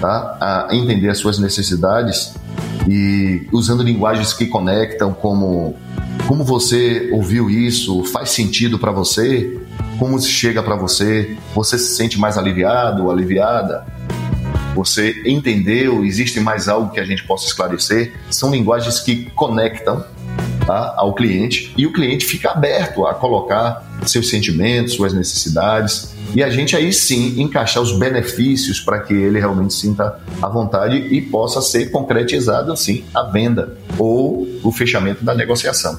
tá? 0.00 0.66
a 0.70 0.74
entender 0.74 1.08
as 1.08 1.18
suas 1.18 1.38
necessidades 1.38 2.34
e 2.86 3.46
usando 3.52 3.82
linguagens 3.82 4.32
que 4.32 4.46
conectam 4.46 5.12
como 5.12 5.76
como 6.26 6.44
você 6.44 7.08
ouviu 7.12 7.48
isso, 7.48 8.04
faz 8.04 8.30
sentido 8.30 8.78
para 8.78 8.90
você, 8.90 9.58
como 9.98 10.20
chega 10.20 10.62
para 10.62 10.76
você, 10.76 11.36
você 11.54 11.78
se 11.78 11.94
sente 11.96 12.18
mais 12.18 12.36
aliviado 12.36 13.04
ou 13.04 13.10
aliviada, 13.10 13.86
você 14.74 15.22
entendeu, 15.24 16.04
existe 16.04 16.38
mais 16.38 16.68
algo 16.68 16.90
que 16.90 17.00
a 17.00 17.04
gente 17.04 17.24
possa 17.24 17.46
esclarecer, 17.46 18.12
são 18.30 18.50
linguagens 18.50 19.00
que 19.00 19.30
conectam 19.30 20.04
tá, 20.68 20.94
ao 20.98 21.14
cliente 21.14 21.72
e 21.78 21.86
o 21.86 21.92
cliente 21.92 22.26
fica 22.26 22.50
aberto 22.50 23.06
a 23.06 23.14
colocar 23.14 23.82
seus 24.04 24.28
sentimentos, 24.28 24.92
suas 24.92 25.14
necessidades 25.14 26.14
e 26.34 26.42
a 26.42 26.50
gente 26.50 26.76
aí 26.76 26.92
sim 26.92 27.40
encaixar 27.40 27.82
os 27.82 27.98
benefícios 27.98 28.78
para 28.78 29.00
que 29.00 29.14
ele 29.14 29.38
realmente 29.38 29.72
sinta 29.72 30.20
a 30.42 30.48
vontade 30.48 30.96
e 30.96 31.22
possa 31.22 31.62
ser 31.62 31.90
concretizado 31.90 32.70
assim 32.70 33.02
a 33.14 33.22
venda 33.22 33.78
ou 33.96 34.46
o 34.62 34.70
fechamento 34.70 35.24
da 35.24 35.34
negociação. 35.34 35.98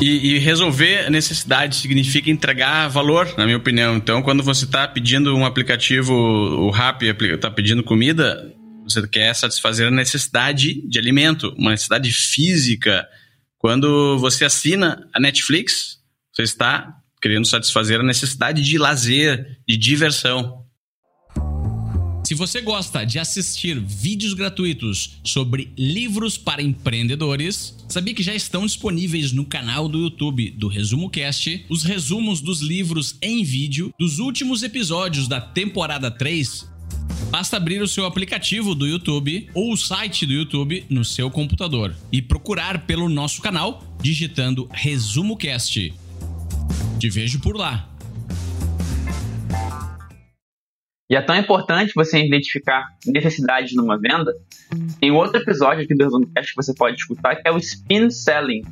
E, 0.00 0.34
e, 0.34 0.38
resolver 0.38 1.08
necessidade 1.08 1.76
significa 1.76 2.28
entregar 2.28 2.88
valor, 2.88 3.32
na 3.38 3.44
minha 3.44 3.56
opinião. 3.56 3.96
Então, 3.96 4.20
quando 4.20 4.42
você 4.42 4.64
está 4.64 4.88
pedindo 4.88 5.32
um 5.36 5.46
aplicativo, 5.46 6.12
o 6.12 6.70
Rappi 6.70 7.06
está 7.06 7.48
pedindo 7.48 7.84
comida, 7.84 8.52
você 8.82 9.06
quer 9.06 9.32
satisfazer 9.32 9.86
a 9.86 9.90
necessidade 9.92 10.82
de 10.88 10.98
alimento, 10.98 11.54
uma 11.56 11.70
necessidade 11.70 12.10
física, 12.10 13.06
quando 13.62 14.18
você 14.18 14.44
assina 14.44 15.08
a 15.14 15.20
Netflix, 15.20 16.00
você 16.32 16.42
está 16.42 16.96
querendo 17.22 17.46
satisfazer 17.46 18.00
a 18.00 18.02
necessidade 18.02 18.60
de 18.60 18.76
lazer, 18.76 19.60
de 19.66 19.76
diversão. 19.76 20.66
Se 22.26 22.34
você 22.34 22.60
gosta 22.60 23.04
de 23.04 23.20
assistir 23.20 23.78
vídeos 23.78 24.34
gratuitos 24.34 25.20
sobre 25.24 25.72
livros 25.78 26.36
para 26.36 26.60
empreendedores, 26.60 27.76
sabia 27.88 28.14
que 28.14 28.22
já 28.22 28.34
estão 28.34 28.66
disponíveis 28.66 29.30
no 29.30 29.44
canal 29.44 29.88
do 29.88 29.98
YouTube 29.98 30.50
do 30.50 30.66
Resumo 30.66 31.08
Cast 31.08 31.64
os 31.68 31.84
resumos 31.84 32.40
dos 32.40 32.62
livros 32.62 33.16
em 33.22 33.44
vídeo 33.44 33.94
dos 33.96 34.18
últimos 34.18 34.64
episódios 34.64 35.28
da 35.28 35.40
temporada 35.40 36.10
3 36.10 36.71
Basta 37.30 37.56
abrir 37.56 37.80
o 37.80 37.88
seu 37.88 38.04
aplicativo 38.04 38.74
do 38.74 38.86
YouTube 38.86 39.48
ou 39.54 39.72
o 39.72 39.76
site 39.76 40.26
do 40.26 40.32
YouTube 40.32 40.84
no 40.88 41.04
seu 41.04 41.30
computador 41.30 41.94
e 42.10 42.20
procurar 42.20 42.86
pelo 42.86 43.08
nosso 43.08 43.40
canal 43.40 43.82
digitando 44.00 44.68
Resumo 44.70 45.36
Cast. 45.36 45.94
Te 46.98 47.10
vejo 47.10 47.40
por 47.40 47.56
lá. 47.56 47.88
E 51.10 51.14
é 51.14 51.20
tão 51.20 51.36
importante 51.36 51.92
você 51.94 52.24
identificar 52.24 52.86
necessidades 53.06 53.74
numa 53.74 53.98
venda. 53.98 54.32
Tem 54.98 55.10
outro 55.10 55.40
episódio 55.40 55.84
aqui 55.84 55.94
do 55.94 56.04
Resumo 56.04 56.26
Cast 56.34 56.52
que 56.52 56.56
você 56.56 56.74
pode 56.74 56.96
escutar 56.96 57.36
que 57.36 57.46
é 57.46 57.52
o 57.52 57.58
Spin 57.58 58.10
Selling. 58.10 58.62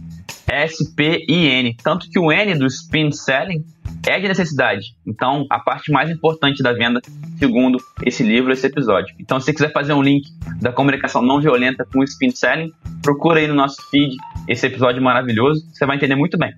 S-P-I-N. 0.46 1.76
Tanto 1.82 2.09
que 2.11 2.18
o 2.18 2.32
N 2.32 2.59
do 2.59 2.66
Spin 2.66 3.12
Selling 3.12 3.64
é 4.07 4.18
de 4.18 4.28
necessidade. 4.28 4.94
Então, 5.07 5.46
a 5.51 5.59
parte 5.59 5.92
mais 5.92 6.11
importante 6.11 6.62
da 6.62 6.72
venda, 6.72 7.01
segundo 7.38 7.78
esse 8.05 8.22
livro, 8.22 8.53
esse 8.53 8.66
episódio. 8.66 9.14
Então, 9.18 9.38
se 9.38 9.46
você 9.46 9.53
quiser 9.53 9.72
fazer 9.72 9.92
um 9.92 10.03
link 10.03 10.28
da 10.61 10.72
comunicação 10.72 11.22
não 11.22 11.40
violenta 11.40 11.86
com 11.92 12.01
o 12.01 12.05
spin 12.05 12.30
selling, 12.30 12.72
procura 13.03 13.40
aí 13.40 13.46
no 13.46 13.55
nosso 13.55 13.76
feed 13.90 14.14
esse 14.48 14.66
episódio 14.66 15.03
maravilhoso, 15.03 15.64
você 15.72 15.84
vai 15.86 15.96
entender 15.96 16.16
muito 16.16 16.38
bem. 16.38 16.53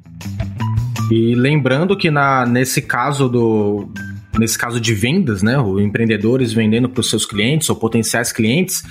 E 1.10 1.34
lembrando 1.34 1.96
que 1.96 2.10
na, 2.10 2.46
nesse 2.46 2.80
caso 2.80 3.28
do, 3.28 3.88
nesse 4.38 4.56
caso 4.56 4.80
de 4.80 4.94
vendas, 4.94 5.42
né? 5.42 5.58
Os 5.58 5.80
empreendedores 5.82 6.52
vendendo 6.52 6.88
para 6.88 7.00
os 7.00 7.10
seus 7.10 7.26
clientes 7.26 7.68
ou 7.68 7.76
potenciais 7.76 8.32
clientes, 8.32 8.82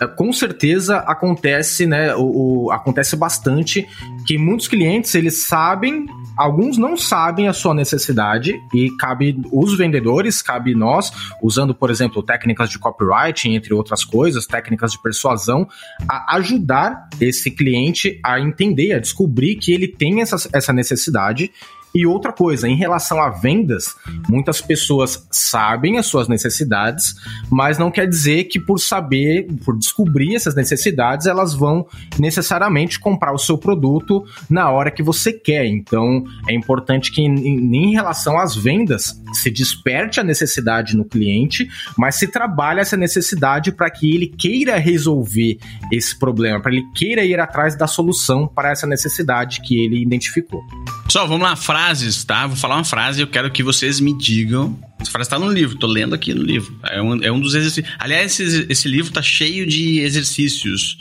é, 0.00 0.06
com 0.06 0.32
certeza 0.32 0.98
acontece, 0.98 1.86
né? 1.86 2.14
O, 2.14 2.66
o, 2.66 2.70
acontece 2.72 3.16
bastante 3.16 3.86
que 4.26 4.36
muitos 4.36 4.68
clientes 4.68 5.14
eles 5.14 5.46
sabem, 5.46 6.06
alguns 6.38 6.78
não 6.78 6.96
sabem 6.96 7.48
a 7.48 7.52
sua 7.52 7.74
necessidade 7.74 8.54
e 8.72 8.90
cabe 8.96 9.38
os 9.52 9.76
vendedores, 9.76 10.40
cabe 10.40 10.74
nós, 10.74 11.10
usando, 11.42 11.74
por 11.74 11.90
exemplo, 11.90 12.22
técnicas 12.22 12.70
de 12.70 12.78
copywriting, 12.78 13.54
entre 13.54 13.74
outras 13.74 14.04
coisas, 14.04 14.46
técnicas 14.46 14.92
de 14.92 15.02
persuasão, 15.02 15.68
a 16.08 16.36
ajudar 16.36 17.08
esse 17.20 17.50
cliente 17.50 18.20
a 18.24 18.38
entender, 18.38 18.92
a 18.92 19.00
descobrir 19.00 19.56
que 19.56 19.72
ele 19.72 19.88
tem 19.88 20.20
essa, 20.20 20.36
essa 20.52 20.72
necessidade 20.72 21.50
e 21.94 22.06
outra 22.06 22.32
coisa, 22.32 22.68
em 22.68 22.76
relação 22.76 23.20
a 23.20 23.30
vendas, 23.30 23.96
muitas 24.28 24.60
pessoas 24.60 25.26
sabem 25.30 25.98
as 25.98 26.06
suas 26.06 26.28
necessidades, 26.28 27.14
mas 27.50 27.78
não 27.78 27.90
quer 27.90 28.06
dizer 28.06 28.44
que 28.44 28.60
por 28.60 28.78
saber, 28.78 29.48
por 29.64 29.76
descobrir 29.76 30.34
essas 30.34 30.54
necessidades, 30.54 31.26
elas 31.26 31.54
vão 31.54 31.86
necessariamente 32.18 33.00
comprar 33.00 33.32
o 33.32 33.38
seu 33.38 33.56
produto 33.56 34.24
na 34.48 34.70
hora 34.70 34.90
que 34.90 35.02
você 35.02 35.32
quer. 35.32 35.66
Então, 35.66 36.24
é 36.48 36.54
importante 36.54 37.10
que 37.10 37.22
em, 37.22 37.92
relação 37.92 38.38
às 38.38 38.54
vendas, 38.54 39.20
se 39.32 39.50
desperte 39.50 40.20
a 40.20 40.24
necessidade 40.24 40.96
no 40.96 41.04
cliente, 41.04 41.68
mas 41.96 42.16
se 42.16 42.26
trabalhe 42.28 42.80
essa 42.80 42.96
necessidade 42.96 43.72
para 43.72 43.90
que 43.90 44.14
ele 44.14 44.26
queira 44.26 44.76
resolver 44.76 45.58
esse 45.92 46.18
problema, 46.18 46.60
para 46.60 46.72
ele 46.72 46.84
queira 46.94 47.24
ir 47.24 47.40
atrás 47.40 47.76
da 47.76 47.86
solução 47.86 48.46
para 48.46 48.70
essa 48.70 48.86
necessidade 48.86 49.60
que 49.62 49.82
ele 49.82 50.02
identificou. 50.02 50.62
Pessoal, 51.08 51.26
vamos 51.26 51.48
lá, 51.48 51.56
frases, 51.56 52.22
tá? 52.22 52.46
Vou 52.46 52.54
falar 52.54 52.74
uma 52.74 52.84
frase 52.84 53.20
e 53.20 53.22
eu 53.22 53.26
quero 53.26 53.50
que 53.50 53.62
vocês 53.62 53.98
me 53.98 54.14
digam. 54.18 54.78
Essa 55.00 55.10
frase 55.10 55.26
está 55.26 55.38
no 55.38 55.50
livro, 55.50 55.78
tô 55.78 55.86
lendo 55.86 56.14
aqui 56.14 56.34
no 56.34 56.42
livro. 56.42 56.78
É 56.84 57.00
um, 57.00 57.24
é 57.24 57.32
um 57.32 57.40
dos 57.40 57.54
exercícios. 57.54 57.96
Aliás, 57.98 58.38
esse, 58.38 58.66
esse 58.68 58.86
livro 58.86 59.10
tá 59.10 59.22
cheio 59.22 59.66
de 59.66 60.00
exercícios. 60.00 60.98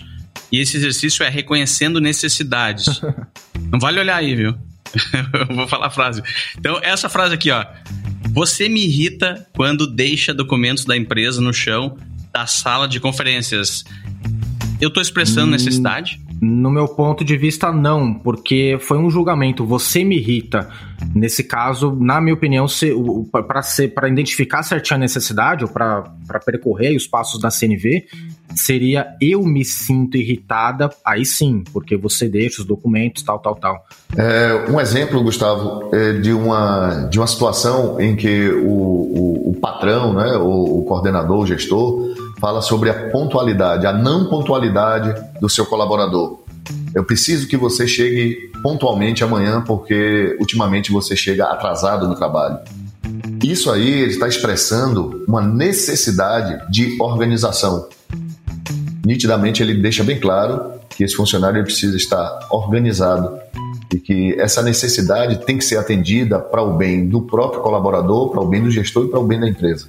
E 0.50 0.62
esse 0.62 0.78
exercício 0.78 1.26
é 1.26 1.30
reconhecendo 1.30 2.00
necessidades. 2.00 3.02
Não 3.70 3.78
vale 3.82 4.00
olhar 4.00 4.16
aí, 4.16 4.34
viu? 4.34 4.56
eu 5.50 5.54
vou 5.54 5.68
falar 5.68 5.88
a 5.88 5.92
frase. 5.92 6.24
Então, 6.58 6.80
essa 6.82 7.10
frase 7.10 7.34
aqui, 7.34 7.52
ó. 7.52 7.66
Você 8.30 8.70
me 8.70 8.86
irrita 8.86 9.46
quando 9.54 9.86
deixa 9.86 10.34
documentos 10.34 10.86
da 10.86 10.96
empresa 10.96 11.42
no 11.42 11.54
chão 11.54 11.98
da 12.32 12.48
sala 12.48 12.88
de 12.88 13.02
conferências. 13.02 13.84
Eu 14.80 14.90
tô 14.90 15.02
expressando 15.02 15.48
hum... 15.48 15.52
necessidade? 15.52 16.26
No 16.42 16.70
meu 16.70 16.88
ponto 16.88 17.24
de 17.24 17.36
vista, 17.36 17.72
não, 17.72 18.14
porque 18.14 18.78
foi 18.80 18.98
um 18.98 19.10
julgamento. 19.10 19.66
Você 19.66 20.04
me 20.04 20.18
irrita. 20.18 20.70
Nesse 21.14 21.44
caso, 21.44 21.96
na 22.00 22.20
minha 22.22 22.34
opinião, 22.34 22.66
para 23.32 23.62
ser 23.62 23.94
identificar 24.08 24.64
certinho 24.64 24.98
a 24.98 25.00
necessidade 25.00 25.64
ou 25.64 25.70
para 25.70 26.04
percorrer 26.46 26.96
os 26.96 27.08
passos 27.08 27.40
da 27.40 27.50
CNV, 27.50 28.06
seria 28.56 29.16
eu 29.22 29.44
me 29.44 29.64
sinto 29.64 30.18
irritada, 30.18 30.90
aí 31.06 31.26
sim, 31.26 31.64
porque 31.72 31.96
você 31.96 32.28
deixa 32.28 32.62
os 32.62 32.68
documentos, 32.68 33.24
tal, 33.24 33.40
tal, 33.40 33.56
tal. 33.56 33.86
É, 34.16 34.66
um 34.70 34.80
exemplo, 34.80 35.22
Gustavo, 35.24 35.90
é 35.94 36.14
de, 36.14 36.34
uma, 36.34 37.08
de 37.10 37.20
uma 37.20 37.28
situação 37.28 38.00
em 38.00 38.16
que 38.16 38.50
o, 38.50 38.70
o, 38.70 39.50
o 39.52 39.56
patrão, 39.60 40.14
né, 40.14 40.38
o, 40.38 40.80
o 40.80 40.84
coordenador, 40.84 41.40
o 41.40 41.48
gestor, 41.48 42.17
fala 42.40 42.62
sobre 42.62 42.90
a 42.90 43.10
pontualidade, 43.10 43.86
a 43.86 43.94
não 43.94 44.30
pontualidade 44.30 45.14
do 45.40 45.50
seu 45.50 45.66
colaborador. 45.66 46.40
Eu 46.94 47.04
preciso 47.04 47.48
que 47.48 47.58
você 47.58 47.88
chegue 47.88 48.52
pontualmente 48.62 49.24
amanhã, 49.24 49.62
porque 49.62 50.36
ultimamente 50.40 50.92
você 50.92 51.16
chega 51.16 51.46
atrasado 51.46 52.08
no 52.08 52.16
trabalho. 52.16 52.60
Isso 53.44 53.72
aí 53.72 54.06
está 54.06 54.28
expressando 54.28 55.24
uma 55.28 55.42
necessidade 55.42 56.60
de 56.72 56.98
organização. 57.00 57.88
Nitidamente 59.06 59.62
ele 59.62 59.76
deixa 59.76 60.04
bem 60.04 60.20
claro 60.20 60.74
que 60.90 61.04
esse 61.04 61.16
funcionário 61.16 61.64
precisa 61.64 61.96
estar 61.96 62.48
organizado 62.50 63.38
e 63.94 64.00
que 64.00 64.34
essa 64.40 64.62
necessidade 64.62 65.46
tem 65.46 65.58
que 65.58 65.64
ser 65.64 65.78
atendida 65.78 66.40
para 66.40 66.62
o 66.62 66.76
bem 66.76 67.08
do 67.08 67.22
próprio 67.22 67.62
colaborador, 67.62 68.32
para 68.32 68.42
o 68.42 68.48
bem 68.48 68.62
do 68.62 68.72
gestor 68.72 69.06
e 69.06 69.10
para 69.10 69.20
o 69.20 69.24
bem 69.24 69.40
da 69.40 69.48
empresa. 69.48 69.88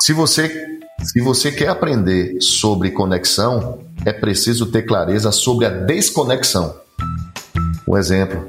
Se 0.00 0.12
você 0.12 0.71
se 1.02 1.20
você 1.20 1.50
quer 1.50 1.68
aprender 1.68 2.40
sobre 2.40 2.90
conexão, 2.90 3.80
é 4.04 4.12
preciso 4.12 4.66
ter 4.66 4.82
clareza 4.82 5.32
sobre 5.32 5.66
a 5.66 5.70
desconexão. 5.70 6.74
Um 7.86 7.96
exemplo, 7.96 8.44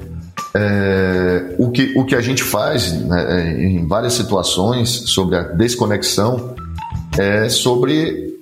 é, 0.54 1.56
o, 1.58 1.70
que, 1.70 1.92
o 1.96 2.04
que 2.04 2.14
a 2.14 2.20
gente 2.20 2.42
faz 2.42 2.92
né, 2.92 3.26
é, 3.28 3.62
em 3.64 3.86
várias 3.86 4.12
situações 4.12 4.88
sobre 4.88 5.36
a 5.36 5.42
desconexão 5.42 6.54
é 7.18 7.48
sobre 7.48 8.40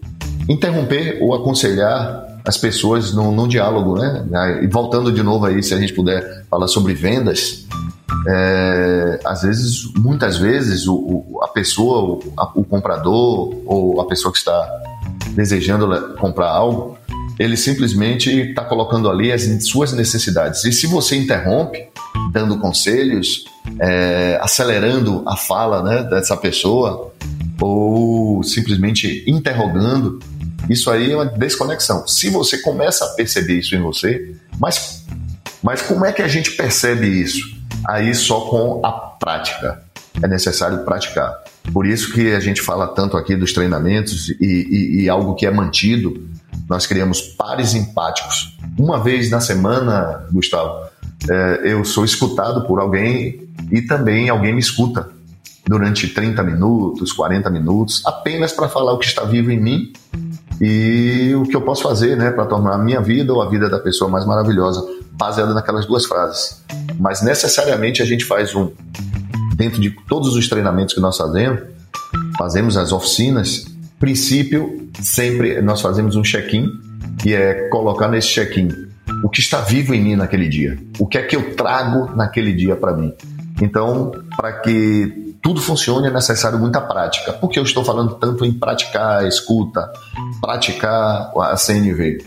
interromper 0.49 1.19
ou 1.21 1.35
aconselhar 1.35 2.23
as 2.45 2.59
pessoas 2.59 3.13
num, 3.13 3.33
num 3.33 3.47
diálogo, 3.47 3.97
né? 3.97 4.61
E 4.63 4.67
voltando 4.67 5.13
de 5.13 5.23
novo 5.23 5.47
aí, 5.47 5.63
se 5.63 5.75
a 5.75 5.79
gente 5.79 5.93
puder 5.93 6.45
falar 6.51 6.67
sobre 6.67 6.93
vendas, 6.93 7.67
é, 8.27 9.21
às 9.25 9.43
vezes, 9.43 9.93
muitas 9.97 10.37
vezes, 10.39 10.87
o, 10.87 10.95
o 10.95 11.41
a 11.43 11.49
pessoa, 11.49 12.03
o, 12.03 12.33
a, 12.37 12.45
o, 12.55 12.65
comprador 12.65 13.55
ou 13.67 14.01
a 14.01 14.07
pessoa 14.07 14.33
que 14.33 14.39
está 14.39 14.69
desejando 15.31 16.15
comprar 16.17 16.49
algo, 16.49 16.97
ele 17.39 17.57
simplesmente 17.57 18.31
está 18.31 18.65
colocando 18.65 19.11
ali 19.11 19.33
as 19.33 19.43
suas 19.65 19.93
necessidades. 19.93 20.65
E 20.65 20.73
se 20.73 20.87
você 20.87 21.17
interrompe, 21.17 21.89
dando 22.31 22.59
conselhos, 22.59 23.45
é, 23.81 24.39
acelerando 24.41 25.23
a 25.27 25.37
fala 25.37 25.83
né, 25.83 26.03
dessa 26.05 26.37
pessoa, 26.37 27.13
ou 27.61 28.43
simplesmente 28.43 29.25
interrogando, 29.27 30.21
isso 30.69 30.91
aí 30.91 31.11
é 31.11 31.15
uma 31.17 31.27
desconexão. 31.27 32.07
Se 32.07 32.31
você 32.31 32.59
começa 32.59 33.05
a 33.05 33.09
perceber 33.09 33.59
isso 33.59 33.75
em 33.75 33.81
você, 33.81 34.35
mas, 34.59 35.05
mas 35.63 35.83
como 35.83 36.05
é 36.05 36.13
que 36.13 36.23
a 36.23 36.29
gente 36.29 36.53
percebe 36.53 37.07
isso? 37.07 37.52
Aí 37.87 38.15
só 38.15 38.41
com 38.43 38.85
a 38.85 38.93
prática. 38.93 39.83
É 40.23 40.29
necessário 40.29 40.85
praticar. 40.85 41.33
Por 41.73 41.87
isso 41.87 42.13
que 42.13 42.33
a 42.33 42.41
gente 42.41 42.61
fala 42.61 42.89
tanto 42.89 43.17
aqui 43.17 43.37
dos 43.37 43.53
treinamentos 43.53 44.29
e, 44.29 44.35
e, 44.41 45.03
e 45.03 45.09
algo 45.09 45.35
que 45.35 45.47
é 45.47 45.51
mantido, 45.51 46.29
nós 46.69 46.87
criamos 46.87 47.21
pares 47.21 47.75
empáticos. 47.75 48.57
Uma 48.79 49.03
vez 49.03 49.31
na 49.31 49.41
semana, 49.41 50.27
Gustavo, 50.31 50.87
é, 51.31 51.61
eu 51.65 51.85
sou 51.85 52.05
escutado 52.05 52.67
por 52.67 52.81
alguém 52.81 53.49
e 53.71 53.83
também 53.83 54.29
alguém 54.29 54.53
me 54.53 54.61
escuta 54.61 55.09
durante 55.67 56.09
30 56.09 56.43
minutos, 56.43 57.13
40 57.13 57.49
minutos, 57.49 58.03
apenas 58.05 58.53
para 58.53 58.69
falar 58.69 58.93
o 58.93 58.99
que 58.99 59.07
está 59.07 59.25
vivo 59.25 59.51
em 59.51 59.61
mim 59.61 59.93
e 60.65 61.35
o 61.35 61.43
que 61.43 61.57
eu 61.57 61.61
posso 61.61 61.83
fazer 61.83 62.17
né, 62.17 62.31
para 62.31 62.47
tornar 62.47 62.75
a 62.75 62.79
minha 62.79 63.01
vida 63.01 63.33
ou 63.33 63.43
a 63.43 63.51
vida 63.51 63.69
da 63.69 63.81
pessoa 63.81 64.09
mais 64.09 64.25
maravilhosa, 64.25 64.81
baseada 65.11 65.53
naquelas 65.53 65.87
duas 65.87 66.05
frases. 66.07 66.63
Mas 67.01 67.21
necessariamente 67.21 68.01
a 68.01 68.05
gente 68.05 68.25
faz 68.25 68.55
um, 68.55 68.71
dentro 69.57 69.81
de 69.81 69.91
todos 70.09 70.37
os 70.37 70.49
treinamentos 70.49 70.95
que 70.95 71.01
nós 71.01 71.17
fazemos, 71.17 71.63
fazemos 72.39 72.77
as 72.77 72.93
oficinas, 72.93 73.65
princípio, 73.99 74.89
sempre 75.01 75.61
nós 75.61 75.81
fazemos 75.81 76.15
um 76.15 76.23
check-in, 76.23 76.69
que 77.19 77.35
é 77.35 77.69
colocar 77.69 78.07
nesse 78.07 78.29
check-in 78.29 78.69
o 79.25 79.29
que 79.29 79.41
está 79.41 79.63
vivo 79.63 79.93
em 79.93 80.01
mim 80.01 80.15
naquele 80.15 80.49
dia, 80.49 80.79
o 80.97 81.09
que 81.09 81.19
é 81.19 81.23
que 81.23 81.35
eu 81.35 81.57
trago 81.57 82.15
naquele 82.15 82.53
dia 82.53 82.77
para 82.77 82.93
mim. 82.97 83.13
Então, 83.61 84.13
para 84.37 84.53
que 84.61 85.22
tudo 85.43 85.61
funcione 85.61 86.07
é 86.07 86.11
necessário 86.11 86.59
muita 86.59 86.81
prática. 86.81 87.33
Por 87.33 87.51
que 87.51 87.59
eu 87.59 87.65
estou 87.65 87.85
falando 87.85 88.15
tanto 88.15 88.45
em 88.45 88.53
praticar 88.53 89.25
a 89.25 89.29
escuta, 89.29 89.93
praticar 90.41 91.33
a 91.37 91.57
CNV? 91.57 92.25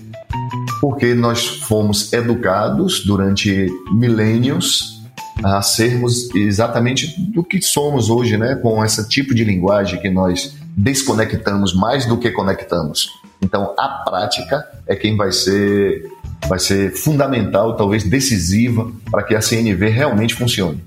Porque 0.81 1.15
nós 1.15 1.47
fomos 1.47 2.11
educados 2.11 3.05
durante 3.05 3.67
milênios 3.89 5.01
a 5.43 5.61
sermos 5.61 6.33
exatamente 6.35 7.19
do 7.31 7.43
que 7.43 7.61
somos 7.61 8.09
hoje, 8.09 8.37
né? 8.37 8.55
Com 8.55 8.83
esse 8.83 9.07
tipo 9.07 9.33
de 9.33 9.45
linguagem 9.45 9.99
que 10.01 10.09
nós 10.09 10.55
desconectamos 10.75 11.73
mais 11.73 12.05
do 12.05 12.17
que 12.17 12.31
conectamos. 12.31 13.09
Então, 13.41 13.73
a 13.77 13.87
prática 14.03 14.65
é 14.85 14.95
quem 14.95 15.15
vai 15.15 15.31
ser 15.31 16.11
vai 16.49 16.59
ser 16.59 16.91
fundamental, 16.91 17.75
talvez 17.75 18.03
decisiva 18.03 18.91
para 19.09 19.23
que 19.23 19.33
a 19.33 19.41
CNV 19.41 19.87
realmente 19.89 20.35
funcione 20.35 20.83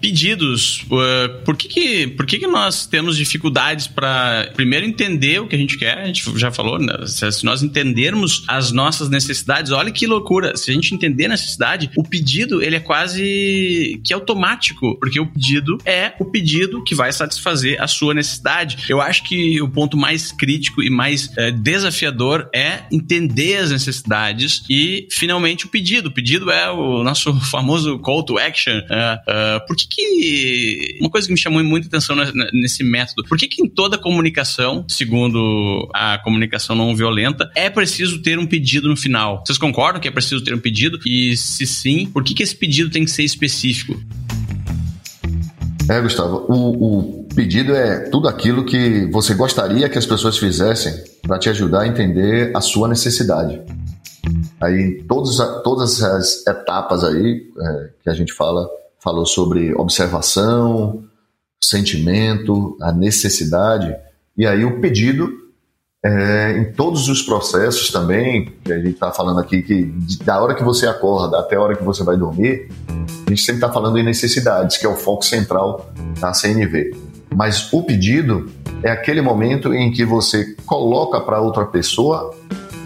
pedidos. 0.00 0.82
Uh, 0.82 1.42
por 1.44 1.56
que, 1.56 1.68
que, 1.68 2.06
por 2.08 2.26
que, 2.26 2.38
que 2.38 2.46
nós 2.46 2.86
temos 2.86 3.16
dificuldades 3.16 3.86
para, 3.86 4.50
primeiro, 4.54 4.86
entender 4.86 5.40
o 5.40 5.46
que 5.46 5.56
a 5.56 5.58
gente 5.58 5.78
quer? 5.78 5.98
A 5.98 6.06
gente 6.06 6.38
já 6.38 6.50
falou, 6.50 6.78
né? 6.78 6.92
se 7.06 7.44
nós 7.44 7.62
entendermos 7.62 8.44
as 8.48 8.72
nossas 8.72 9.08
necessidades, 9.08 9.72
olha 9.72 9.90
que 9.90 10.06
loucura. 10.06 10.56
Se 10.56 10.70
a 10.70 10.74
gente 10.74 10.94
entender 10.94 11.26
a 11.26 11.30
necessidade, 11.30 11.90
o 11.96 12.02
pedido 12.02 12.62
ele 12.62 12.76
é 12.76 12.80
quase 12.80 14.00
que 14.04 14.12
automático, 14.12 14.98
porque 14.98 15.20
o 15.20 15.26
pedido 15.26 15.78
é 15.84 16.12
o 16.18 16.24
pedido 16.24 16.82
que 16.84 16.94
vai 16.94 17.12
satisfazer 17.12 17.80
a 17.80 17.86
sua 17.86 18.14
necessidade. 18.14 18.78
Eu 18.88 19.00
acho 19.00 19.24
que 19.24 19.60
o 19.60 19.68
ponto 19.68 19.96
mais 19.96 20.32
crítico 20.32 20.82
e 20.82 20.90
mais 20.90 21.26
uh, 21.26 21.52
desafiador 21.52 22.48
é 22.54 22.80
entender 22.90 23.56
as 23.56 23.70
necessidades 23.70 24.62
e, 24.68 25.08
finalmente, 25.10 25.66
o 25.66 25.68
pedido. 25.68 26.08
O 26.08 26.12
pedido 26.12 26.50
é 26.50 26.70
o 26.70 27.02
nosso 27.02 27.34
famoso 27.50 27.98
call 27.98 28.22
to 28.22 28.38
action. 28.38 28.78
Uh, 28.78 29.66
por 29.72 29.76
que 29.76 29.86
que... 29.88 30.98
Uma 31.00 31.08
coisa 31.08 31.26
que 31.26 31.32
me 31.32 31.38
chamou 31.38 31.64
muita 31.64 31.88
atenção 31.88 32.14
nesse 32.52 32.84
método, 32.84 33.24
por 33.26 33.38
que 33.38 33.48
que 33.48 33.62
em 33.62 33.66
toda 33.66 33.96
comunicação, 33.96 34.84
segundo 34.86 35.88
a 35.94 36.18
comunicação 36.18 36.76
não 36.76 36.94
violenta, 36.94 37.50
é 37.56 37.70
preciso 37.70 38.20
ter 38.20 38.38
um 38.38 38.46
pedido 38.46 38.86
no 38.86 38.96
final? 38.98 39.42
Vocês 39.46 39.56
concordam 39.56 39.98
que 39.98 40.06
é 40.06 40.10
preciso 40.10 40.44
ter 40.44 40.52
um 40.52 40.58
pedido? 40.58 40.98
E 41.06 41.34
se 41.38 41.66
sim, 41.66 42.04
por 42.04 42.22
que 42.22 42.34
que 42.34 42.42
esse 42.42 42.54
pedido 42.54 42.90
tem 42.90 43.02
que 43.02 43.10
ser 43.10 43.22
específico? 43.22 43.98
É, 45.88 45.98
Gustavo, 46.02 46.44
o, 46.50 47.22
o 47.22 47.24
pedido 47.34 47.74
é 47.74 48.10
tudo 48.10 48.28
aquilo 48.28 48.66
que 48.66 49.06
você 49.10 49.32
gostaria 49.32 49.88
que 49.88 49.96
as 49.96 50.04
pessoas 50.04 50.36
fizessem 50.36 50.92
para 51.22 51.38
te 51.38 51.48
ajudar 51.48 51.80
a 51.80 51.88
entender 51.88 52.54
a 52.54 52.60
sua 52.60 52.88
necessidade. 52.88 53.58
Aí 54.60 55.02
todos, 55.08 55.38
todas 55.64 56.02
as 56.02 56.46
etapas 56.46 57.02
aí 57.04 57.42
é, 57.58 57.90
que 58.04 58.10
a 58.10 58.14
gente 58.14 58.34
fala, 58.34 58.68
falou 59.02 59.26
sobre 59.26 59.74
observação, 59.74 61.02
sentimento, 61.60 62.76
a 62.80 62.92
necessidade, 62.92 63.94
e 64.36 64.46
aí 64.46 64.64
o 64.64 64.80
pedido 64.80 65.42
é, 66.04 66.58
em 66.58 66.72
todos 66.72 67.08
os 67.08 67.22
processos 67.22 67.90
também, 67.90 68.52
a 68.66 68.74
gente 68.74 68.90
está 68.90 69.12
falando 69.12 69.38
aqui, 69.38 69.62
que 69.62 69.84
da 70.24 70.40
hora 70.40 70.54
que 70.54 70.64
você 70.64 70.86
acorda 70.86 71.38
até 71.38 71.54
a 71.56 71.60
hora 71.60 71.76
que 71.76 71.84
você 71.84 72.02
vai 72.02 72.16
dormir, 72.16 72.68
a 73.26 73.30
gente 73.30 73.42
sempre 73.42 73.64
está 73.64 73.72
falando 73.72 73.98
em 73.98 74.02
necessidades, 74.02 74.76
que 74.76 74.86
é 74.86 74.88
o 74.88 74.96
foco 74.96 75.24
central 75.24 75.92
da 76.20 76.34
CNV. 76.34 76.96
Mas 77.34 77.72
o 77.72 77.82
pedido 77.82 78.50
é 78.82 78.90
aquele 78.90 79.22
momento 79.22 79.72
em 79.72 79.92
que 79.92 80.04
você 80.04 80.56
coloca 80.66 81.20
para 81.20 81.40
outra 81.40 81.64
pessoa 81.66 82.34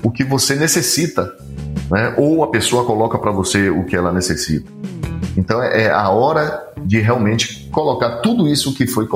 o 0.02 0.10
que 0.10 0.22
você 0.22 0.54
necessita, 0.54 1.32
né? 1.90 2.14
ou 2.16 2.42
a 2.42 2.48
pessoa 2.48 2.84
coloca 2.84 3.18
para 3.18 3.30
você 3.30 3.70
o 3.70 3.84
que 3.84 3.96
ela 3.96 4.12
necessita. 4.12 4.70
Então 5.36 5.62
é 5.62 5.90
a 5.90 6.08
hora 6.10 6.72
de 6.84 6.98
realmente 6.98 7.68
colocar 7.70 8.20
tudo 8.20 8.48
isso 8.48 8.74
que 8.74 8.86
foi, 8.86 9.06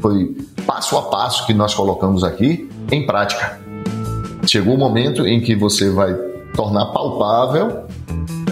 foi 0.00 0.36
passo 0.66 0.96
a 0.98 1.02
passo 1.02 1.46
que 1.46 1.54
nós 1.54 1.74
colocamos 1.74 2.22
aqui 2.24 2.68
em 2.90 3.06
prática. 3.06 3.58
Chegou 4.46 4.74
o 4.74 4.78
momento 4.78 5.26
em 5.26 5.40
que 5.40 5.54
você 5.54 5.88
vai 5.88 6.12
tornar 6.54 6.86
palpável 6.86 7.86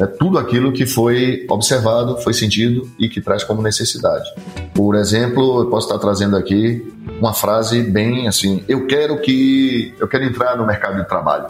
é, 0.01 0.07
tudo 0.07 0.39
aquilo 0.39 0.73
que 0.73 0.87
foi 0.87 1.45
observado, 1.49 2.17
foi 2.19 2.33
sentido 2.33 2.89
e 2.99 3.07
que 3.07 3.21
traz 3.21 3.45
como 3.45 3.61
necessidade. 3.61 4.25
Por 4.73 4.95
exemplo, 4.95 5.61
eu 5.61 5.67
posso 5.67 5.89
estar 5.89 5.99
trazendo 5.99 6.37
aqui 6.37 6.91
uma 7.21 7.35
frase 7.35 7.83
bem 7.83 8.27
assim: 8.27 8.65
eu 8.67 8.87
quero 8.87 9.21
que 9.21 9.93
eu 9.99 10.09
quero 10.09 10.25
entrar 10.25 10.57
no 10.57 10.67
mercado 10.67 10.97
de 10.97 11.07
trabalho. 11.07 11.49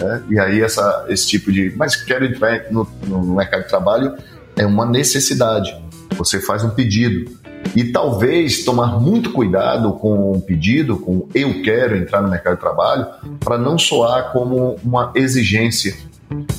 É, 0.00 0.20
e 0.30 0.38
aí 0.38 0.62
essa, 0.62 1.06
esse 1.08 1.26
tipo 1.26 1.52
de, 1.52 1.72
mas 1.76 1.96
quero 1.96 2.24
entrar 2.24 2.70
no, 2.70 2.88
no 3.06 3.34
mercado 3.34 3.62
de 3.62 3.68
trabalho 3.68 4.14
é 4.56 4.64
uma 4.64 4.86
necessidade. 4.86 5.76
Você 6.16 6.40
faz 6.40 6.64
um 6.64 6.70
pedido. 6.70 7.38
E 7.76 7.84
talvez 7.84 8.64
tomar 8.64 8.98
muito 8.98 9.32
cuidado 9.32 9.92
com 9.94 10.32
o 10.32 10.40
pedido, 10.40 10.96
com 10.96 11.28
eu 11.34 11.62
quero 11.62 11.96
entrar 11.96 12.22
no 12.22 12.28
mercado 12.28 12.54
de 12.54 12.60
trabalho, 12.60 13.06
para 13.38 13.58
não 13.58 13.78
soar 13.78 14.32
como 14.32 14.76
uma 14.82 15.12
exigência, 15.14 15.94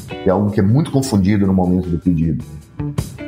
que 0.07 0.29
é 0.29 0.31
algo 0.31 0.51
que 0.51 0.59
é 0.59 0.63
muito 0.63 0.91
confundido 0.91 1.45
no 1.47 1.53
momento 1.53 1.89
do 1.89 1.97
pedido. 1.97 2.43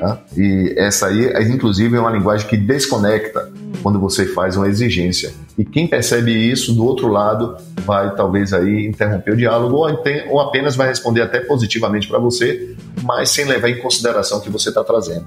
Tá? 0.03 0.19
E 0.35 0.73
essa 0.75 1.07
aí, 1.07 1.31
inclusive, 1.49 1.95
é 1.95 1.99
uma 2.01 2.11
linguagem 2.11 2.45
que 2.45 2.57
desconecta 2.57 3.49
quando 3.81 3.97
você 4.01 4.25
faz 4.25 4.57
uma 4.57 4.67
exigência. 4.67 5.33
E 5.57 5.63
quem 5.63 5.87
percebe 5.87 6.29
isso 6.29 6.73
do 6.73 6.83
outro 6.83 7.07
lado 7.07 7.55
vai 7.85 8.13
talvez 8.13 8.51
aí 8.51 8.85
interromper 8.85 9.31
o 9.31 9.37
diálogo 9.37 9.77
ou, 9.77 10.03
ou 10.27 10.41
apenas 10.41 10.75
vai 10.75 10.89
responder 10.89 11.21
até 11.21 11.39
positivamente 11.39 12.05
para 12.09 12.19
você, 12.19 12.75
mas 13.01 13.29
sem 13.29 13.45
levar 13.45 13.69
em 13.69 13.79
consideração 13.79 14.39
o 14.39 14.41
que 14.41 14.49
você 14.49 14.67
está 14.67 14.83
trazendo. 14.83 15.25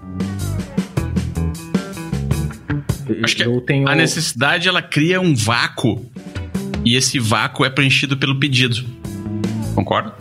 Acho 3.25 3.35
que 3.35 3.61
tenho... 3.63 3.89
a 3.89 3.95
necessidade 3.95 4.69
ela 4.69 4.83
cria 4.83 5.23
um 5.23 5.35
vácuo 5.35 6.05
e 6.85 6.97
esse 6.97 7.19
vácuo 7.19 7.65
é 7.65 7.71
preenchido 7.71 8.15
pelo 8.15 8.39
pedido. 8.39 8.85
Concorda? 9.75 10.13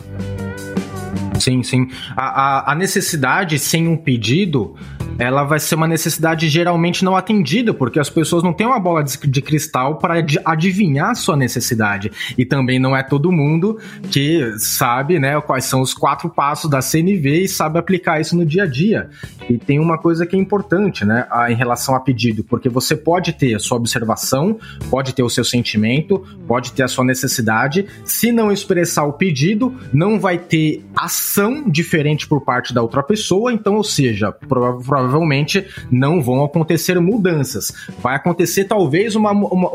Sim, 1.40 1.62
sim. 1.62 1.88
A, 2.16 2.70
a, 2.70 2.72
a 2.72 2.74
necessidade 2.74 3.58
sem 3.58 3.86
um 3.88 3.96
pedido 3.96 4.76
ela 5.18 5.44
vai 5.44 5.58
ser 5.58 5.74
uma 5.74 5.88
necessidade 5.88 6.48
geralmente 6.48 7.04
não 7.04 7.16
atendida, 7.16 7.72
porque 7.72 7.98
as 7.98 8.10
pessoas 8.10 8.42
não 8.42 8.52
têm 8.52 8.66
uma 8.66 8.78
bola 8.78 9.02
de, 9.02 9.42
cristal 9.42 9.96
para 9.96 10.24
adivinhar 10.44 11.10
a 11.10 11.14
sua 11.14 11.36
necessidade. 11.36 12.10
E 12.36 12.44
também 12.44 12.78
não 12.78 12.96
é 12.96 13.02
todo 13.02 13.32
mundo 13.32 13.78
que 14.10 14.54
sabe, 14.58 15.18
né, 15.18 15.40
quais 15.40 15.64
são 15.64 15.80
os 15.80 15.94
quatro 15.94 16.28
passos 16.28 16.70
da 16.70 16.82
CNV 16.82 17.42
e 17.42 17.48
sabe 17.48 17.78
aplicar 17.78 18.20
isso 18.20 18.36
no 18.36 18.44
dia 18.44 18.64
a 18.64 18.66
dia. 18.66 19.08
E 19.48 19.56
tem 19.56 19.78
uma 19.78 19.98
coisa 19.98 20.26
que 20.26 20.36
é 20.36 20.38
importante, 20.38 21.04
né, 21.04 21.26
em 21.48 21.54
relação 21.54 21.94
a 21.94 22.00
pedido, 22.00 22.44
porque 22.44 22.68
você 22.68 22.96
pode 22.96 23.32
ter 23.32 23.54
a 23.54 23.58
sua 23.58 23.76
observação, 23.78 24.58
pode 24.90 25.14
ter 25.14 25.22
o 25.22 25.30
seu 25.30 25.44
sentimento, 25.44 26.24
pode 26.46 26.72
ter 26.72 26.82
a 26.82 26.88
sua 26.88 27.04
necessidade. 27.04 27.86
Se 28.04 28.32
não 28.32 28.52
expressar 28.52 29.04
o 29.04 29.12
pedido, 29.12 29.74
não 29.92 30.18
vai 30.18 30.38
ter 30.38 30.84
ação 30.94 31.68
diferente 31.68 32.26
por 32.26 32.40
parte 32.42 32.74
da 32.74 32.82
outra 32.82 33.02
pessoa, 33.02 33.52
então, 33.52 33.76
ou 33.76 33.84
seja, 33.84 34.32
provavelmente 34.32 35.05
provavelmente 35.06 35.66
não 35.90 36.22
vão 36.22 36.44
acontecer 36.44 37.00
mudanças. 37.00 37.72
Vai 38.02 38.16
acontecer 38.16 38.64
talvez 38.64 39.14
uma, 39.14 39.30
uma, 39.30 39.70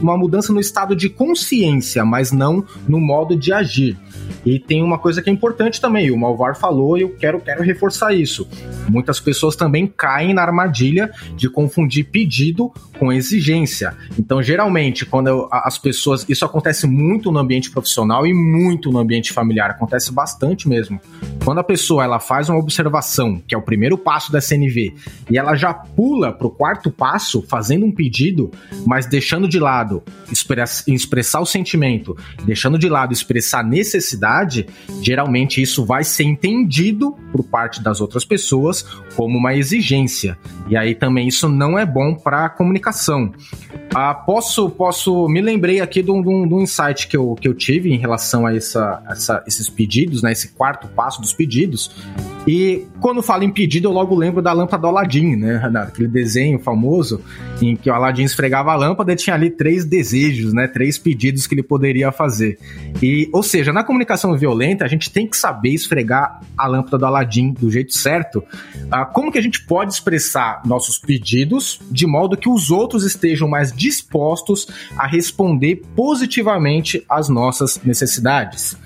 uma 0.00 0.16
mudança 0.16 0.52
no 0.52 0.60
estado 0.60 0.94
de 0.94 1.08
consciência, 1.08 2.04
mas 2.04 2.32
não 2.32 2.64
no 2.88 3.00
modo 3.00 3.36
de 3.36 3.52
agir. 3.52 3.96
E 4.44 4.58
tem 4.58 4.82
uma 4.82 4.98
coisa 4.98 5.22
que 5.22 5.30
é 5.30 5.32
importante 5.32 5.80
também, 5.80 6.10
o 6.10 6.18
Malvar 6.18 6.56
falou 6.56 6.98
e 6.98 7.02
eu 7.02 7.10
quero, 7.10 7.40
quero 7.40 7.62
reforçar 7.62 8.12
isso. 8.12 8.46
Muitas 8.88 9.18
pessoas 9.18 9.56
também 9.56 9.86
caem 9.86 10.34
na 10.34 10.42
armadilha 10.42 11.10
de 11.34 11.48
confundir 11.48 12.04
pedido 12.10 12.72
com 12.98 13.12
exigência. 13.12 13.96
Então, 14.18 14.42
geralmente, 14.42 15.06
quando 15.06 15.48
as 15.50 15.78
pessoas. 15.78 16.24
Isso 16.28 16.44
acontece 16.44 16.86
muito 16.86 17.30
no 17.30 17.38
ambiente 17.38 17.70
profissional 17.70 18.26
e 18.26 18.34
muito 18.34 18.90
no 18.90 18.98
ambiente 18.98 19.32
familiar, 19.32 19.70
acontece 19.70 20.12
bastante 20.12 20.68
mesmo. 20.68 21.00
Quando 21.44 21.58
a 21.58 21.64
pessoa 21.64 22.04
ela 22.04 22.20
faz 22.20 22.48
uma 22.48 22.58
observação, 22.58 23.42
que 23.46 23.54
é 23.54 23.58
o 23.58 23.62
primeiro 23.62 23.96
passo 23.96 24.32
da 24.32 24.40
SNV, 24.64 24.94
e 25.30 25.38
ela 25.38 25.54
já 25.56 25.72
pula 25.72 26.32
para 26.32 26.46
o 26.46 26.50
quarto 26.50 26.90
passo, 26.90 27.42
fazendo 27.42 27.86
um 27.86 27.92
pedido, 27.92 28.50
mas 28.86 29.06
deixando 29.06 29.48
de 29.48 29.58
lado 29.58 30.02
expressar 30.86 31.40
o 31.40 31.46
sentimento, 31.46 32.16
deixando 32.44 32.78
de 32.78 32.88
lado 32.88 33.12
expressar 33.12 33.64
necessidade 33.64 34.44
verdade, 34.44 34.66
geralmente 35.02 35.60
isso 35.60 35.84
vai 35.84 36.04
ser 36.04 36.24
entendido 36.24 37.12
por 37.32 37.42
parte 37.42 37.82
das 37.82 38.00
outras 38.00 38.24
pessoas 38.24 38.82
como 39.16 39.38
uma 39.38 39.54
exigência. 39.54 40.38
E 40.68 40.76
aí 40.76 40.94
também 40.94 41.28
isso 41.28 41.48
não 41.48 41.78
é 41.78 41.84
bom 41.84 42.14
para 42.14 42.46
a 42.46 42.48
comunicação. 42.48 43.32
Ah, 43.94 44.14
posso, 44.14 44.70
posso, 44.70 45.28
me 45.28 45.40
lembrei 45.40 45.80
aqui 45.80 46.02
de 46.02 46.10
um, 46.10 46.22
de 46.22 46.28
um, 46.28 46.62
insight 46.62 47.08
que 47.08 47.16
eu, 47.16 47.34
que 47.34 47.46
eu 47.46 47.54
tive 47.54 47.92
em 47.92 47.98
relação 47.98 48.46
a 48.46 48.54
essa, 48.54 49.02
essa, 49.08 49.44
esses 49.46 49.68
pedidos, 49.68 50.22
né, 50.22 50.32
esse 50.32 50.48
quarto 50.48 50.88
passo 50.88 51.20
dos 51.20 51.32
pedidos. 51.32 51.90
E 52.46 52.86
quando 53.00 53.22
falo 53.22 53.42
em 53.42 53.50
pedido, 53.50 53.88
eu 53.88 53.92
logo 53.92 54.14
lembro 54.14 54.42
da 54.42 54.52
lâmpada 54.52 54.82
do 54.82 54.88
Aladdin, 54.88 55.36
né? 55.36 55.62
Aquele 55.76 56.08
desenho 56.08 56.58
famoso 56.58 57.20
em 57.60 57.74
que 57.74 57.88
o 57.88 57.94
Aladdin 57.94 58.24
esfregava 58.24 58.72
a 58.72 58.76
lâmpada 58.76 59.12
e 59.12 59.16
tinha 59.16 59.34
ali 59.34 59.50
três 59.50 59.84
desejos, 59.84 60.52
né? 60.52 60.68
Três 60.68 60.98
pedidos 60.98 61.46
que 61.46 61.54
ele 61.54 61.62
poderia 61.62 62.12
fazer. 62.12 62.58
E, 63.02 63.28
ou 63.32 63.42
seja, 63.42 63.72
na 63.72 63.82
comunicação 63.82 64.36
violenta, 64.36 64.84
a 64.84 64.88
gente 64.88 65.10
tem 65.10 65.26
que 65.26 65.36
saber 65.36 65.70
esfregar 65.70 66.40
a 66.56 66.66
lâmpada 66.66 66.98
do 66.98 67.06
Aladdin 67.06 67.52
do 67.52 67.70
jeito 67.70 67.96
certo. 67.96 68.42
Ah, 68.90 69.06
como 69.06 69.32
que 69.32 69.38
a 69.38 69.42
gente 69.42 69.64
pode 69.64 69.94
expressar 69.94 70.62
nossos 70.66 70.98
pedidos 70.98 71.80
de 71.90 72.06
modo 72.06 72.36
que 72.36 72.48
os 72.48 72.70
outros 72.70 73.04
estejam 73.04 73.48
mais 73.48 73.72
dispostos 73.72 74.66
a 74.96 75.06
responder 75.06 75.82
positivamente 75.96 77.04
às 77.08 77.28
nossas 77.28 77.80
necessidades? 77.82 78.76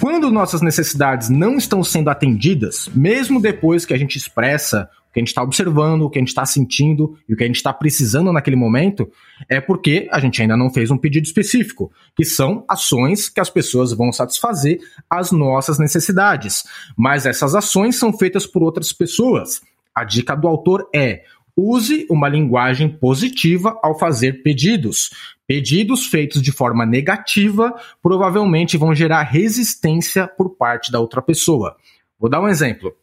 Quando 0.00 0.30
nossas 0.30 0.60
necessidades 0.60 1.28
não 1.28 1.56
estão 1.56 1.82
sendo 1.82 2.10
atendidas, 2.10 2.88
mesmo 2.94 3.40
depois 3.40 3.86
que 3.86 3.94
a 3.94 3.98
gente 3.98 4.16
expressa 4.16 4.88
o 5.08 5.12
que 5.14 5.20
a 5.20 5.22
gente 5.22 5.28
está 5.28 5.42
observando, 5.42 6.02
o 6.02 6.10
que 6.10 6.18
a 6.18 6.20
gente 6.20 6.28
está 6.28 6.44
sentindo 6.44 7.16
e 7.28 7.34
o 7.34 7.36
que 7.36 7.44
a 7.44 7.46
gente 7.46 7.56
está 7.56 7.72
precisando 7.72 8.32
naquele 8.32 8.56
momento, 8.56 9.08
é 9.48 9.60
porque 9.60 10.08
a 10.10 10.18
gente 10.18 10.42
ainda 10.42 10.56
não 10.56 10.70
fez 10.70 10.90
um 10.90 10.98
pedido 10.98 11.24
específico, 11.24 11.92
que 12.16 12.24
são 12.24 12.64
ações 12.68 13.28
que 13.28 13.40
as 13.40 13.48
pessoas 13.48 13.92
vão 13.92 14.12
satisfazer 14.12 14.80
as 15.08 15.30
nossas 15.30 15.78
necessidades. 15.78 16.64
Mas 16.96 17.26
essas 17.26 17.54
ações 17.54 17.96
são 17.96 18.12
feitas 18.12 18.46
por 18.46 18.62
outras 18.62 18.92
pessoas. 18.92 19.62
A 19.94 20.04
dica 20.04 20.34
do 20.34 20.48
autor 20.48 20.88
é: 20.94 21.22
Use 21.56 22.04
uma 22.10 22.28
linguagem 22.28 22.88
positiva 22.88 23.78
ao 23.80 23.96
fazer 23.96 24.42
pedidos. 24.42 25.10
Pedidos 25.46 26.06
feitos 26.06 26.40
de 26.40 26.50
forma 26.50 26.86
negativa 26.86 27.74
provavelmente 28.02 28.76
vão 28.76 28.94
gerar 28.94 29.22
resistência 29.22 30.26
por 30.26 30.56
parte 30.56 30.90
da 30.90 31.00
outra 31.00 31.20
pessoa. 31.20 31.76
Vou 32.18 32.30
dar 32.30 32.40
um 32.40 32.48
exemplo. 32.48 32.94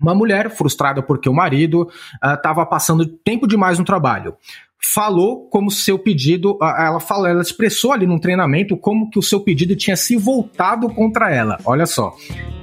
Uma 0.00 0.14
mulher 0.14 0.50
frustrada 0.50 1.02
porque 1.02 1.28
o 1.28 1.34
marido 1.34 1.88
estava 2.14 2.62
ah, 2.62 2.64
uh, 2.64 2.68
passando 2.68 3.06
tempo 3.06 3.46
demais 3.46 3.78
no 3.78 3.84
trabalho 3.84 4.36
falou 4.84 5.46
como 5.48 5.70
seu 5.70 5.98
pedido, 5.98 6.58
ela 6.60 7.00
falou, 7.00 7.26
ela 7.26 7.42
expressou 7.42 7.92
ali 7.92 8.06
no 8.06 8.20
treinamento 8.20 8.76
como 8.76 9.08
que 9.10 9.18
o 9.18 9.22
seu 9.22 9.40
pedido 9.40 9.76
tinha 9.76 9.96
se 9.96 10.16
voltado 10.16 10.88
contra 10.90 11.32
ela. 11.32 11.58
Olha 11.64 11.86
só, 11.86 12.14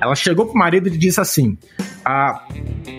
ela 0.01 0.15
chegou 0.15 0.45
pro 0.45 0.57
marido 0.57 0.87
e 0.87 0.97
disse 0.97 1.19
assim: 1.19 1.57
ah, 2.03 2.45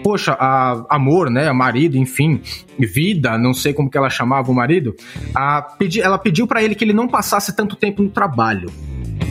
poxa, 0.03 0.33
a, 0.33 0.85
amor, 0.89 1.31
né, 1.31 1.53
marido, 1.53 1.97
enfim, 1.97 2.41
vida, 2.79 3.37
não 3.39 3.53
sei 3.53 3.73
como 3.73 3.91
que 3.91 3.99
ela 3.99 4.11
chamava 4.11 4.51
o 4.51 4.55
marido, 4.55 4.95
a, 5.35 5.63
pedi, 5.63 6.01
ela 6.01 6.19
pediu 6.19 6.47
para 6.47 6.63
ele 6.63 6.75
que 6.75 6.85
ele 6.85 6.93
não 6.93 7.09
passasse 7.09 7.55
tanto 7.55 7.77
tempo 7.77 8.03
no 8.03 8.11
trabalho. 8.11 8.71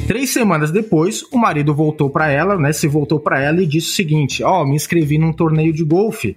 Três 0.10 0.32
semanas 0.32 0.72
depois, 0.72 1.22
o 1.32 1.38
marido 1.38 1.72
voltou 1.72 2.10
para 2.10 2.32
ela, 2.32 2.57
né? 2.57 2.74
Se 2.74 2.88
voltou 2.88 3.20
para 3.20 3.39
ela 3.39 3.62
e 3.62 3.68
disse 3.68 3.91
o 3.91 3.93
seguinte: 3.93 4.43
Ó, 4.43 4.64
oh, 4.64 4.66
me 4.66 4.76
inscrevi 4.76 5.20
num 5.20 5.32
torneio 5.32 5.72
de 5.72 5.84
golfe. 5.84 6.36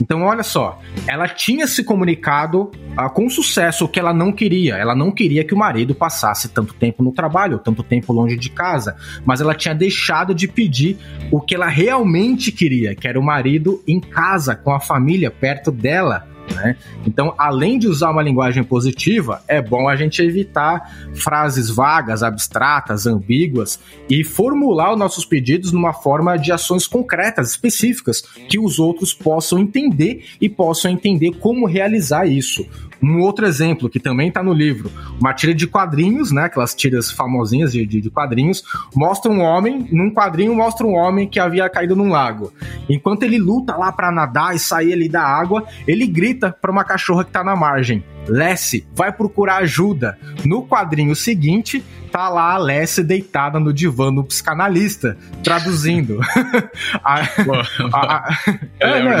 Então, 0.00 0.22
olha 0.22 0.42
só, 0.42 0.80
ela 1.06 1.28
tinha 1.28 1.68
se 1.68 1.84
comunicado 1.84 2.72
ah, 2.96 3.08
com 3.08 3.30
sucesso 3.30 3.84
o 3.84 3.88
que 3.88 4.00
ela 4.00 4.12
não 4.12 4.32
queria. 4.32 4.74
Ela 4.74 4.96
não 4.96 5.12
queria 5.12 5.44
que 5.44 5.54
o 5.54 5.56
marido 5.56 5.94
passasse 5.94 6.48
tanto 6.48 6.74
tempo 6.74 7.00
no 7.00 7.12
trabalho, 7.12 7.60
tanto 7.60 7.84
tempo 7.84 8.12
longe 8.12 8.36
de 8.36 8.50
casa, 8.50 8.96
mas 9.24 9.40
ela 9.40 9.54
tinha 9.54 9.72
deixado 9.72 10.34
de 10.34 10.48
pedir 10.48 10.98
o 11.30 11.40
que 11.40 11.54
ela 11.54 11.68
realmente 11.68 12.50
queria, 12.50 12.92
que 12.92 13.06
era 13.06 13.20
o 13.20 13.22
marido 13.22 13.80
em 13.86 14.00
casa, 14.00 14.56
com 14.56 14.72
a 14.72 14.80
família, 14.80 15.30
perto 15.30 15.70
dela. 15.70 16.26
Né? 16.50 16.76
Então, 17.06 17.34
além 17.38 17.78
de 17.78 17.88
usar 17.88 18.10
uma 18.10 18.22
linguagem 18.22 18.64
positiva, 18.64 19.42
é 19.46 19.60
bom 19.60 19.88
a 19.88 19.96
gente 19.96 20.22
evitar 20.22 21.10
frases 21.14 21.70
vagas, 21.70 22.22
abstratas, 22.22 23.06
ambíguas 23.06 23.78
e 24.08 24.24
formular 24.24 24.92
os 24.92 24.98
nossos 24.98 25.24
pedidos 25.24 25.72
numa 25.72 25.92
forma 25.92 26.36
de 26.36 26.52
ações 26.52 26.86
concretas, 26.86 27.50
específicas, 27.50 28.22
que 28.48 28.58
os 28.58 28.78
outros 28.78 29.14
possam 29.14 29.58
entender 29.58 30.24
e 30.40 30.48
possam 30.48 30.90
entender 30.90 31.32
como 31.38 31.66
realizar 31.66 32.26
isso. 32.26 32.66
Um 33.02 33.18
outro 33.20 33.44
exemplo 33.46 33.90
que 33.90 33.98
também 33.98 34.28
está 34.28 34.42
no 34.42 34.52
livro, 34.52 34.90
uma 35.20 35.34
tira 35.34 35.52
de 35.52 35.66
quadrinhos, 35.66 36.30
né? 36.30 36.44
Aquelas 36.44 36.74
tiras 36.74 37.10
famosinhas 37.10 37.72
de, 37.72 37.84
de, 37.84 38.00
de, 38.00 38.10
quadrinhos, 38.10 38.62
mostra 38.94 39.30
um 39.30 39.40
homem, 39.40 39.88
num 39.90 40.12
quadrinho 40.12 40.54
mostra 40.54 40.86
um 40.86 40.94
homem 40.94 41.28
que 41.28 41.40
havia 41.40 41.68
caído 41.68 41.96
num 41.96 42.10
lago. 42.10 42.52
Enquanto 42.88 43.24
ele 43.24 43.38
luta 43.38 43.76
lá 43.76 43.90
para 43.90 44.12
nadar 44.12 44.54
e 44.54 44.58
sair 44.58 44.92
ali 44.92 45.08
da 45.08 45.22
água, 45.22 45.64
ele 45.86 46.06
grita 46.06 46.52
para 46.52 46.70
uma 46.70 46.84
cachorra 46.84 47.24
que 47.24 47.30
está 47.30 47.42
na 47.42 47.56
margem: 47.56 48.04
Lessie, 48.28 48.86
vai 48.94 49.12
procurar 49.12 49.56
ajuda. 49.58 50.16
No 50.44 50.64
quadrinho 50.66 51.16
seguinte, 51.16 51.84
tá 52.12 52.28
lá 52.28 52.52
a 52.52 52.58
Lessie 52.58 53.02
deitada 53.02 53.58
no 53.58 53.72
divã 53.72 54.12
do 54.12 54.22
psicanalista, 54.22 55.16
traduzindo. 55.42 56.20
a, 57.02 57.20
a, 57.20 58.28
a, 58.28 58.38
é, 58.78 59.02
né, 59.02 59.18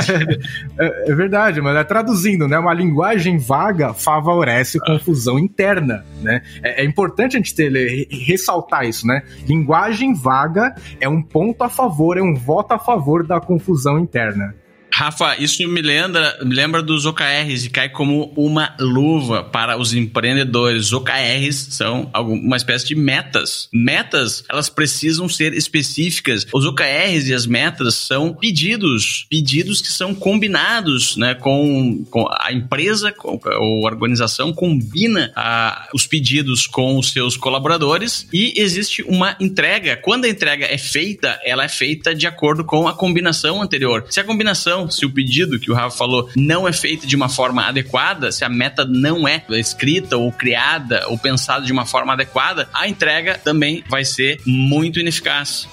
é, 0.78 1.10
é, 1.10 1.14
verdade, 1.14 1.62
mas 1.62 1.74
é 1.74 1.82
traduzindo, 1.82 2.46
né? 2.46 2.58
Uma 2.58 2.74
linguagem 2.74 3.38
vaga 3.38 3.94
favorece 3.94 4.78
ah. 4.82 4.86
confusão 4.86 5.38
interna, 5.38 6.04
né? 6.20 6.42
É, 6.62 6.82
é, 6.82 6.84
importante 6.84 7.36
a 7.36 7.38
gente 7.38 7.54
ter, 7.54 7.72
ressaltar 8.10 8.84
isso, 8.84 9.06
né? 9.06 9.22
Linguagem 9.48 10.14
vaga 10.14 10.74
é 11.00 11.08
um 11.08 11.22
ponto 11.22 11.64
a 11.64 11.70
favor, 11.70 12.18
é 12.18 12.22
um 12.22 12.34
voto 12.34 12.72
a 12.72 12.78
favor 12.78 13.26
da 13.26 13.40
confusão 13.40 13.98
interna. 13.98 14.54
Rafa, 14.92 15.36
isso 15.38 15.66
me 15.66 15.80
lembra, 15.80 16.38
me 16.44 16.54
lembra 16.54 16.82
dos 16.82 17.06
OKRs 17.06 17.66
e 17.66 17.70
cai 17.70 17.88
como 17.88 18.32
uma 18.36 18.74
luva 18.78 19.42
para 19.42 19.78
os 19.78 19.94
empreendedores. 19.94 20.92
OKRs 20.92 21.68
são 21.70 22.10
uma 22.14 22.56
espécie 22.56 22.86
de 22.86 22.94
metas. 22.94 23.68
Metas, 23.72 24.44
elas 24.48 24.68
precisam 24.68 25.28
ser 25.28 25.54
específicas. 25.54 26.46
Os 26.52 26.66
OKRs 26.66 27.28
e 27.28 27.34
as 27.34 27.46
metas 27.46 27.94
são 27.94 28.34
pedidos, 28.34 29.26
pedidos 29.30 29.80
que 29.80 29.88
são 29.88 30.14
combinados, 30.14 31.16
né, 31.16 31.34
com, 31.34 32.04
com 32.10 32.28
a 32.30 32.52
empresa 32.52 33.14
ou 33.24 33.84
organização 33.84 34.52
combina 34.52 35.32
a, 35.34 35.88
os 35.94 36.06
pedidos 36.06 36.66
com 36.66 36.98
os 36.98 37.12
seus 37.12 37.36
colaboradores 37.36 38.26
e 38.32 38.54
existe 38.56 39.02
uma 39.02 39.36
entrega. 39.40 39.96
Quando 39.96 40.24
a 40.26 40.28
entrega 40.28 40.66
é 40.66 40.78
feita, 40.78 41.40
ela 41.44 41.64
é 41.64 41.68
feita 41.68 42.14
de 42.14 42.26
acordo 42.26 42.64
com 42.64 42.86
a 42.86 42.94
combinação 42.94 43.62
anterior. 43.62 44.04
Se 44.10 44.20
a 44.20 44.24
combinação 44.24 44.81
se 44.90 45.04
o 45.06 45.10
pedido 45.10 45.58
que 45.58 45.70
o 45.70 45.74
Rafa 45.74 45.96
falou 45.96 46.28
não 46.36 46.66
é 46.66 46.72
feito 46.72 47.06
de 47.06 47.16
uma 47.16 47.28
forma 47.28 47.62
adequada, 47.66 48.30
se 48.32 48.44
a 48.44 48.48
meta 48.48 48.84
não 48.84 49.26
é 49.26 49.44
escrita 49.50 50.16
ou 50.16 50.30
criada 50.32 51.04
ou 51.08 51.18
pensada 51.18 51.64
de 51.64 51.72
uma 51.72 51.86
forma 51.86 52.12
adequada, 52.12 52.68
a 52.72 52.88
entrega 52.88 53.38
também 53.38 53.82
vai 53.88 54.04
ser 54.04 54.40
muito 54.46 54.98
ineficaz. 54.98 55.68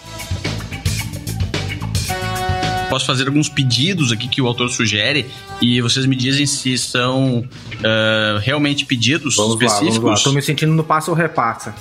Posso 2.90 3.06
fazer 3.06 3.28
alguns 3.28 3.48
pedidos 3.48 4.12
aqui 4.12 4.28
que 4.28 4.42
o 4.42 4.48
autor 4.48 4.70
sugere 4.70 5.28
e 5.62 5.80
vocês 5.80 6.08
me 6.08 6.16
dizem 6.16 6.48
se 6.48 6.76
são 6.76 7.40
uh, 7.40 8.40
realmente 8.42 8.84
pedidos 8.84 9.36
vamos 9.36 9.54
específicos. 9.54 9.96
Lá, 9.98 10.02
vamos 10.02 10.20
lá. 10.20 10.24
Tô 10.24 10.32
me 10.32 10.42
sentindo 10.42 10.74
no 10.74 10.84
passo 10.84 11.12
ou 11.12 11.16
repassa. 11.16 11.76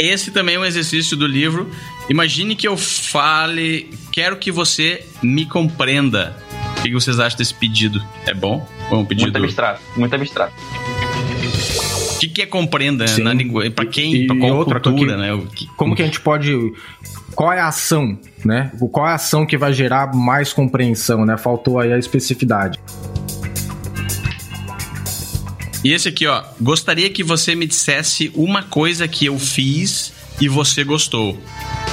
Esse 0.00 0.30
também 0.30 0.54
é 0.54 0.58
um 0.58 0.64
exercício 0.64 1.16
do 1.16 1.26
livro 1.26 1.70
Imagine 2.10 2.56
que 2.56 2.66
eu 2.66 2.76
fale, 2.76 3.88
quero 4.10 4.36
que 4.36 4.50
você 4.50 5.06
me 5.22 5.46
compreenda. 5.46 6.36
O 6.78 6.82
que 6.82 6.92
vocês 6.92 7.20
acham 7.20 7.38
desse 7.38 7.54
pedido? 7.54 8.02
É 8.26 8.34
bom? 8.34 8.68
Ou 8.90 8.98
é 8.98 9.00
um 9.00 9.04
pedido... 9.04 9.30
Muito 9.30 9.44
abstrato, 9.44 9.80
muito 9.96 10.12
abstrato. 10.12 10.52
O 12.16 12.18
que, 12.18 12.28
que 12.28 12.42
é 12.42 12.46
compreenda 12.46 13.06
Sim. 13.06 13.22
na 13.22 13.32
língua? 13.32 13.70
Para 13.70 13.86
quem? 13.86 14.26
Para 14.26 14.36
qual 14.38 14.56
outra, 14.56 14.80
cultura, 14.80 15.14
que, 15.14 15.20
né? 15.20 15.42
Que, 15.54 15.66
como 15.76 15.94
que 15.94 16.02
a 16.02 16.04
gente 16.04 16.20
pode 16.20 16.52
qual 17.32 17.52
é 17.52 17.60
a 17.60 17.68
ação, 17.68 18.18
né? 18.44 18.72
Qual 18.90 19.06
é 19.06 19.12
a 19.12 19.14
ação 19.14 19.46
que 19.46 19.56
vai 19.56 19.72
gerar 19.72 20.12
mais 20.12 20.52
compreensão, 20.52 21.24
né? 21.24 21.36
Faltou 21.36 21.78
aí 21.78 21.92
a 21.92 21.98
especificidade. 21.98 22.80
E 25.82 25.92
esse 25.92 26.08
aqui, 26.08 26.26
ó. 26.26 26.42
Gostaria 26.60 27.08
que 27.10 27.22
você 27.22 27.54
me 27.54 27.66
dissesse 27.66 28.30
uma 28.34 28.62
coisa 28.62 29.08
que 29.08 29.26
eu 29.26 29.38
fiz 29.38 30.12
e 30.40 30.48
você 30.48 30.84
gostou. 30.84 31.38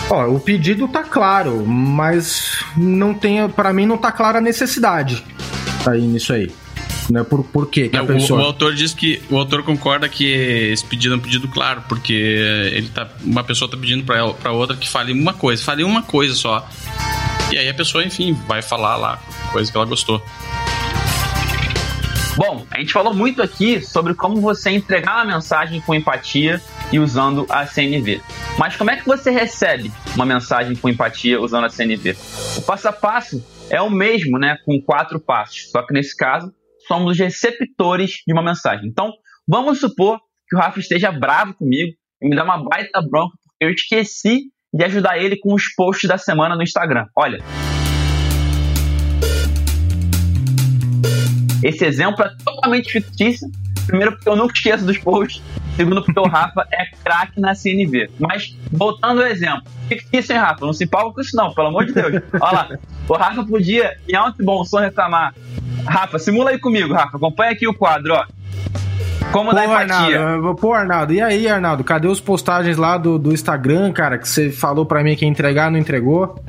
Ó, 0.10 0.28
o 0.28 0.40
pedido 0.40 0.88
tá 0.88 1.04
claro, 1.04 1.66
mas 1.66 2.64
não 2.76 3.14
tem, 3.14 3.48
para 3.50 3.74
mim 3.74 3.86
não 3.86 3.98
tá 3.98 4.12
clara 4.12 4.40
a 4.40 4.42
necessidade 4.42 5.24
aí 5.90 6.02
nisso 6.02 6.34
aí. 6.34 6.52
Né? 7.10 7.24
Por, 7.24 7.44
por 7.44 7.70
quê? 7.70 7.88
Que 7.88 7.96
é, 7.96 8.04
pessoa... 8.04 8.40
o, 8.40 8.44
o, 8.44 8.46
autor 8.48 8.76
diz 8.76 8.94
que 8.94 9.22
o 9.30 9.38
autor 9.38 9.64
concorda 9.64 10.10
que 10.10 10.26
esse 10.26 10.84
pedido 10.84 11.14
é 11.14 11.18
um 11.18 11.22
pedido 11.22 11.48
claro, 11.48 11.84
porque 11.88 12.14
ele 12.14 12.90
tá, 12.90 13.08
uma 13.24 13.44
pessoa 13.44 13.70
tá 13.70 13.78
pedindo 13.78 14.04
para 14.04 14.52
outra 14.52 14.76
que 14.76 14.90
fale 14.90 15.14
uma 15.14 15.34
coisa, 15.34 15.64
fale 15.64 15.84
uma 15.84 16.02
coisa 16.02 16.36
só. 16.36 16.68
E 17.52 17.58
aí 17.58 17.70
a 17.70 17.74
pessoa, 17.74 18.04
enfim, 18.04 18.34
vai 18.46 18.62
falar 18.62 18.98
lá 18.98 19.22
coisa 19.52 19.72
que 19.72 19.78
ela 19.78 19.86
gostou. 19.86 20.22
Bom, 22.38 22.68
a 22.70 22.80
gente 22.80 22.94
falou 22.94 23.16
muito 23.16 23.42
aqui 23.42 23.82
sobre 23.82 24.14
como 24.14 24.40
você 24.40 24.70
entregar 24.70 25.16
uma 25.16 25.34
mensagem 25.34 25.82
com 25.82 25.96
empatia 25.96 26.62
e 26.94 27.00
usando 27.00 27.48
a 27.50 27.66
CNV. 27.66 28.22
Mas 28.60 28.76
como 28.76 28.92
é 28.92 28.96
que 28.96 29.08
você 29.08 29.32
recebe 29.32 29.92
uma 30.14 30.24
mensagem 30.24 30.76
com 30.76 30.88
empatia 30.88 31.42
usando 31.42 31.66
a 31.66 31.70
CNV? 31.70 32.16
O 32.56 32.62
passo 32.62 32.88
a 32.90 32.94
passo 32.94 33.44
é 33.72 33.82
o 33.82 33.90
mesmo, 33.90 34.38
né, 34.38 34.56
com 34.64 34.80
quatro 34.80 35.20
passos, 35.20 35.72
só 35.72 35.82
que 35.82 35.92
nesse 35.92 36.16
caso 36.16 36.54
somos 36.88 37.14
os 37.14 37.18
receptores 37.18 38.22
de 38.28 38.32
uma 38.32 38.44
mensagem. 38.44 38.88
Então, 38.88 39.12
vamos 39.48 39.80
supor 39.80 40.20
que 40.48 40.56
o 40.56 40.60
Rafa 40.60 40.80
esteja 40.80 41.12
bravo 41.12 41.56
comigo 41.56 41.92
e 42.22 42.30
me 42.30 42.36
dá 42.36 42.44
uma 42.44 42.64
baita 42.64 43.02
bronca 43.02 43.36
porque 43.44 43.66
eu 43.66 43.72
esqueci 43.72 44.52
de 44.72 44.86
ajudar 44.86 45.18
ele 45.18 45.40
com 45.40 45.56
os 45.56 45.74
posts 45.74 46.08
da 46.08 46.20
semana 46.20 46.56
no 46.56 46.62
Instagram. 46.62 47.08
Olha, 47.18 47.40
esse 51.64 51.86
exemplo 51.86 52.24
é 52.24 52.32
totalmente 52.44 52.92
fictício. 52.92 53.50
Primeiro, 53.86 54.14
porque 54.14 54.28
eu 54.28 54.36
nunca 54.36 54.54
esqueço 54.54 54.86
dos 54.86 54.98
posts. 54.98 55.42
Segundo, 55.76 56.04
porque 56.04 56.20
o 56.20 56.26
Rafa 56.28 56.68
é 56.72 56.86
craque 57.04 57.40
na 57.40 57.56
CNV. 57.56 58.10
Mas, 58.20 58.58
voltando 58.72 59.22
ao 59.22 59.28
exemplo, 59.28 59.64
fictício, 59.88 60.34
hein, 60.34 60.40
Rafa? 60.40 60.66
Não 60.66 60.74
se 60.74 60.84
empolga 60.84 61.14
com 61.14 61.22
isso, 61.22 61.36
não, 61.36 61.54
pelo 61.54 61.68
amor 61.68 61.86
de 61.86 61.94
Deus. 61.94 62.22
Olha 62.34 62.52
lá. 62.52 62.70
O 63.08 63.14
Rafa 63.14 63.46
podia, 63.46 63.96
em 64.08 64.16
alto 64.16 64.42
e 64.42 64.46
bom 64.46 64.64
som, 64.66 64.80
reclamar. 64.80 65.34
Rafa, 65.86 66.20
simula 66.20 66.50
aí 66.50 66.60
comigo, 66.60 66.94
Rafa. 66.94 67.16
Acompanha 67.16 67.52
aqui 67.52 67.68
o 67.68 67.74
quadro, 67.74 68.14
ó. 68.14 68.26
Como 69.32 69.52
Pô, 69.52 69.58
Arnaldo, 69.58 70.56
pô, 70.56 70.74
Arnaldo, 70.74 71.14
e 71.14 71.22
aí, 71.22 71.48
Arnaldo? 71.48 71.84
Cadê 71.84 72.08
os 72.08 72.20
postagens 72.20 72.78
lá 72.78 72.98
do, 72.98 73.20
do 73.20 73.34
Instagram, 73.34 73.92
cara, 73.92 74.18
que 74.18 74.28
você 74.28 74.50
falou 74.50 74.86
para 74.86 75.04
mim 75.04 75.16
que 75.16 75.26
ia 75.26 75.30
entregar, 75.30 75.70
não 75.70 75.78
entregou? 75.78 76.42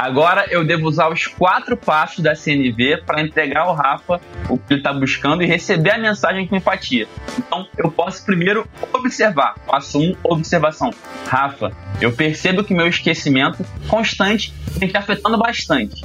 Agora 0.00 0.46
eu 0.48 0.64
devo 0.64 0.88
usar 0.88 1.10
os 1.10 1.26
quatro 1.26 1.76
passos 1.76 2.20
da 2.20 2.34
CNV 2.34 3.02
para 3.04 3.20
entregar 3.20 3.64
ao 3.64 3.74
Rafa 3.74 4.18
o 4.48 4.56
que 4.56 4.72
ele 4.72 4.80
está 4.80 4.94
buscando 4.94 5.42
e 5.42 5.46
receber 5.46 5.90
a 5.90 5.98
mensagem 5.98 6.46
com 6.46 6.56
empatia. 6.56 7.06
Então 7.38 7.66
eu 7.76 7.90
posso 7.90 8.24
primeiro 8.24 8.66
observar. 8.94 9.56
Passo 9.66 10.00
um, 10.00 10.16
observação. 10.24 10.88
Rafa, 11.26 11.70
eu 12.00 12.10
percebo 12.12 12.64
que 12.64 12.72
meu 12.72 12.86
esquecimento 12.86 13.62
constante 13.88 14.54
tem 14.78 14.88
que 14.88 14.96
afetando 14.96 15.36
bastante. 15.36 16.02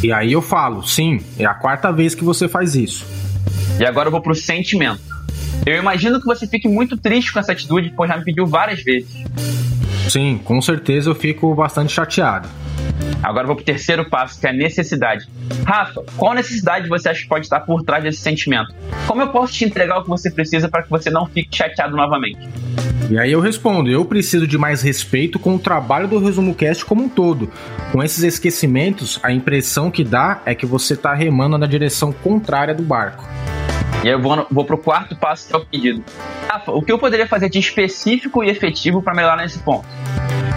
E 0.00 0.12
aí 0.12 0.30
eu 0.30 0.40
falo, 0.40 0.84
sim, 0.84 1.18
é 1.36 1.44
a 1.44 1.54
quarta 1.54 1.90
vez 1.90 2.14
que 2.14 2.22
você 2.22 2.46
faz 2.46 2.76
isso. 2.76 3.04
E 3.80 3.84
agora 3.84 4.06
eu 4.06 4.12
vou 4.12 4.22
pro 4.22 4.36
sentimento. 4.36 5.02
Eu 5.66 5.76
imagino 5.76 6.20
que 6.20 6.26
você 6.26 6.46
fique 6.46 6.68
muito 6.68 6.96
triste 6.96 7.32
com 7.32 7.40
essa 7.40 7.50
atitude, 7.50 7.92
pois 7.96 8.08
já 8.08 8.16
me 8.16 8.22
pediu 8.22 8.46
várias 8.46 8.80
vezes. 8.84 9.10
Sim, 10.08 10.38
com 10.44 10.62
certeza 10.62 11.10
eu 11.10 11.16
fico 11.16 11.52
bastante 11.52 11.92
chateado. 11.92 12.48
Agora 13.24 13.46
vou 13.46 13.56
pro 13.56 13.64
terceiro 13.64 14.04
passo, 14.10 14.38
que 14.38 14.46
é 14.46 14.50
a 14.50 14.52
necessidade. 14.52 15.26
Rafa, 15.64 16.04
qual 16.18 16.34
necessidade 16.34 16.88
você 16.90 17.08
acha 17.08 17.22
que 17.22 17.28
pode 17.28 17.46
estar 17.46 17.60
por 17.60 17.82
trás 17.82 18.04
desse 18.04 18.18
sentimento? 18.18 18.74
Como 19.06 19.22
eu 19.22 19.28
posso 19.28 19.54
te 19.54 19.64
entregar 19.64 19.98
o 19.98 20.02
que 20.02 20.10
você 20.10 20.30
precisa 20.30 20.68
para 20.68 20.82
que 20.82 20.90
você 20.90 21.08
não 21.08 21.24
fique 21.24 21.56
chateado 21.56 21.96
novamente? 21.96 22.46
E 23.10 23.18
aí 23.18 23.32
eu 23.32 23.40
respondo, 23.40 23.90
eu 23.90 24.04
preciso 24.04 24.46
de 24.46 24.58
mais 24.58 24.82
respeito 24.82 25.38
com 25.38 25.54
o 25.54 25.58
trabalho 25.58 26.06
do 26.06 26.18
Resumo 26.18 26.54
Cast 26.54 26.84
como 26.84 27.04
um 27.04 27.08
todo. 27.08 27.50
Com 27.92 28.02
esses 28.02 28.22
esquecimentos, 28.22 29.18
a 29.22 29.32
impressão 29.32 29.90
que 29.90 30.04
dá 30.04 30.42
é 30.44 30.54
que 30.54 30.66
você 30.66 30.92
está 30.92 31.14
remando 31.14 31.56
na 31.56 31.66
direção 31.66 32.12
contrária 32.12 32.74
do 32.74 32.82
barco. 32.82 33.26
E 34.04 34.08
eu 34.08 34.20
vou, 34.20 34.46
vou 34.50 34.64
pro 34.66 34.76
quarto 34.76 35.16
passo, 35.16 35.48
que 35.48 35.54
é 35.54 35.56
o 35.56 35.64
pedido. 35.64 36.04
Rafa, 36.46 36.70
o 36.72 36.82
que 36.82 36.92
eu 36.92 36.98
poderia 36.98 37.26
fazer 37.26 37.48
de 37.48 37.58
específico 37.58 38.44
e 38.44 38.50
efetivo 38.50 39.00
para 39.00 39.14
melhorar 39.14 39.38
nesse 39.38 39.58
ponto? 39.60 39.86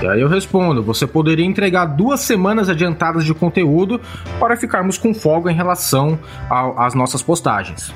E 0.02 0.08
aí 0.08 0.20
eu 0.20 0.28
respondo: 0.28 0.84
você 0.84 1.08
poderia 1.08 1.46
entregar 1.46 1.86
duas 1.86 2.20
semanas 2.20 2.68
adiantadas 2.68 3.24
de 3.24 3.34
conteúdo 3.34 4.02
para 4.38 4.58
ficarmos 4.58 4.98
com 4.98 5.14
folga 5.14 5.50
em 5.50 5.56
relação 5.56 6.20
às 6.50 6.94
nossas 6.94 7.24
postagens 7.24 7.94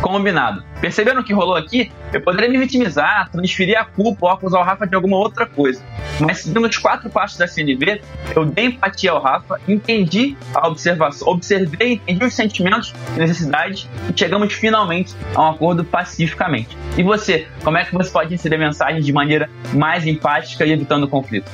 combinado. 0.00 0.64
Percebendo 0.80 1.20
o 1.20 1.24
que 1.24 1.32
rolou 1.32 1.56
aqui? 1.56 1.90
Eu 2.12 2.20
poderia 2.20 2.48
me 2.48 2.58
vitimizar, 2.58 3.30
transferir 3.30 3.78
a 3.78 3.84
culpa 3.84 4.26
ou 4.26 4.32
acusar 4.32 4.60
o 4.60 4.64
Rafa 4.64 4.86
de 4.86 4.94
alguma 4.94 5.16
outra 5.16 5.46
coisa. 5.46 5.82
Mas 6.20 6.38
seguindo 6.38 6.66
os 6.66 6.76
quatro 6.76 7.10
passos 7.10 7.38
da 7.38 7.48
CNV, 7.48 8.02
eu 8.36 8.44
dei 8.44 8.66
empatia 8.66 9.10
ao 9.10 9.20
Rafa, 9.20 9.60
entendi 9.66 10.36
a 10.54 10.68
observação, 10.68 11.28
observei, 11.28 11.94
entendi 11.94 12.24
os 12.24 12.34
sentimentos 12.34 12.94
e 13.16 13.18
necessidades 13.18 13.88
e 14.08 14.18
chegamos 14.18 14.52
finalmente 14.52 15.14
a 15.34 15.42
um 15.42 15.50
acordo 15.50 15.84
pacificamente. 15.84 16.76
E 16.96 17.02
você, 17.02 17.48
como 17.62 17.78
é 17.78 17.84
que 17.84 17.94
você 17.94 18.10
pode 18.10 18.34
inserir 18.34 18.58
mensagens 18.58 19.04
de 19.04 19.12
maneira 19.12 19.48
mais 19.72 20.06
empática 20.06 20.64
e 20.64 20.72
evitando 20.72 21.08
conflito? 21.08 21.50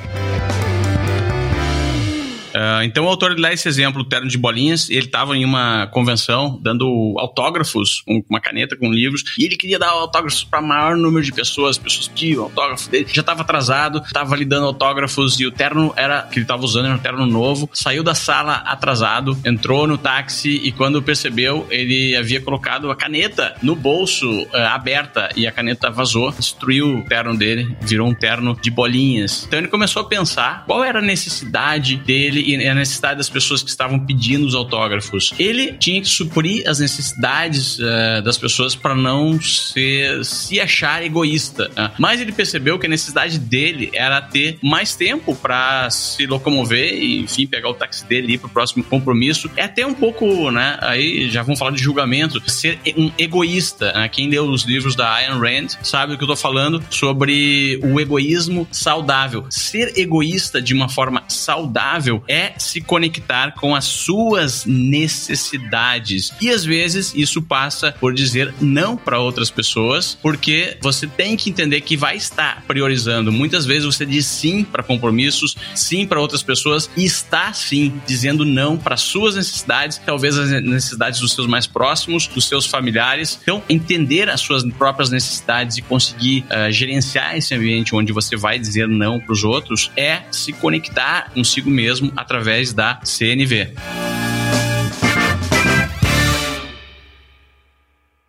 Uh, 2.50 2.82
então 2.84 3.04
o 3.04 3.08
autor 3.08 3.34
dá 3.40 3.52
esse 3.52 3.68
exemplo, 3.68 4.02
o 4.02 4.04
terno 4.04 4.28
de 4.28 4.36
bolinhas, 4.36 4.90
ele 4.90 5.06
estava 5.06 5.36
em 5.36 5.44
uma 5.44 5.86
convenção 5.88 6.58
dando 6.62 7.14
autógrafos, 7.18 8.02
com 8.06 8.22
uma 8.28 8.40
caneta 8.40 8.76
com 8.76 8.90
livros, 8.90 9.24
e 9.38 9.44
ele 9.44 9.56
queria 9.56 9.78
dar 9.78 9.90
autógrafos 9.90 10.44
para 10.44 10.60
maior 10.60 10.96
número 10.96 11.24
de 11.24 11.32
pessoas, 11.32 11.78
pessoas 11.78 12.08
pediam 12.08 12.44
autógrafo 12.44 12.90
dele, 12.90 13.06
já 13.12 13.20
estava 13.20 13.42
atrasado, 13.42 14.02
estava 14.04 14.34
ali 14.34 14.44
dando 14.44 14.66
autógrafos 14.66 15.38
e 15.40 15.46
o 15.46 15.50
terno 15.50 15.92
era 15.96 16.22
que 16.22 16.38
ele 16.38 16.44
estava 16.44 16.64
usando 16.64 16.86
era 16.86 16.94
um 16.94 16.98
terno 16.98 17.26
novo, 17.26 17.68
saiu 17.72 18.02
da 18.02 18.14
sala 18.14 18.54
atrasado, 18.66 19.38
entrou 19.44 19.86
no 19.86 19.96
táxi 19.96 20.60
e 20.62 20.72
quando 20.72 21.02
percebeu, 21.02 21.66
ele 21.70 22.16
havia 22.16 22.40
colocado 22.40 22.90
a 22.90 22.96
caneta 22.96 23.54
no 23.62 23.74
bolso 23.74 24.28
uh, 24.28 24.48
aberta 24.70 25.28
e 25.36 25.46
a 25.46 25.52
caneta 25.52 25.90
vazou, 25.90 26.32
destruiu 26.32 26.98
o 26.98 27.02
terno 27.04 27.36
dele, 27.36 27.76
virou 27.80 28.08
um 28.08 28.14
terno 28.14 28.58
de 28.60 28.70
bolinhas. 28.70 29.44
Então 29.46 29.58
ele 29.58 29.68
começou 29.68 30.02
a 30.02 30.04
pensar 30.04 30.64
qual 30.66 30.82
era 30.82 30.98
a 30.98 31.02
necessidade 31.02 31.96
dele 31.96 32.39
e 32.40 32.68
a 32.68 32.74
necessidade 32.74 33.18
das 33.18 33.28
pessoas 33.28 33.62
que 33.62 33.70
estavam 33.70 33.98
pedindo 33.98 34.46
os 34.46 34.54
autógrafos. 34.54 35.32
Ele 35.38 35.72
tinha 35.74 36.00
que 36.00 36.08
suprir 36.08 36.68
as 36.68 36.80
necessidades 36.80 37.78
uh, 37.78 38.22
das 38.22 38.38
pessoas 38.38 38.74
para 38.74 38.94
não 38.94 39.40
ser, 39.40 40.24
se 40.24 40.60
achar 40.60 41.02
egoísta. 41.02 41.70
Uh. 41.70 41.90
Mas 41.98 42.20
ele 42.20 42.32
percebeu 42.32 42.78
que 42.78 42.86
a 42.86 42.88
necessidade 42.88 43.38
dele 43.38 43.90
era 43.92 44.20
ter 44.20 44.58
mais 44.62 44.94
tempo 44.94 45.34
para 45.34 45.88
se 45.90 46.26
locomover 46.26 46.94
e, 46.94 47.20
enfim, 47.20 47.46
pegar 47.46 47.68
o 47.68 47.74
táxi 47.74 48.04
dele 48.06 48.32
e 48.32 48.34
ir 48.34 48.38
pro 48.38 48.48
próximo 48.48 48.82
compromisso. 48.84 49.50
É 49.56 49.64
até 49.64 49.86
um 49.86 49.94
pouco, 49.94 50.50
né? 50.50 50.78
Aí 50.80 51.30
já 51.30 51.42
vamos 51.42 51.58
falar 51.58 51.72
de 51.72 51.82
julgamento. 51.82 52.40
Ser 52.50 52.78
um 52.96 53.10
egoísta. 53.18 53.92
Né? 53.92 54.08
Quem 54.08 54.28
leu 54.28 54.44
os 54.44 54.64
livros 54.64 54.94
da 54.94 55.12
Ayn 55.14 55.38
Rand 55.38 55.68
sabe 55.82 56.14
o 56.14 56.18
que 56.18 56.24
eu 56.24 56.28
tô 56.28 56.36
falando 56.36 56.82
sobre 56.90 57.78
o 57.82 58.00
egoísmo 58.00 58.66
saudável. 58.70 59.46
Ser 59.50 59.98
egoísta 59.98 60.60
de 60.60 60.74
uma 60.74 60.88
forma 60.88 61.24
saudável 61.28 62.22
é 62.30 62.54
se 62.56 62.80
conectar 62.80 63.52
com 63.56 63.74
as 63.74 63.84
suas 63.86 64.64
necessidades. 64.64 66.32
E 66.40 66.48
às 66.48 66.64
vezes 66.64 67.12
isso 67.14 67.42
passa 67.42 67.92
por 67.98 68.14
dizer 68.14 68.54
não 68.60 68.96
para 68.96 69.18
outras 69.18 69.50
pessoas, 69.50 70.16
porque 70.22 70.76
você 70.80 71.08
tem 71.08 71.36
que 71.36 71.50
entender 71.50 71.80
que 71.80 71.96
vai 71.96 72.16
estar 72.16 72.62
priorizando. 72.68 73.32
Muitas 73.32 73.66
vezes 73.66 73.84
você 73.84 74.06
diz 74.06 74.26
sim 74.26 74.62
para 74.62 74.84
compromissos, 74.84 75.56
sim 75.74 76.06
para 76.06 76.20
outras 76.20 76.42
pessoas 76.42 76.88
e 76.96 77.04
está 77.04 77.52
sim 77.52 78.00
dizendo 78.06 78.44
não 78.44 78.76
para 78.76 78.96
suas 78.96 79.34
necessidades, 79.34 80.00
talvez 80.06 80.38
as 80.38 80.50
necessidades 80.62 81.18
dos 81.18 81.32
seus 81.32 81.48
mais 81.48 81.66
próximos, 81.66 82.28
dos 82.28 82.46
seus 82.46 82.64
familiares. 82.64 83.40
Então, 83.42 83.60
entender 83.68 84.28
as 84.28 84.40
suas 84.40 84.62
próprias 84.72 85.10
necessidades 85.10 85.78
e 85.78 85.82
conseguir 85.82 86.44
uh, 86.44 86.70
gerenciar 86.70 87.36
esse 87.36 87.52
ambiente 87.54 87.92
onde 87.94 88.12
você 88.12 88.36
vai 88.36 88.56
dizer 88.56 88.86
não 88.86 89.18
para 89.18 89.32
os 89.32 89.42
outros 89.42 89.90
é 89.96 90.22
se 90.30 90.52
conectar 90.52 91.30
consigo 91.34 91.70
mesmo 91.70 92.12
através 92.20 92.72
da 92.72 93.00
CNV. 93.02 93.74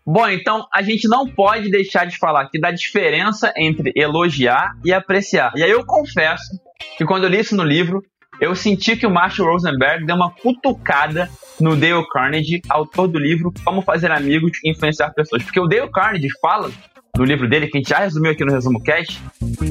Bom, 0.05 0.27
então 0.27 0.67
a 0.73 0.81
gente 0.81 1.07
não 1.07 1.27
pode 1.27 1.69
deixar 1.69 2.05
de 2.05 2.17
falar 2.17 2.41
aqui 2.41 2.59
da 2.59 2.71
diferença 2.71 3.53
entre 3.55 3.93
elogiar 3.95 4.75
e 4.83 4.91
apreciar. 4.91 5.53
E 5.55 5.63
aí 5.63 5.71
eu 5.71 5.85
confesso 5.85 6.59
que 6.97 7.05
quando 7.05 7.25
eu 7.25 7.29
li 7.29 7.39
isso 7.39 7.55
no 7.55 7.63
livro, 7.63 8.03
eu 8.39 8.55
senti 8.55 8.95
que 8.95 9.05
o 9.05 9.11
Marshall 9.11 9.51
Rosenberg 9.51 10.05
deu 10.05 10.15
uma 10.15 10.31
cutucada 10.31 11.29
no 11.59 11.75
Dale 11.75 12.05
Carnegie, 12.11 12.61
autor 12.67 13.07
do 13.07 13.19
livro 13.19 13.53
Como 13.63 13.83
Fazer 13.83 14.11
Amigos 14.11 14.51
e 14.63 14.71
Influenciar 14.71 15.13
Pessoas. 15.13 15.43
Porque 15.43 15.59
o 15.59 15.67
Dale 15.67 15.91
Carnegie 15.91 16.29
fala 16.41 16.71
no 17.17 17.23
livro 17.23 17.47
dele, 17.47 17.67
que 17.67 17.77
a 17.77 17.79
gente 17.79 17.89
já 17.89 17.99
resumiu 17.99 18.31
aqui 18.31 18.43
no 18.45 18.51
Resumo 18.51 18.81
Cast, 18.81 19.21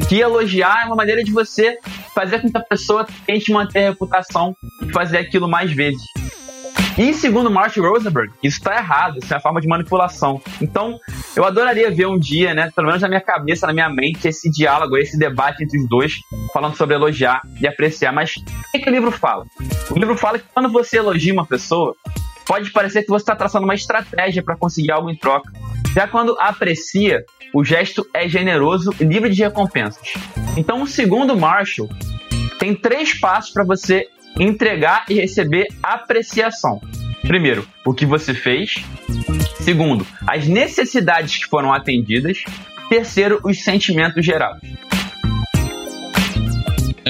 que 0.09 0.21
elogiar 0.21 0.83
é 0.83 0.87
uma 0.87 0.97
maneira 0.97 1.23
de 1.25 1.33
você 1.33 1.79
fazer 2.15 2.41
com 2.41 2.51
que 2.51 2.57
a 2.57 2.63
pessoa 2.63 3.07
tente 3.27 3.53
manter 3.53 3.87
a 3.87 3.91
reputação 3.91 4.55
e 4.83 4.93
fazer 4.93 5.19
aquilo 5.19 5.49
mais 5.49 5.73
vezes. 5.73 6.03
E 7.01 7.15
segundo 7.15 7.51
Martin 7.51 7.81
Rosenberg, 7.81 8.31
isso 8.43 8.59
está 8.59 8.77
errado, 8.77 9.21
isso 9.23 9.33
é 9.33 9.37
uma 9.37 9.41
forma 9.41 9.59
de 9.59 9.67
manipulação. 9.67 10.39
Então, 10.61 10.99
eu 11.35 11.47
adoraria 11.47 11.91
ver 11.91 12.05
um 12.05 12.19
dia, 12.19 12.53
né, 12.53 12.71
pelo 12.77 12.89
menos 12.89 13.01
na 13.01 13.09
minha 13.09 13.23
cabeça, 13.23 13.67
na 13.67 13.73
minha 13.73 13.89
mente, 13.89 14.29
esse 14.29 14.51
diálogo, 14.51 14.99
esse 14.99 15.19
debate 15.19 15.65
entre 15.65 15.81
os 15.81 15.89
dois, 15.89 16.17
falando 16.53 16.77
sobre 16.77 16.95
elogiar 16.95 17.41
e 17.59 17.67
apreciar. 17.67 18.13
Mas 18.13 18.37
o 18.37 18.71
que, 18.71 18.81
que 18.81 18.91
o 18.91 18.93
livro 18.93 19.11
fala? 19.11 19.47
O 19.91 19.99
livro 19.99 20.15
fala 20.15 20.39
que 20.39 20.45
quando 20.53 20.69
você 20.69 20.99
elogia 20.99 21.33
uma 21.33 21.47
pessoa, 21.47 21.97
pode 22.45 22.71
parecer 22.71 23.03
que 23.03 23.09
você 23.09 23.23
está 23.23 23.35
traçando 23.35 23.65
uma 23.65 23.75
estratégia 23.75 24.43
para 24.43 24.59
conseguir 24.59 24.93
algo 24.93 25.09
em 25.09 25.17
troca. 25.17 25.51
Já 25.95 26.07
quando 26.07 26.37
aprecia, 26.39 27.25
o 27.55 27.65
gesto 27.65 28.07
é 28.13 28.29
generoso 28.29 28.95
e 29.01 29.05
livre 29.05 29.31
de 29.31 29.43
recompensas. 29.43 30.13
Então, 30.55 30.85
segundo 30.85 31.35
Marshall, 31.35 31.89
tem 32.59 32.75
três 32.75 33.19
passos 33.19 33.55
para 33.55 33.65
você 33.65 34.07
entregar 34.39 35.05
e 35.09 35.15
receber 35.15 35.67
apreciação. 35.83 36.81
Primeiro, 37.23 37.67
o 37.85 37.93
que 37.93 38.07
você 38.07 38.35
fez. 38.35 38.77
Segundo, 39.61 40.07
as 40.27 40.47
necessidades 40.47 41.37
que 41.37 41.51
foram 41.51 41.73
atendidas. 41.73 42.45
Terceiro, 42.89 43.41
os 43.45 43.63
sentimentos 43.63 44.25
gerados. 44.25 44.61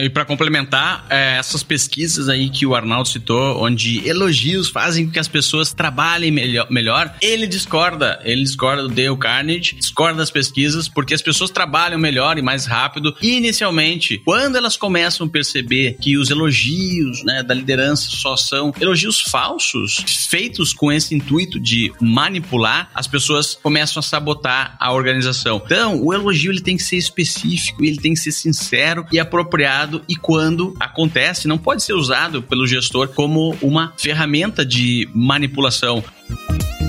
E 0.05 0.09
para 0.09 0.25
complementar, 0.25 1.05
é, 1.11 1.37
essas 1.37 1.63
pesquisas 1.63 2.29
aí 2.29 2.49
que 2.49 2.65
o 2.65 2.75
Arnaldo 2.75 3.09
citou, 3.09 3.63
onde 3.63 4.07
elogios 4.09 4.69
fazem 4.69 5.07
com 5.07 5.13
que 5.13 5.19
as 5.19 5.29
pessoas 5.29 5.73
trabalhem 5.73 6.31
melhor, 6.31 6.67
melhor, 6.71 7.15
ele 7.21 7.47
discorda. 7.47 8.19
Ele 8.25 8.43
discorda 8.43 8.83
do 8.83 8.89
Dale 8.89 9.17
Carnegie, 9.17 9.77
discorda 9.77 10.19
das 10.19 10.31
pesquisas, 10.31 10.89
porque 10.89 11.13
as 11.13 11.21
pessoas 11.21 11.51
trabalham 11.51 11.99
melhor 11.99 12.39
e 12.39 12.43
mais 12.43 12.65
rápido. 12.65 13.15
E 13.21 13.37
inicialmente, 13.37 14.19
quando 14.25 14.57
elas 14.57 14.77
começam 14.77 15.27
a 15.27 15.31
perceber 15.31 15.97
que 16.01 16.17
os 16.17 16.31
elogios 16.31 17.23
né, 17.25 17.43
da 17.43 17.55
liderança 17.55 18.09
só 18.11 18.37
são 18.37 18.73
elogios 18.81 19.21
falsos, 19.21 20.05
feitos 20.31 20.73
com 20.73 20.91
esse 20.91 21.15
intuito 21.15 21.61
de 21.61 21.93
manipular, 22.01 22.91
as 22.95 23.07
pessoas 23.07 23.55
começam 23.55 24.01
a 24.01 24.03
sabotar 24.03 24.77
a 24.81 24.93
organização. 24.93 25.61
Então, 25.65 26.03
o 26.03 26.15
elogio 26.15 26.51
ele 26.51 26.61
tem 26.61 26.77
que 26.77 26.83
ser 26.83 26.97
específico, 26.97 27.85
ele 27.85 27.99
tem 27.99 28.15
que 28.15 28.21
ser 28.21 28.33
sincero 28.33 29.05
e 29.13 29.19
apropriado 29.19 29.90
e 30.09 30.15
quando 30.15 30.75
acontece, 30.79 31.49
não 31.49 31.59
pode 31.59 31.83
ser 31.83 31.95
usado 31.95 32.43
pelo 32.43 32.67
gestor 32.67 33.09
como 33.09 33.57
uma 33.63 33.93
ferramenta 33.97 34.65
de 34.65 35.09
manipulação. 35.15 36.05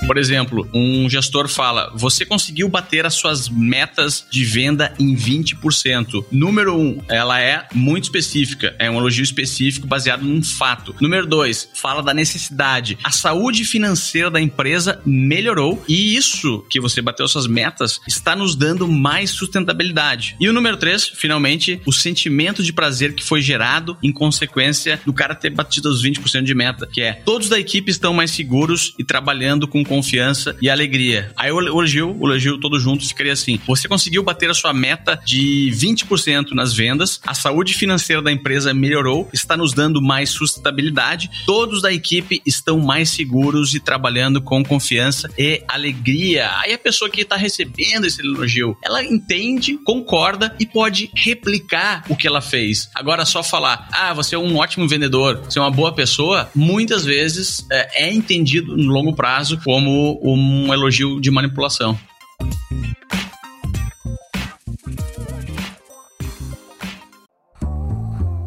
Por 0.05 0.17
exemplo, 0.17 0.67
um 0.73 1.09
gestor 1.09 1.47
fala: 1.47 1.91
você 1.95 2.25
conseguiu 2.25 2.67
bater 2.67 3.05
as 3.05 3.13
suas 3.13 3.49
metas 3.49 4.25
de 4.29 4.43
venda 4.43 4.93
em 4.99 5.15
20%. 5.15 6.25
Número 6.31 6.75
um, 6.75 7.01
ela 7.09 7.39
é 7.39 7.67
muito 7.73 8.05
específica, 8.05 8.75
é 8.79 8.89
um 8.89 8.97
elogio 8.97 9.23
específico 9.23 9.87
baseado 9.87 10.23
num 10.23 10.43
fato. 10.43 10.95
Número 10.99 11.25
dois, 11.25 11.69
fala 11.73 12.01
da 12.01 12.13
necessidade. 12.13 12.97
A 13.03 13.11
saúde 13.11 13.63
financeira 13.63 14.29
da 14.29 14.41
empresa 14.41 15.01
melhorou 15.05 15.83
e 15.87 16.15
isso 16.15 16.65
que 16.69 16.79
você 16.79 17.01
bateu 17.01 17.27
suas 17.27 17.47
metas 17.47 17.99
está 18.07 18.35
nos 18.35 18.55
dando 18.55 18.87
mais 18.87 19.31
sustentabilidade. 19.31 20.35
E 20.39 20.49
o 20.49 20.53
número 20.53 20.77
três, 20.77 21.07
finalmente, 21.07 21.81
o 21.85 21.93
sentimento 21.93 22.63
de 22.63 22.73
prazer 22.73 23.13
que 23.13 23.23
foi 23.23 23.41
gerado 23.41 23.97
em 24.03 24.11
consequência 24.11 24.99
do 25.05 25.13
cara 25.13 25.35
ter 25.35 25.49
batido 25.49 25.89
os 25.89 26.03
20% 26.03 26.43
de 26.43 26.53
meta, 26.53 26.87
que 26.91 27.01
é 27.01 27.13
todos 27.13 27.49
da 27.49 27.59
equipe 27.59 27.91
estão 27.91 28.13
mais 28.13 28.31
seguros 28.31 28.93
e 28.97 29.03
trabalhando 29.03 29.67
com 29.67 29.83
confiança 29.91 30.55
e 30.61 30.69
alegria. 30.69 31.33
Aí 31.35 31.51
o 31.51 31.59
elogio, 31.59 32.15
o 32.17 32.25
elogio 32.25 32.57
todo 32.57 32.79
junto 32.79 33.05
ficaria 33.05 33.33
assim: 33.33 33.59
você 33.67 33.89
conseguiu 33.89 34.23
bater 34.23 34.49
a 34.49 34.53
sua 34.53 34.73
meta 34.73 35.19
de 35.25 35.69
20% 35.75 36.51
nas 36.51 36.73
vendas, 36.73 37.19
a 37.27 37.33
saúde 37.33 37.73
financeira 37.73 38.21
da 38.21 38.31
empresa 38.31 38.73
melhorou, 38.73 39.29
está 39.33 39.57
nos 39.57 39.73
dando 39.73 40.01
mais 40.01 40.29
sustentabilidade, 40.29 41.29
todos 41.45 41.81
da 41.81 41.91
equipe 41.91 42.41
estão 42.45 42.79
mais 42.79 43.09
seguros 43.09 43.75
e 43.75 43.81
trabalhando 43.81 44.41
com 44.41 44.63
confiança 44.63 45.29
e 45.37 45.61
alegria. 45.67 46.49
Aí 46.59 46.73
a 46.73 46.79
pessoa 46.79 47.09
que 47.09 47.21
está 47.21 47.35
recebendo 47.35 48.05
esse 48.05 48.21
elogio, 48.21 48.77
ela 48.81 49.03
entende, 49.03 49.77
concorda 49.83 50.55
e 50.57 50.65
pode 50.65 51.11
replicar 51.13 52.05
o 52.07 52.15
que 52.15 52.27
ela 52.27 52.39
fez. 52.39 52.89
Agora, 52.95 53.25
só 53.25 53.43
falar, 53.43 53.89
ah, 53.91 54.13
você 54.13 54.35
é 54.35 54.39
um 54.39 54.55
ótimo 54.55 54.87
vendedor, 54.87 55.41
você 55.43 55.59
é 55.59 55.61
uma 55.61 55.69
boa 55.69 55.91
pessoa, 55.91 56.49
muitas 56.55 57.03
vezes 57.03 57.65
é, 57.69 58.05
é 58.05 58.13
entendido 58.13 58.77
no 58.77 58.93
longo 58.93 59.13
prazo 59.13 59.59
como 59.81 60.19
um 60.23 60.71
elogio 60.71 61.19
de 61.19 61.31
manipulação. 61.31 61.99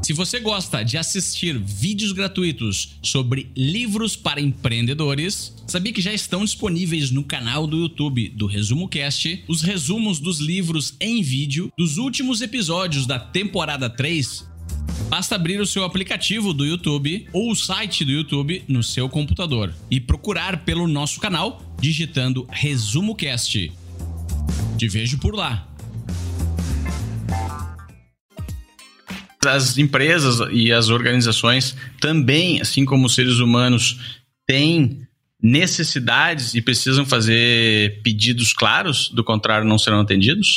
Se 0.01 0.13
você 0.13 0.39
gosta 0.39 0.85
de 0.85 0.97
assistir 0.97 1.59
vídeos 1.59 2.13
gratuitos 2.13 2.99
sobre 3.03 3.51
livros 3.57 4.15
para 4.15 4.41
empreendedores, 4.41 5.57
sabia 5.67 5.93
que 5.93 6.03
já 6.03 6.13
estão 6.13 6.45
disponíveis 6.45 7.11
no 7.11 7.25
canal 7.25 7.67
do 7.67 7.79
YouTube 7.79 8.29
do 8.29 8.47
Resumo 8.47 8.87
Cast 8.87 9.43
os 9.49 9.63
resumos 9.63 10.21
dos 10.21 10.39
livros 10.39 10.95
em 11.01 11.21
vídeo 11.21 11.73
dos 11.77 11.97
últimos 11.97 12.43
episódios 12.43 13.07
da 13.07 13.19
temporada 13.19 13.91
3 13.91 14.54
Basta 15.09 15.37
abrir 15.37 15.61
o 15.61 15.67
seu 15.67 15.85
aplicativo 15.85 16.53
do 16.53 16.65
YouTube 16.65 17.29
ou 17.33 17.51
o 17.51 17.55
site 17.55 18.05
do 18.05 18.11
YouTube 18.11 18.65
no 18.67 18.83
seu 18.83 19.09
computador 19.09 19.73
e 19.91 20.01
procurar 20.01 20.65
pelo 20.65 20.89
nosso 20.89 21.21
canal 21.21 21.63
digitando 21.81 22.47
Resumo 22.51 23.15
Cast. 23.15 23.73
Te 24.77 24.89
vejo 24.89 25.19
por 25.19 25.35
lá. 25.35 25.69
As 29.47 29.77
empresas 29.77 30.41
e 30.51 30.73
as 30.73 30.89
organizações 30.89 31.77
também, 32.01 32.61
assim 32.61 32.85
como 32.85 33.07
os 33.07 33.15
seres 33.15 33.39
humanos, 33.39 34.01
têm 34.47 35.07
necessidades 35.41 36.55
e 36.55 36.63
precisam 36.63 37.05
fazer 37.05 38.01
pedidos 38.03 38.55
claros, 38.55 39.11
do 39.11 39.23
contrário, 39.23 39.69
não 39.69 39.79
serão 39.79 40.01
atendidos? 40.01 40.57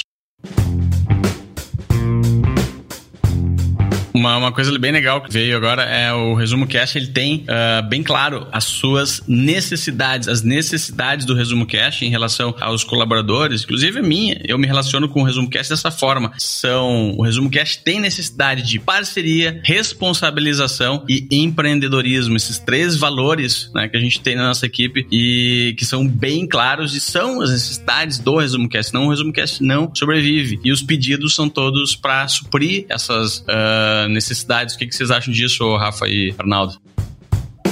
Uma, 4.18 4.36
uma 4.36 4.52
coisa 4.52 4.76
bem 4.80 4.92
legal 4.92 5.22
que 5.22 5.32
veio 5.32 5.56
agora 5.56 5.84
é 5.84 6.12
o 6.12 6.34
resumo 6.34 6.66
cash, 6.66 6.96
ele 6.96 7.08
tem 7.08 7.46
uh, 7.46 7.88
bem 7.88 8.02
claro 8.02 8.48
as 8.52 8.64
suas 8.64 9.22
necessidades, 9.28 10.28
as 10.28 10.42
necessidades 10.42 11.24
do 11.24 11.36
resumo 11.36 11.68
cash 11.68 12.02
em 12.02 12.10
relação 12.10 12.56
aos 12.60 12.84
colaboradores, 12.84 13.64
inclusive 13.64 14.00
a 14.00 14.02
minha, 14.02 14.42
eu 14.44 14.58
me 14.58 14.66
relaciono 14.66 15.08
com 15.08 15.22
o 15.22 15.24
resumo 15.24 15.48
cash 15.48 15.70
dessa 15.70 15.92
forma. 15.92 16.34
São 16.40 17.12
o 17.12 17.22
resumo 17.22 17.48
cash 17.52 17.76
tem 17.76 18.00
necessidade 18.00 18.64
de 18.64 18.80
parceria, 18.80 19.62
responsabilização 19.64 21.06
e 21.08 21.28
empreendedorismo, 21.30 22.36
esses 22.36 22.58
três 22.58 22.98
valores, 22.98 23.70
né, 23.76 23.88
que 23.88 23.98
a 23.98 24.00
gente 24.00 24.20
tem 24.20 24.36
na 24.36 24.48
nossa 24.48 24.66
equipe 24.66 25.06
e 25.12 25.76
que 25.78 25.86
são 25.86 26.08
bem 26.08 26.48
claros 26.48 26.96
e 26.96 27.00
são 27.00 27.40
as 27.40 27.52
necessidades 27.52 28.18
do 28.18 28.36
resumo 28.38 28.68
cash. 28.68 28.92
Não 28.92 29.06
o 29.06 29.10
resumo 29.12 29.32
cash 29.32 29.60
não 29.60 29.92
sobrevive 29.94 30.60
e 30.64 30.72
os 30.72 30.82
pedidos 30.82 31.36
são 31.36 31.48
todos 31.48 31.96
para 31.96 32.28
suprir 32.28 32.88
essas 32.90 33.40
uh, 33.42 34.07
necessidades. 34.10 34.76
O 34.76 34.78
que, 34.78 34.92
vocês 34.92 35.12
acham 35.12 35.34
disso, 35.34 35.76
Rafa 35.76 36.08
e 36.08 36.34
Arnaldo? 36.38 36.80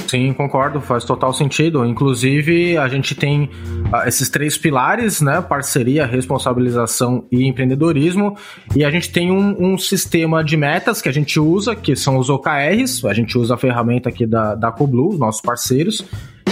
Sim, 0.08 0.32
concordo, 0.32 0.80
faz 0.80 1.04
total 1.04 1.32
sentido. 1.32 1.84
Inclusive, 1.84 2.78
a 2.78 2.86
gente 2.86 3.14
tem 3.14 3.44
uh, 3.44 4.06
esses 4.06 4.28
três 4.28 4.56
pilares, 4.56 5.20
né? 5.20 5.42
Parceria, 5.42 6.06
responsabilização 6.06 7.24
e 7.30 7.44
empreendedorismo. 7.44 8.36
E 8.74 8.84
a 8.84 8.90
gente 8.90 9.10
tem 9.10 9.32
um, 9.32 9.72
um, 9.72 9.76
sistema 9.76 10.44
de 10.44 10.56
metas 10.56 11.02
que 11.02 11.08
a 11.08 11.12
gente 11.12 11.40
usa, 11.40 11.74
que 11.74 11.96
são 11.96 12.18
os 12.18 12.30
OKRs. 12.30 13.04
A 13.04 13.12
gente 13.12 13.36
usa 13.36 13.54
a 13.54 13.58
ferramenta 13.58 14.08
aqui 14.08 14.26
da, 14.26 14.54
da 14.54 14.70
Coblu, 14.70 15.18
nossos 15.18 15.40
parceiros. 15.40 16.04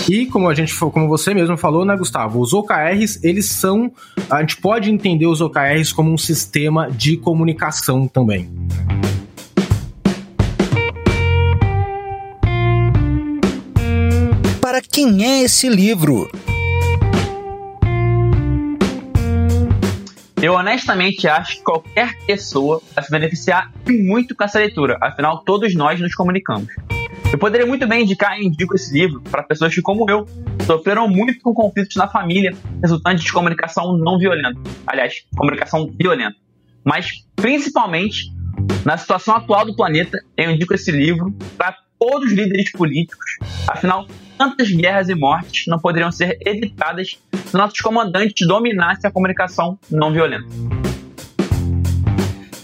E 0.08 0.26
como 0.26 0.48
a 0.48 0.54
gente, 0.54 0.76
como 0.76 1.08
você 1.08 1.32
mesmo 1.32 1.56
falou, 1.56 1.84
né, 1.84 1.96
Gustavo, 1.96 2.40
os 2.40 2.52
OKRs, 2.52 3.20
eles 3.22 3.50
são, 3.50 3.90
a 4.28 4.40
gente 4.40 4.56
pode 4.58 4.90
entender 4.90 5.26
os 5.26 5.40
OKRs 5.40 5.92
como 5.92 6.12
um 6.12 6.18
sistema 6.18 6.90
de 6.90 7.16
comunicação 7.16 8.06
também. 8.06 8.50
Quem 14.94 15.24
é 15.24 15.42
esse 15.42 15.68
livro? 15.68 16.30
Eu 20.40 20.52
honestamente 20.52 21.26
acho 21.26 21.56
que 21.56 21.64
qualquer 21.64 22.16
pessoa 22.24 22.80
vai 22.94 23.02
se 23.02 23.10
beneficiar 23.10 23.72
muito 23.88 24.36
com 24.36 24.44
essa 24.44 24.60
leitura, 24.60 24.96
afinal, 25.00 25.42
todos 25.42 25.74
nós 25.74 25.98
nos 25.98 26.14
comunicamos. 26.14 26.68
Eu 27.32 27.36
poderia 27.40 27.66
muito 27.66 27.88
bem 27.88 28.04
indicar 28.04 28.38
e 28.38 28.46
indico 28.46 28.76
esse 28.76 28.94
livro 28.94 29.20
para 29.22 29.42
pessoas 29.42 29.74
que, 29.74 29.82
como 29.82 30.08
eu, 30.08 30.28
sofreram 30.64 31.08
muito 31.08 31.40
com 31.40 31.52
conflitos 31.52 31.96
na 31.96 32.06
família 32.06 32.56
resultantes 32.80 33.24
de 33.24 33.32
comunicação 33.32 33.98
não 33.98 34.16
violenta. 34.16 34.60
Aliás, 34.86 35.24
comunicação 35.36 35.92
violenta. 35.98 36.36
Mas, 36.84 37.24
principalmente, 37.34 38.32
na 38.84 38.96
situação 38.96 39.34
atual 39.34 39.66
do 39.66 39.74
planeta, 39.74 40.20
eu 40.36 40.52
indico 40.52 40.72
esse 40.72 40.92
livro 40.92 41.34
para 41.58 41.74
todos 41.98 42.28
os 42.28 42.32
líderes 42.32 42.70
políticos. 42.70 43.38
Afinal, 43.66 44.06
tantas 44.36 44.70
guerras 44.70 45.08
e 45.08 45.14
mortes 45.14 45.66
não 45.66 45.78
poderiam 45.78 46.12
ser 46.12 46.38
evitadas 46.44 47.18
se 47.46 47.54
nossos 47.56 47.80
comandantes 47.80 48.46
dominassem 48.46 49.08
a 49.08 49.12
comunicação 49.12 49.78
não 49.90 50.12
violenta. 50.12 50.46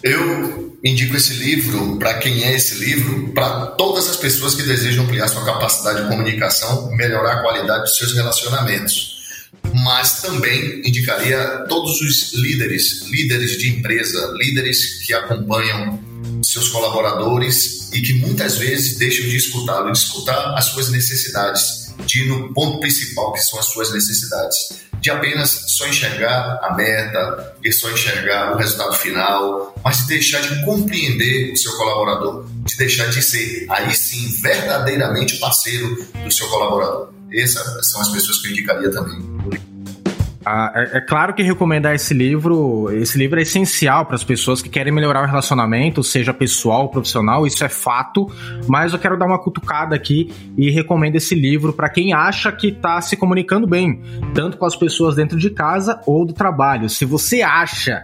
Eu 0.02 0.78
indico 0.82 1.16
esse 1.16 1.34
livro 1.34 1.98
para 1.98 2.14
quem 2.14 2.42
é 2.42 2.54
esse 2.54 2.82
livro, 2.82 3.32
para 3.34 3.66
todas 3.66 4.08
as 4.08 4.16
pessoas 4.16 4.54
que 4.54 4.62
desejam 4.62 5.04
ampliar 5.04 5.28
sua 5.28 5.44
capacidade 5.44 6.02
de 6.02 6.08
comunicação, 6.08 6.90
melhorar 6.96 7.34
a 7.34 7.42
qualidade 7.42 7.82
dos 7.82 7.96
seus 7.96 8.14
relacionamentos. 8.14 9.20
Mas 9.84 10.22
também 10.22 10.80
indicaria 10.86 11.66
todos 11.68 12.00
os 12.00 12.32
líderes, 12.32 13.02
líderes 13.10 13.58
de 13.58 13.68
empresa, 13.68 14.32
líderes 14.38 15.06
que 15.06 15.12
acompanham 15.12 16.00
seus 16.44 16.68
colaboradores 16.68 17.90
e 17.92 18.00
que 18.00 18.14
muitas 18.14 18.56
vezes 18.56 18.98
deixam 18.98 19.28
de 19.28 19.36
escutá-lo, 19.36 19.92
de 19.92 19.98
escutar 19.98 20.54
as 20.56 20.66
suas 20.66 20.90
necessidades, 20.90 21.94
de 22.06 22.22
ir 22.22 22.28
no 22.28 22.52
ponto 22.52 22.80
principal, 22.80 23.32
que 23.32 23.40
são 23.40 23.58
as 23.58 23.66
suas 23.66 23.92
necessidades. 23.92 24.80
De 25.00 25.10
apenas 25.10 25.50
só 25.68 25.86
enxergar 25.86 26.60
a 26.62 26.74
meta, 26.74 27.56
de 27.62 27.72
só 27.72 27.90
enxergar 27.90 28.54
o 28.54 28.58
resultado 28.58 28.94
final, 28.94 29.74
mas 29.82 29.98
de 29.98 30.08
deixar 30.08 30.40
de 30.40 30.62
compreender 30.62 31.52
o 31.52 31.56
seu 31.56 31.72
colaborador, 31.76 32.46
de 32.64 32.76
deixar 32.76 33.06
de 33.06 33.22
ser, 33.22 33.66
aí 33.70 33.94
sim, 33.94 34.28
verdadeiramente 34.42 35.36
parceiro 35.36 36.06
do 36.22 36.30
seu 36.30 36.48
colaborador. 36.48 37.10
Essas 37.32 37.90
são 37.90 38.00
as 38.00 38.08
pessoas 38.08 38.38
que 38.38 38.48
eu 38.48 38.50
indicaria 38.52 38.90
também. 38.90 39.69
É, 40.46 40.98
é, 40.98 41.00
claro 41.02 41.34
que 41.34 41.42
recomendar 41.42 41.94
esse 41.94 42.14
livro, 42.14 42.90
esse 42.92 43.18
livro 43.18 43.38
é 43.38 43.42
essencial 43.42 44.06
para 44.06 44.14
as 44.14 44.24
pessoas 44.24 44.62
que 44.62 44.70
querem 44.70 44.92
melhorar 44.92 45.22
o 45.22 45.26
relacionamento, 45.26 46.02
seja 46.02 46.32
pessoal 46.32 46.82
ou 46.82 46.88
profissional, 46.88 47.46
isso 47.46 47.62
é 47.62 47.68
fato, 47.68 48.26
mas 48.66 48.94
eu 48.94 48.98
quero 48.98 49.18
dar 49.18 49.26
uma 49.26 49.38
cutucada 49.38 49.94
aqui 49.94 50.32
e 50.56 50.70
recomendo 50.70 51.16
esse 51.16 51.34
livro 51.34 51.74
para 51.74 51.90
quem 51.90 52.14
acha 52.14 52.50
que 52.50 52.68
está 52.68 53.00
se 53.02 53.18
comunicando 53.18 53.66
bem, 53.66 54.00
tanto 54.34 54.56
com 54.56 54.64
as 54.64 54.74
pessoas 54.74 55.14
dentro 55.14 55.38
de 55.38 55.50
casa 55.50 56.00
ou 56.06 56.24
do 56.24 56.32
trabalho. 56.32 56.88
Se 56.88 57.04
você 57.04 57.42
acha 57.42 58.02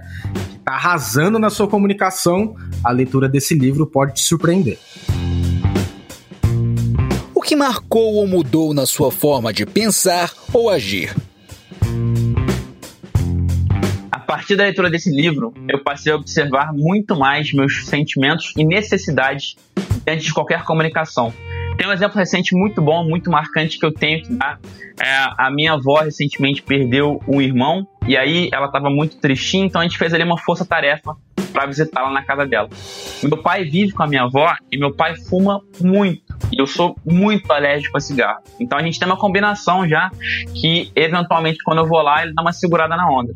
que 0.51 0.57
está 0.59 0.73
arrasando 0.73 1.39
na 1.39 1.49
sua 1.49 1.67
comunicação, 1.67 2.55
a 2.85 2.91
leitura 2.91 3.31
desse 3.31 3.55
livro 3.55 3.87
pode 3.87 4.15
te 4.15 4.21
surpreender. 4.21 4.79
O 7.35 7.41
que 7.41 7.57
marcou 7.57 8.17
ou 8.17 8.27
mudou 8.27 8.75
na 8.75 8.85
sua 8.85 9.11
forma 9.11 9.55
de 9.55 9.65
pensar 9.65 10.31
ou 10.53 10.69
agir? 10.69 11.15
Partir 14.27 14.57
da 14.57 14.65
leitura 14.65 14.91
desse 14.91 15.11
livro, 15.11 15.55
eu 15.69 15.83
passei 15.83 16.13
a 16.13 16.17
observar 16.17 16.73
muito 16.73 17.17
mais 17.17 17.53
meus 17.53 17.87
sentimentos 17.87 18.53
e 18.57 18.65
necessidades 18.65 19.57
diante 20.05 20.25
de 20.25 20.35
qualquer 20.35 20.65
comunicação. 20.65 21.33
Tem 21.77 21.87
um 21.87 21.93
exemplo 21.93 22.19
recente 22.19 22.55
muito 22.55 22.81
bom, 22.81 23.05
muito 23.05 23.31
marcante 23.31 23.79
que 23.79 23.85
eu 23.85 23.93
tenho 23.93 24.23
que 24.23 24.33
dar. 24.33 24.59
É, 25.01 25.29
a 25.39 25.51
minha 25.51 25.75
avó 25.75 26.01
recentemente 26.01 26.63
perdeu 26.63 27.23
um 27.29 27.41
irmão 27.41 27.87
e 28.07 28.17
aí 28.17 28.49
ela 28.53 28.67
estava 28.67 28.89
muito 28.89 29.19
tristinha, 29.19 29.67
então 29.67 29.81
a 29.81 29.85
gente 29.85 29.99
fez 29.99 30.13
ali 30.15 30.25
uma 30.25 30.39
força-tarefa 30.39 31.15
para 31.53 31.67
visitá-la 31.67 32.11
na 32.11 32.23
casa 32.23 32.47
dela. 32.47 32.69
Meu 33.23 33.37
pai 33.37 33.65
vive 33.65 33.93
com 33.93 34.03
a 34.03 34.07
minha 34.07 34.23
avó 34.23 34.55
e 34.73 34.79
meu 34.79 34.95
pai 34.95 35.17
fuma 35.17 35.61
muito. 35.81 36.35
E 36.53 36.61
eu 36.61 36.67
sou 36.67 36.97
muito 37.05 37.51
alérgico 37.53 37.97
a 37.97 38.01
cigarro. 38.01 38.41
Então 38.59 38.79
a 38.79 38.83
gente 38.83 38.99
tem 38.99 39.07
uma 39.07 39.17
combinação 39.17 39.87
já 39.89 40.11
que, 40.55 40.91
eventualmente, 40.95 41.59
quando 41.63 41.79
eu 41.79 41.87
vou 41.87 42.01
lá, 42.01 42.23
ele 42.23 42.33
dá 42.35 42.43
uma 42.43 42.53
segurada 42.53 42.97
na 42.97 43.11
onda. 43.11 43.35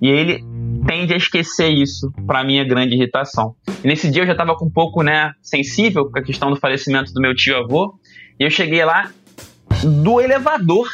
E 0.00 0.08
ele 0.08 0.44
tende 0.86 1.14
a 1.14 1.16
esquecer 1.16 1.68
isso, 1.68 2.12
para 2.26 2.44
minha 2.44 2.64
grande 2.64 2.94
irritação. 2.94 3.54
E 3.82 3.88
nesse 3.88 4.10
dia 4.10 4.22
eu 4.22 4.26
já 4.26 4.32
estava 4.32 4.54
com 4.54 4.66
um 4.66 4.70
pouco, 4.70 5.02
né, 5.02 5.32
sensível 5.42 6.10
com 6.10 6.18
a 6.18 6.22
questão 6.22 6.50
do 6.50 6.56
falecimento 6.56 7.12
do 7.12 7.20
meu 7.20 7.34
tio 7.34 7.56
avô, 7.56 7.98
e 8.38 8.44
eu 8.44 8.50
cheguei 8.50 8.84
lá 8.84 9.10
do 9.82 10.20
elevador, 10.20 10.88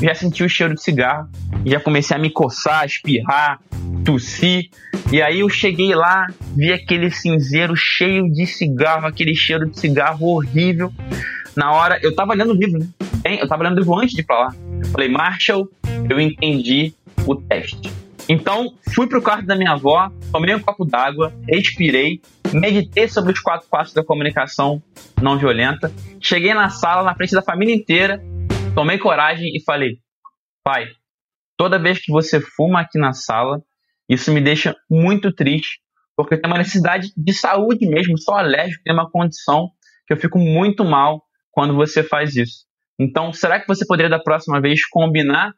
já 0.00 0.14
senti 0.14 0.42
o 0.42 0.48
cheiro 0.48 0.74
de 0.74 0.82
cigarro, 0.82 1.28
já 1.64 1.80
comecei 1.80 2.16
a 2.16 2.20
me 2.20 2.30
coçar, 2.30 2.84
espirrar, 2.84 3.60
tossir. 4.04 4.70
E 5.12 5.22
aí 5.22 5.40
eu 5.40 5.48
cheguei 5.48 5.94
lá, 5.94 6.26
vi 6.54 6.72
aquele 6.72 7.10
cinzeiro 7.10 7.74
cheio 7.76 8.30
de 8.30 8.46
cigarro, 8.46 9.06
aquele 9.06 9.34
cheiro 9.34 9.68
de 9.68 9.78
cigarro 9.78 10.26
horrível. 10.26 10.92
Na 11.56 11.72
hora, 11.72 11.98
eu 12.02 12.14
tava 12.14 12.34
lendo 12.34 12.52
o 12.52 12.56
livro, 12.56 12.78
né? 12.78 12.88
Eu 13.24 13.48
tava 13.48 13.64
lendo 13.64 13.76
o 13.76 13.80
livro 13.80 13.94
antes 13.96 14.14
de 14.14 14.20
ir 14.20 14.24
pra 14.24 14.38
lá. 14.38 14.54
Eu 14.84 14.86
falei, 14.90 15.08
Marshall, 15.08 15.68
eu 16.08 16.20
entendi 16.20 16.92
o 17.26 17.34
teste. 17.34 17.90
Então, 18.28 18.74
fui 18.92 19.06
pro 19.08 19.22
quarto 19.22 19.46
da 19.46 19.54
minha 19.54 19.72
avó, 19.72 20.10
tomei 20.32 20.52
um 20.52 20.60
copo 20.60 20.84
d'água, 20.84 21.32
respirei, 21.48 22.20
meditei 22.52 23.06
sobre 23.08 23.32
os 23.32 23.38
quatro 23.38 23.68
passos 23.68 23.94
da 23.94 24.04
comunicação 24.04 24.82
não 25.22 25.38
violenta, 25.38 25.92
cheguei 26.20 26.52
na 26.52 26.68
sala, 26.68 27.04
na 27.04 27.14
frente 27.14 27.32
da 27.32 27.42
família 27.42 27.74
inteira, 27.74 28.20
tomei 28.74 28.98
coragem 28.98 29.54
e 29.54 29.62
falei: 29.62 29.98
pai, 30.64 30.88
toda 31.56 31.78
vez 31.78 32.00
que 32.00 32.10
você 32.10 32.40
fuma 32.40 32.80
aqui 32.80 32.98
na 32.98 33.12
sala, 33.12 33.62
isso 34.08 34.32
me 34.32 34.40
deixa 34.40 34.74
muito 34.90 35.32
triste, 35.32 35.78
porque 36.16 36.36
tem 36.36 36.50
uma 36.50 36.58
necessidade 36.58 37.12
de 37.16 37.32
saúde 37.32 37.86
mesmo, 37.86 38.18
sou 38.18 38.34
alérgico, 38.34 38.82
tem 38.82 38.92
uma 38.92 39.08
condição 39.08 39.70
que 40.04 40.12
eu 40.12 40.16
fico 40.16 40.38
muito 40.38 40.84
mal 40.84 41.22
quando 41.52 41.76
você 41.76 42.02
faz 42.02 42.34
isso. 42.34 42.66
Então, 42.98 43.32
será 43.32 43.60
que 43.60 43.68
você 43.68 43.86
poderia 43.86 44.10
da 44.10 44.18
próxima 44.18 44.60
vez 44.60 44.84
combinar, 44.88 45.54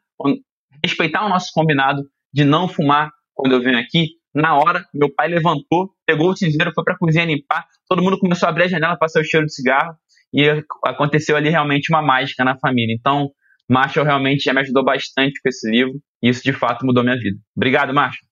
respeitar 0.83 1.25
o 1.25 1.29
nosso 1.29 1.49
combinado 1.53 2.03
de 2.33 2.43
não 2.43 2.67
fumar 2.67 3.11
quando 3.33 3.53
eu 3.53 3.61
venho 3.61 3.79
aqui, 3.79 4.09
na 4.33 4.55
hora, 4.55 4.85
meu 4.93 5.13
pai 5.13 5.27
levantou, 5.27 5.91
pegou 6.05 6.31
o 6.31 6.35
cinzeiro, 6.35 6.71
foi 6.73 6.83
para 6.83 6.93
a 6.93 6.97
cozinha 6.97 7.25
limpar, 7.25 7.65
todo 7.87 8.01
mundo 8.01 8.19
começou 8.19 8.47
a 8.47 8.49
abrir 8.49 8.65
a 8.65 8.67
janela 8.67 8.97
para 8.97 9.07
sair 9.07 9.23
o 9.23 9.25
cheiro 9.25 9.45
de 9.45 9.53
cigarro 9.53 9.95
e 10.33 10.47
aconteceu 10.85 11.35
ali 11.35 11.49
realmente 11.49 11.91
uma 11.91 12.01
mágica 12.01 12.43
na 12.43 12.57
família. 12.57 12.93
Então, 12.93 13.29
Marshall 13.67 14.05
realmente 14.05 14.43
já 14.43 14.53
me 14.53 14.61
ajudou 14.61 14.83
bastante 14.83 15.41
com 15.41 15.49
esse 15.49 15.69
livro 15.69 15.93
e 16.21 16.29
isso 16.29 16.43
de 16.43 16.53
fato 16.53 16.85
mudou 16.85 17.03
minha 17.03 17.17
vida. 17.17 17.37
Obrigado, 17.55 17.93
Marshall. 17.93 18.27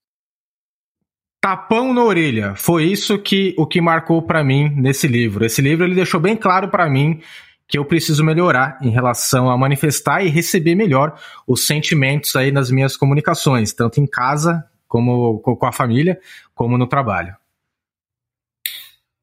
Tapão 1.41 1.93
na 1.93 2.03
orelha, 2.03 2.55
foi 2.55 2.83
isso 2.85 3.17
que 3.17 3.55
o 3.57 3.65
que 3.65 3.79
marcou 3.79 4.21
para 4.21 4.43
mim 4.43 4.69
nesse 4.75 5.07
livro. 5.07 5.45
Esse 5.45 5.61
livro 5.61 5.85
ele 5.85 5.95
deixou 5.95 6.19
bem 6.19 6.35
claro 6.35 6.69
para 6.69 6.89
mim 6.89 7.21
que 7.67 7.77
eu 7.77 7.83
preciso 7.83 8.23
melhorar 8.23 8.77
em 8.81 8.89
relação 8.89 9.49
a 9.49 9.57
manifestar 9.57 10.23
e 10.23 10.29
receber 10.29 10.75
melhor 10.75 11.19
os 11.45 11.67
sentimentos 11.67 12.35
aí 12.35 12.51
nas 12.51 12.71
minhas 12.71 12.95
comunicações, 12.95 13.73
tanto 13.73 13.99
em 13.99 14.07
casa 14.07 14.63
como 14.87 15.39
com 15.39 15.65
a 15.65 15.71
família, 15.71 16.17
como 16.55 16.77
no 16.77 16.87
trabalho. 16.87 17.35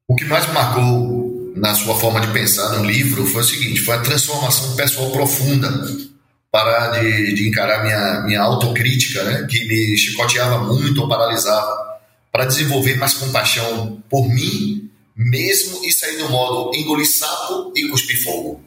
O 0.07 0.15
que 0.15 0.25
mais 0.25 0.51
marcou 0.53 1.53
na 1.55 1.73
sua 1.73 1.95
forma 1.95 2.21
de 2.21 2.31
pensar 2.31 2.77
no 2.77 2.85
livro 2.85 3.25
foi 3.25 3.41
o 3.41 3.45
seguinte: 3.45 3.81
foi 3.81 3.95
a 3.95 4.01
transformação 4.01 4.75
pessoal 4.75 5.11
profunda. 5.11 5.69
Parar 6.51 6.99
de, 6.99 7.33
de 7.33 7.49
encarar 7.49 7.83
minha, 7.83 8.21
minha 8.21 8.41
autocrítica, 8.41 9.21
né, 9.25 9.45
que 9.49 9.67
me 9.67 9.97
chicoteava 9.97 10.59
muito 10.59 11.01
ou 11.01 11.09
paralisava, 11.09 11.99
para 12.31 12.45
desenvolver 12.45 12.95
mais 12.95 13.13
compaixão 13.13 14.01
por 14.09 14.25
mim 14.29 14.74
mesmo 15.15 15.85
e 15.85 15.91
sair 15.91 16.17
do 16.17 16.29
modo 16.29 16.75
engolir 16.75 17.07
sapo 17.07 17.71
e 17.75 17.87
cuspir 17.89 18.21
fogo. 18.21 18.53
O 18.53 18.61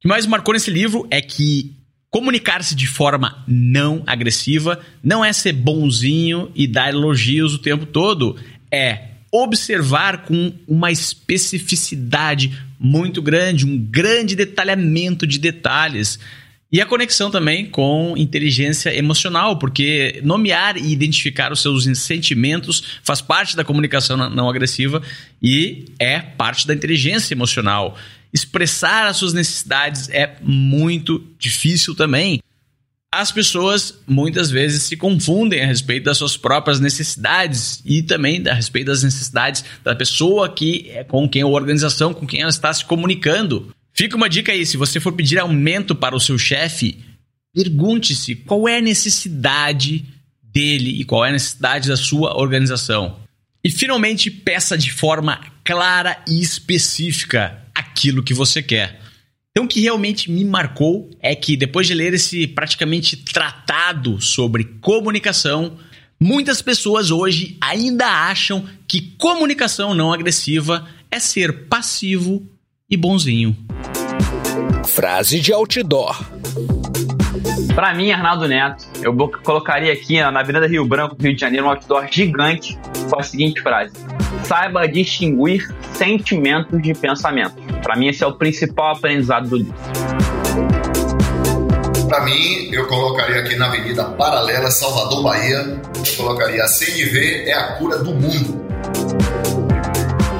que 0.00 0.08
mais 0.08 0.26
marcou 0.26 0.52
nesse 0.52 0.70
livro 0.70 1.06
é 1.10 1.20
que 1.20 1.74
comunicar-se 2.10 2.74
de 2.74 2.86
forma 2.86 3.42
não 3.48 4.02
agressiva 4.06 4.80
não 5.02 5.24
é 5.24 5.32
ser 5.32 5.52
bonzinho 5.52 6.52
e 6.54 6.66
dar 6.66 6.90
elogios 6.90 7.54
o 7.54 7.58
tempo 7.58 7.86
todo, 7.86 8.36
é 8.70 9.08
observar 9.32 10.24
com 10.24 10.52
uma 10.68 10.92
especificidade 10.92 12.56
muito 12.78 13.20
grande, 13.20 13.66
um 13.66 13.76
grande 13.76 14.36
detalhamento 14.36 15.26
de 15.26 15.38
detalhes. 15.38 16.20
E 16.74 16.80
a 16.80 16.86
conexão 16.86 17.30
também 17.30 17.66
com 17.66 18.16
inteligência 18.16 18.92
emocional, 18.92 19.60
porque 19.60 20.20
nomear 20.24 20.76
e 20.76 20.90
identificar 20.90 21.52
os 21.52 21.62
seus 21.62 21.84
sentimentos 21.96 22.98
faz 23.04 23.20
parte 23.20 23.54
da 23.54 23.62
comunicação 23.62 24.16
não 24.28 24.48
agressiva 24.48 25.00
e 25.40 25.84
é 26.00 26.18
parte 26.18 26.66
da 26.66 26.74
inteligência 26.74 27.32
emocional. 27.32 27.96
Expressar 28.32 29.06
as 29.06 29.18
suas 29.18 29.32
necessidades 29.32 30.08
é 30.08 30.34
muito 30.42 31.24
difícil 31.38 31.94
também. 31.94 32.40
As 33.14 33.30
pessoas 33.30 33.96
muitas 34.04 34.50
vezes 34.50 34.82
se 34.82 34.96
confundem 34.96 35.62
a 35.62 35.66
respeito 35.66 36.06
das 36.06 36.18
suas 36.18 36.36
próprias 36.36 36.80
necessidades 36.80 37.80
e 37.84 38.02
também 38.02 38.42
a 38.48 38.52
respeito 38.52 38.86
das 38.86 39.04
necessidades 39.04 39.64
da 39.84 39.94
pessoa 39.94 40.52
que 40.52 40.90
é 40.90 41.04
com 41.04 41.28
quem 41.28 41.42
a 41.42 41.46
organização, 41.46 42.12
com 42.12 42.26
quem 42.26 42.40
ela 42.40 42.50
está 42.50 42.74
se 42.74 42.84
comunicando. 42.84 43.72
Fica 43.94 44.16
uma 44.16 44.28
dica 44.28 44.50
aí, 44.50 44.66
se 44.66 44.76
você 44.76 44.98
for 44.98 45.12
pedir 45.12 45.38
aumento 45.38 45.94
para 45.94 46.16
o 46.16 46.20
seu 46.20 46.36
chefe, 46.36 46.98
pergunte-se 47.54 48.34
qual 48.34 48.68
é 48.68 48.78
a 48.78 48.82
necessidade 48.82 50.04
dele 50.42 51.00
e 51.00 51.04
qual 51.04 51.24
é 51.24 51.28
a 51.28 51.32
necessidade 51.32 51.88
da 51.88 51.96
sua 51.96 52.36
organização. 52.36 53.20
E 53.62 53.70
finalmente 53.70 54.32
peça 54.32 54.76
de 54.76 54.92
forma 54.92 55.40
clara 55.62 56.20
e 56.28 56.40
específica 56.40 57.62
aquilo 57.72 58.24
que 58.24 58.34
você 58.34 58.60
quer. 58.60 59.00
Então, 59.52 59.64
o 59.64 59.68
que 59.68 59.80
realmente 59.80 60.28
me 60.28 60.44
marcou 60.44 61.08
é 61.20 61.36
que 61.36 61.56
depois 61.56 61.86
de 61.86 61.94
ler 61.94 62.12
esse 62.12 62.48
praticamente 62.48 63.16
tratado 63.16 64.20
sobre 64.20 64.64
comunicação, 64.80 65.78
muitas 66.20 66.60
pessoas 66.60 67.12
hoje 67.12 67.56
ainda 67.60 68.06
acham 68.28 68.68
que 68.88 69.14
comunicação 69.16 69.94
não 69.94 70.12
agressiva 70.12 70.88
é 71.08 71.20
ser 71.20 71.68
passivo 71.68 72.44
e 72.94 72.96
bonzinho. 72.96 73.56
Frase 74.86 75.40
de 75.40 75.52
outdoor. 75.52 76.24
Para 77.74 77.92
mim, 77.92 78.12
Arnaldo 78.12 78.46
Neto, 78.46 78.86
eu 79.02 79.12
colocaria 79.42 79.92
aqui 79.92 80.20
na 80.20 80.40
Avenida 80.40 80.66
Rio 80.66 80.86
Branco, 80.86 81.16
Rio 81.20 81.34
de 81.34 81.40
Janeiro, 81.40 81.66
um 81.66 81.70
outdoor 81.70 82.06
gigante 82.08 82.78
com 83.10 83.18
a 83.18 83.22
seguinte 83.22 83.60
frase: 83.60 83.92
Saiba 84.44 84.86
distinguir 84.86 85.74
sentimentos 85.92 86.80
de 86.80 86.94
pensamento. 86.94 87.56
Para 87.82 87.96
mim, 87.96 88.06
esse 88.06 88.22
é 88.22 88.26
o 88.26 88.32
principal 88.34 88.94
aprendizado 88.94 89.48
do 89.48 89.56
livro. 89.56 89.74
Para 92.08 92.20
mim, 92.24 92.70
eu 92.70 92.86
colocaria 92.86 93.40
aqui 93.40 93.56
na 93.56 93.66
Avenida 93.66 94.04
Paralela, 94.04 94.70
Salvador, 94.70 95.24
Bahia, 95.24 95.80
eu 95.96 96.16
colocaria 96.16 96.62
a 96.62 96.68
CNV 96.68 97.44
é 97.48 97.54
a 97.54 97.72
cura 97.72 97.98
do 97.98 98.14
mundo. 98.14 98.63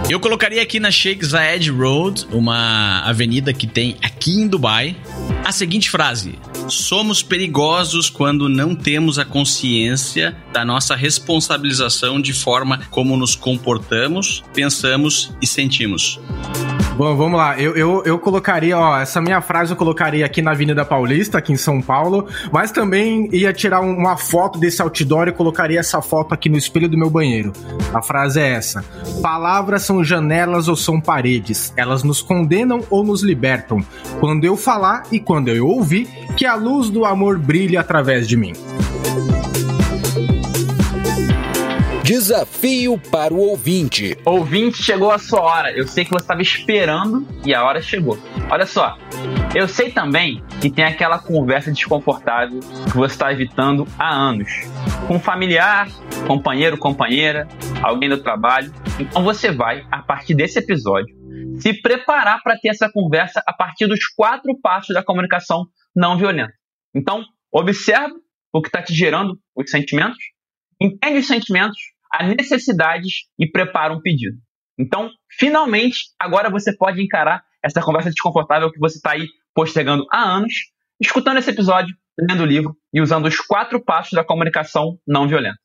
Eu 0.09 0.21
colocaria 0.21 0.63
aqui 0.63 0.79
na 0.79 0.91
Sheikh 0.91 1.25
Zayed 1.25 1.71
Road, 1.71 2.27
uma 2.31 3.01
avenida 3.01 3.55
que 3.55 3.67
tem 3.67 3.97
aqui 4.03 4.33
em 4.33 4.47
Dubai, 4.47 4.95
a 5.43 5.51
seguinte 5.51 5.89
frase: 5.89 6.39
Somos 6.69 7.23
perigosos 7.23 8.11
quando 8.11 8.49
não 8.49 8.75
temos 8.75 9.19
a 9.19 9.25
consciência 9.25 10.37
da 10.53 10.63
nossa 10.63 10.95
responsabilização 10.95 12.21
de 12.21 12.35
forma 12.35 12.81
como 12.91 13.17
nos 13.17 13.35
comportamos, 13.35 14.45
pensamos 14.53 15.33
e 15.41 15.47
sentimos. 15.47 16.21
Bom, 16.97 17.17
vamos 17.17 17.37
lá. 17.37 17.59
Eu, 17.59 17.77
eu, 17.77 18.03
eu 18.05 18.19
colocaria, 18.21 18.79
ó, 18.79 18.97
essa 18.97 19.21
minha 19.21 19.41
frase 19.41 19.73
eu 19.73 19.77
colocaria 19.77 20.25
aqui 20.25 20.41
na 20.41 20.53
Avenida 20.53 20.85
Paulista, 20.85 21.39
aqui 21.39 21.53
em 21.53 21.57
São 21.57 21.83
Paulo, 21.83 22.29
mas 22.53 22.71
também 22.71 23.29
ia 23.33 23.53
tirar 23.53 23.81
uma 23.81 24.17
foto 24.17 24.61
desse 24.61 24.81
outdoor 24.81 25.27
e 25.27 25.33
colocaria 25.33 25.81
essa 25.81 26.01
foto 26.01 26.33
aqui 26.33 26.49
no 26.49 26.57
espelho 26.57 26.89
do 26.89 26.97
meu 26.97 27.11
banheiro. 27.11 27.53
A 27.93 28.01
frase 28.01 28.39
é 28.39 28.49
essa: 28.49 28.85
Palavras 29.21 29.83
são 29.83 30.05
janelas 30.05 30.69
ou 30.69 30.77
são 30.77 31.01
paredes. 31.01 31.73
Elas 31.77 32.05
nos 32.05 32.23
condenam 32.23 32.81
ou 32.89 33.03
nos 33.03 33.25
libertam. 33.25 33.85
Quando 34.21 34.45
eu 34.45 34.57
falar 34.57 35.03
e 35.11 35.19
quando 35.19 35.49
eu 35.49 35.67
ouvir, 35.67 36.07
que 36.37 36.47
a 36.47 36.55
luz 36.55 36.91
do 36.91 37.05
amor 37.05 37.39
brilhe 37.39 37.77
através 37.77 38.29
de 38.29 38.37
mim. 38.37 38.53
Desafio 42.05 43.01
para 43.11 43.33
o 43.33 43.39
ouvinte. 43.39 44.15
Ouvinte, 44.27 44.83
chegou 44.83 45.11
a 45.11 45.19
sua 45.19 45.41
hora. 45.41 45.73
Eu 45.73 45.89
sei 45.89 46.05
que 46.05 46.11
você 46.11 46.23
estava 46.23 46.43
esperando 46.43 47.27
e 47.47 47.55
a 47.55 47.65
hora 47.65 47.81
chegou. 47.81 48.19
Olha 48.51 48.67
só, 48.67 48.99
eu 49.55 49.67
sei 49.67 49.91
também 49.91 50.45
que 50.61 50.69
tem 50.69 50.85
aquela 50.85 51.19
conversa 51.19 51.73
desconfortável 51.73 52.61
que 52.61 52.95
você 52.95 53.15
está 53.15 53.33
evitando 53.33 53.89
há 53.99 54.15
anos. 54.15 54.51
Com 55.09 55.15
um 55.15 55.19
familiar, 55.19 55.89
companheiro, 56.27 56.77
companheira, 56.77 57.49
alguém 57.83 58.11
do 58.11 58.23
trabalho. 58.23 58.71
Então 59.01 59.25
você 59.25 59.51
vai, 59.51 59.87
a 59.91 60.03
partir 60.03 60.35
desse 60.35 60.59
episódio, 60.59 61.17
se 61.59 61.73
preparar 61.81 62.43
para 62.43 62.59
ter 62.59 62.69
essa 62.69 62.93
conversa 62.93 63.43
a 63.47 63.53
partir 63.55 63.87
dos 63.87 64.05
quatro 64.15 64.55
passos 64.61 64.95
da 64.95 65.03
comunicação 65.03 65.65
não 65.97 66.19
violenta. 66.19 66.53
Então, 66.95 67.25
observe 67.51 68.13
o 68.53 68.61
que 68.61 68.69
está 68.69 68.83
te 68.83 68.93
gerando 68.93 69.39
os 69.57 69.71
sentimentos, 69.71 70.19
entende 70.79 71.21
os 71.21 71.27
sentimentos, 71.27 71.94
as 72.21 72.29
necessidades 72.37 73.25
e 73.39 73.51
prepara 73.51 73.93
um 73.93 74.01
pedido. 74.01 74.37
Então, 74.79 75.11
finalmente, 75.39 75.99
agora 76.19 76.51
você 76.51 76.77
pode 76.77 77.03
encarar 77.03 77.43
essa 77.63 77.81
conversa 77.81 78.11
desconfortável 78.11 78.71
que 78.71 78.79
você 78.79 78.97
está 78.97 79.13
aí 79.13 79.27
postergando 79.55 80.05
há 80.13 80.23
anos, 80.23 80.53
escutando 81.01 81.39
esse 81.39 81.51
episódio, 81.51 81.95
lendo 82.19 82.43
o 82.43 82.47
livro 82.47 82.77
e 82.93 83.01
usando 83.01 83.27
os 83.27 83.37
quatro 83.37 83.83
passos 83.83 84.13
da 84.13 84.25
comunicação 84.25 84.99
não 85.07 85.29
violenta. 85.29 85.57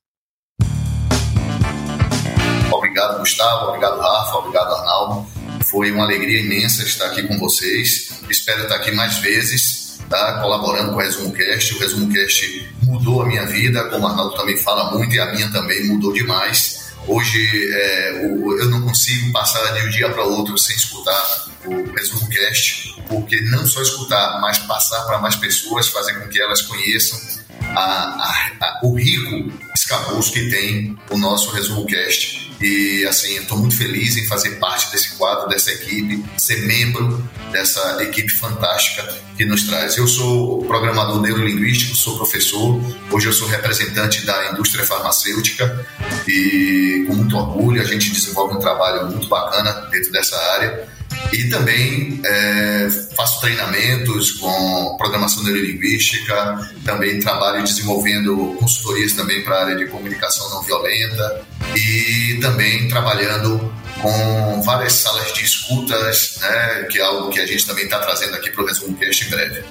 Obrigado, 2.72 3.20
Gustavo. 3.20 3.68
Obrigado, 3.68 4.00
Rafa. 4.00 4.38
Obrigado, 4.38 4.74
Arnaldo. 4.74 5.28
Foi 5.70 5.92
uma 5.92 6.04
alegria 6.04 6.42
imensa 6.42 6.84
estar 6.84 7.08
aqui 7.08 7.28
com 7.28 7.38
vocês. 7.38 8.24
Espero 8.30 8.64
estar 8.64 8.76
aqui 8.76 8.92
mais 8.92 9.18
vezes, 9.18 10.00
tá? 10.10 10.40
colaborando 10.42 10.92
com 10.92 10.98
o 10.98 11.00
Resumo 11.00 11.34
Cast. 11.34 11.76
O 11.76 11.80
Resumo 11.80 12.14
Cast 12.14 12.70
mudou 12.90 13.22
a 13.22 13.26
minha 13.26 13.46
vida, 13.46 13.84
como 13.86 14.06
o 14.06 14.08
Arnaldo 14.08 14.36
também 14.36 14.58
fala 14.58 14.92
muito, 14.92 15.14
e 15.14 15.20
a 15.20 15.32
minha 15.32 15.50
também 15.52 15.86
mudou 15.86 16.12
demais. 16.12 16.90
Hoje 17.08 17.70
é, 17.74 18.26
eu 18.26 18.70
não 18.70 18.82
consigo 18.82 19.32
passar 19.32 19.74
de 19.74 19.88
um 19.88 19.90
dia 19.90 20.10
para 20.10 20.24
outro 20.24 20.58
sem 20.58 20.76
escutar 20.76 21.46
o 21.66 21.92
Resumo 21.94 22.28
Cast, 22.30 22.96
porque 23.08 23.40
não 23.42 23.66
só 23.66 23.82
escutar, 23.82 24.40
mas 24.42 24.60
passar 24.60 25.04
para 25.06 25.20
mais 25.20 25.36
pessoas, 25.36 25.88
fazer 25.88 26.14
com 26.20 26.28
que 26.28 26.42
elas 26.42 26.62
conheçam 26.62 27.39
a, 27.76 27.82
a, 27.82 28.52
a, 28.62 28.80
o 28.84 28.96
rico 28.96 29.52
escabouço 29.76 30.32
que 30.32 30.50
tem 30.50 30.98
o 31.10 31.18
nosso 31.18 31.52
Resumo 31.52 31.86
Cast. 31.86 32.50
E 32.62 33.06
assim, 33.06 33.38
estou 33.38 33.58
muito 33.58 33.78
feliz 33.78 34.18
em 34.18 34.28
fazer 34.28 34.52
parte 34.60 34.92
desse 34.92 35.16
quadro, 35.16 35.48
dessa 35.48 35.72
equipe, 35.72 36.24
ser 36.38 36.66
membro 36.66 37.24
dessa 37.52 38.04
equipe 38.04 38.30
fantástica 38.34 39.16
que 39.38 39.46
nos 39.46 39.64
traz. 39.64 39.98
Eu 39.98 40.08
sou 40.08 40.66
programador 40.66 41.22
neurolinguístico, 41.22 41.96
sou 41.96 42.18
professor, 42.18 42.82
hoje 43.12 43.28
eu 43.28 43.34
sou 43.34 43.48
representante 43.48 44.26
da 44.26 44.52
indústria 44.52 44.86
farmacêutica 44.86 45.86
e 46.28 47.06
com 47.08 47.14
muito 47.16 47.38
orgulho 47.38 47.82
a 47.82 47.86
gente 47.86 48.12
desenvolve 48.12 48.56
um 48.56 48.60
trabalho 48.60 49.10
muito 49.10 49.30
bacana 49.30 49.72
dentro 49.90 50.12
dessa 50.12 50.38
área. 50.54 50.99
E 51.32 51.50
também 51.50 52.20
é, 52.26 52.90
faço 53.16 53.40
treinamentos 53.42 54.32
com 54.32 54.96
programação 54.98 55.44
neurolinguística, 55.44 56.72
também 56.84 57.20
trabalho 57.20 57.64
desenvolvendo 57.64 58.56
consultorias 58.60 59.14
também 59.14 59.44
para 59.44 59.56
a 59.56 59.66
área 59.66 59.76
de 59.78 59.86
comunicação 59.88 60.50
não 60.50 60.64
violenta 60.64 61.42
e 61.76 62.40
também 62.42 62.88
trabalhando 62.88 63.72
com 64.02 64.62
várias 64.62 64.94
salas 64.94 65.34
de 65.34 65.44
escutas, 65.44 66.38
né, 66.42 66.88
que 66.90 67.00
é 67.00 67.02
algo 67.02 67.30
que 67.30 67.40
a 67.40 67.46
gente 67.46 67.66
também 67.66 67.86
está 67.86 68.00
trazendo 68.00 68.36
aqui 68.36 68.50
para 68.52 68.64
o 68.64 68.68
Resumo 68.68 68.98
Cast 68.98 69.26
em 69.26 69.30
breve. 69.30 69.64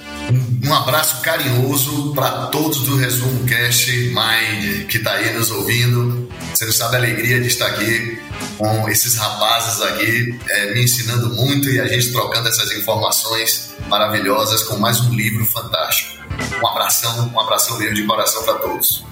Um 0.63 0.73
abraço 0.73 1.21
carinhoso 1.21 2.13
para 2.13 2.47
todos 2.47 2.81
do 2.81 2.97
Resumo 2.97 3.45
Cast 3.47 3.91
Mind 3.91 4.87
que 4.87 4.97
está 4.97 5.13
aí 5.13 5.33
nos 5.33 5.51
ouvindo. 5.51 6.29
Você 6.53 6.65
não 6.65 6.73
sabe 6.73 6.95
a 6.95 6.99
alegria 6.99 7.39
de 7.39 7.47
estar 7.47 7.67
aqui 7.67 8.19
com 8.57 8.89
esses 8.89 9.15
rapazes 9.15 9.81
aqui 9.81 10.39
é, 10.49 10.73
me 10.73 10.83
ensinando 10.83 11.33
muito 11.35 11.69
e 11.69 11.79
a 11.79 11.87
gente 11.87 12.11
trocando 12.11 12.47
essas 12.47 12.71
informações 12.73 13.69
maravilhosas 13.87 14.63
com 14.63 14.77
mais 14.77 14.99
um 15.01 15.13
livro 15.13 15.45
fantástico. 15.45 16.19
Um 16.61 16.67
abração, 16.67 17.31
um 17.33 17.39
abração 17.39 17.77
mesmo 17.77 17.95
de 17.95 18.03
coração 18.03 18.43
para 18.43 18.55
todos. 18.55 19.03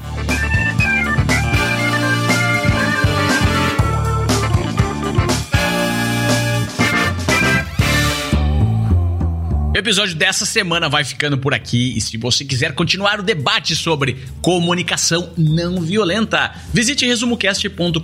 O 9.78 9.80
episódio 9.80 10.16
dessa 10.16 10.44
semana 10.44 10.90
vai 10.90 11.04
ficando 11.04 11.38
por 11.38 11.54
aqui 11.54 11.96
e 11.96 12.02
se 12.02 12.18
você 12.18 12.44
quiser 12.44 12.74
continuar 12.74 13.20
o 13.20 13.24
debate 13.24 13.76
sobre 13.76 14.18
comunicação 14.42 15.32
não 15.38 15.80
violenta, 15.82 16.52
visite 16.74 17.06
resumocast.com.br 17.06 18.02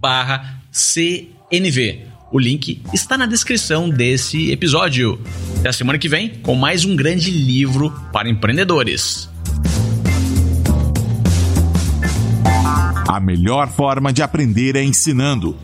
barra 0.00 0.62
CNV. 0.72 2.06
O 2.32 2.38
link 2.38 2.80
está 2.90 3.18
na 3.18 3.26
descrição 3.26 3.90
desse 3.90 4.50
episódio. 4.50 5.20
Até 5.58 5.68
a 5.68 5.72
semana 5.74 5.98
que 5.98 6.08
vem 6.08 6.30
com 6.30 6.54
mais 6.54 6.86
um 6.86 6.96
grande 6.96 7.30
livro 7.30 7.90
para 8.10 8.26
empreendedores. 8.26 9.28
A 13.06 13.20
melhor 13.20 13.68
forma 13.68 14.10
de 14.10 14.22
aprender 14.22 14.74
é 14.74 14.82
ensinando. 14.82 15.54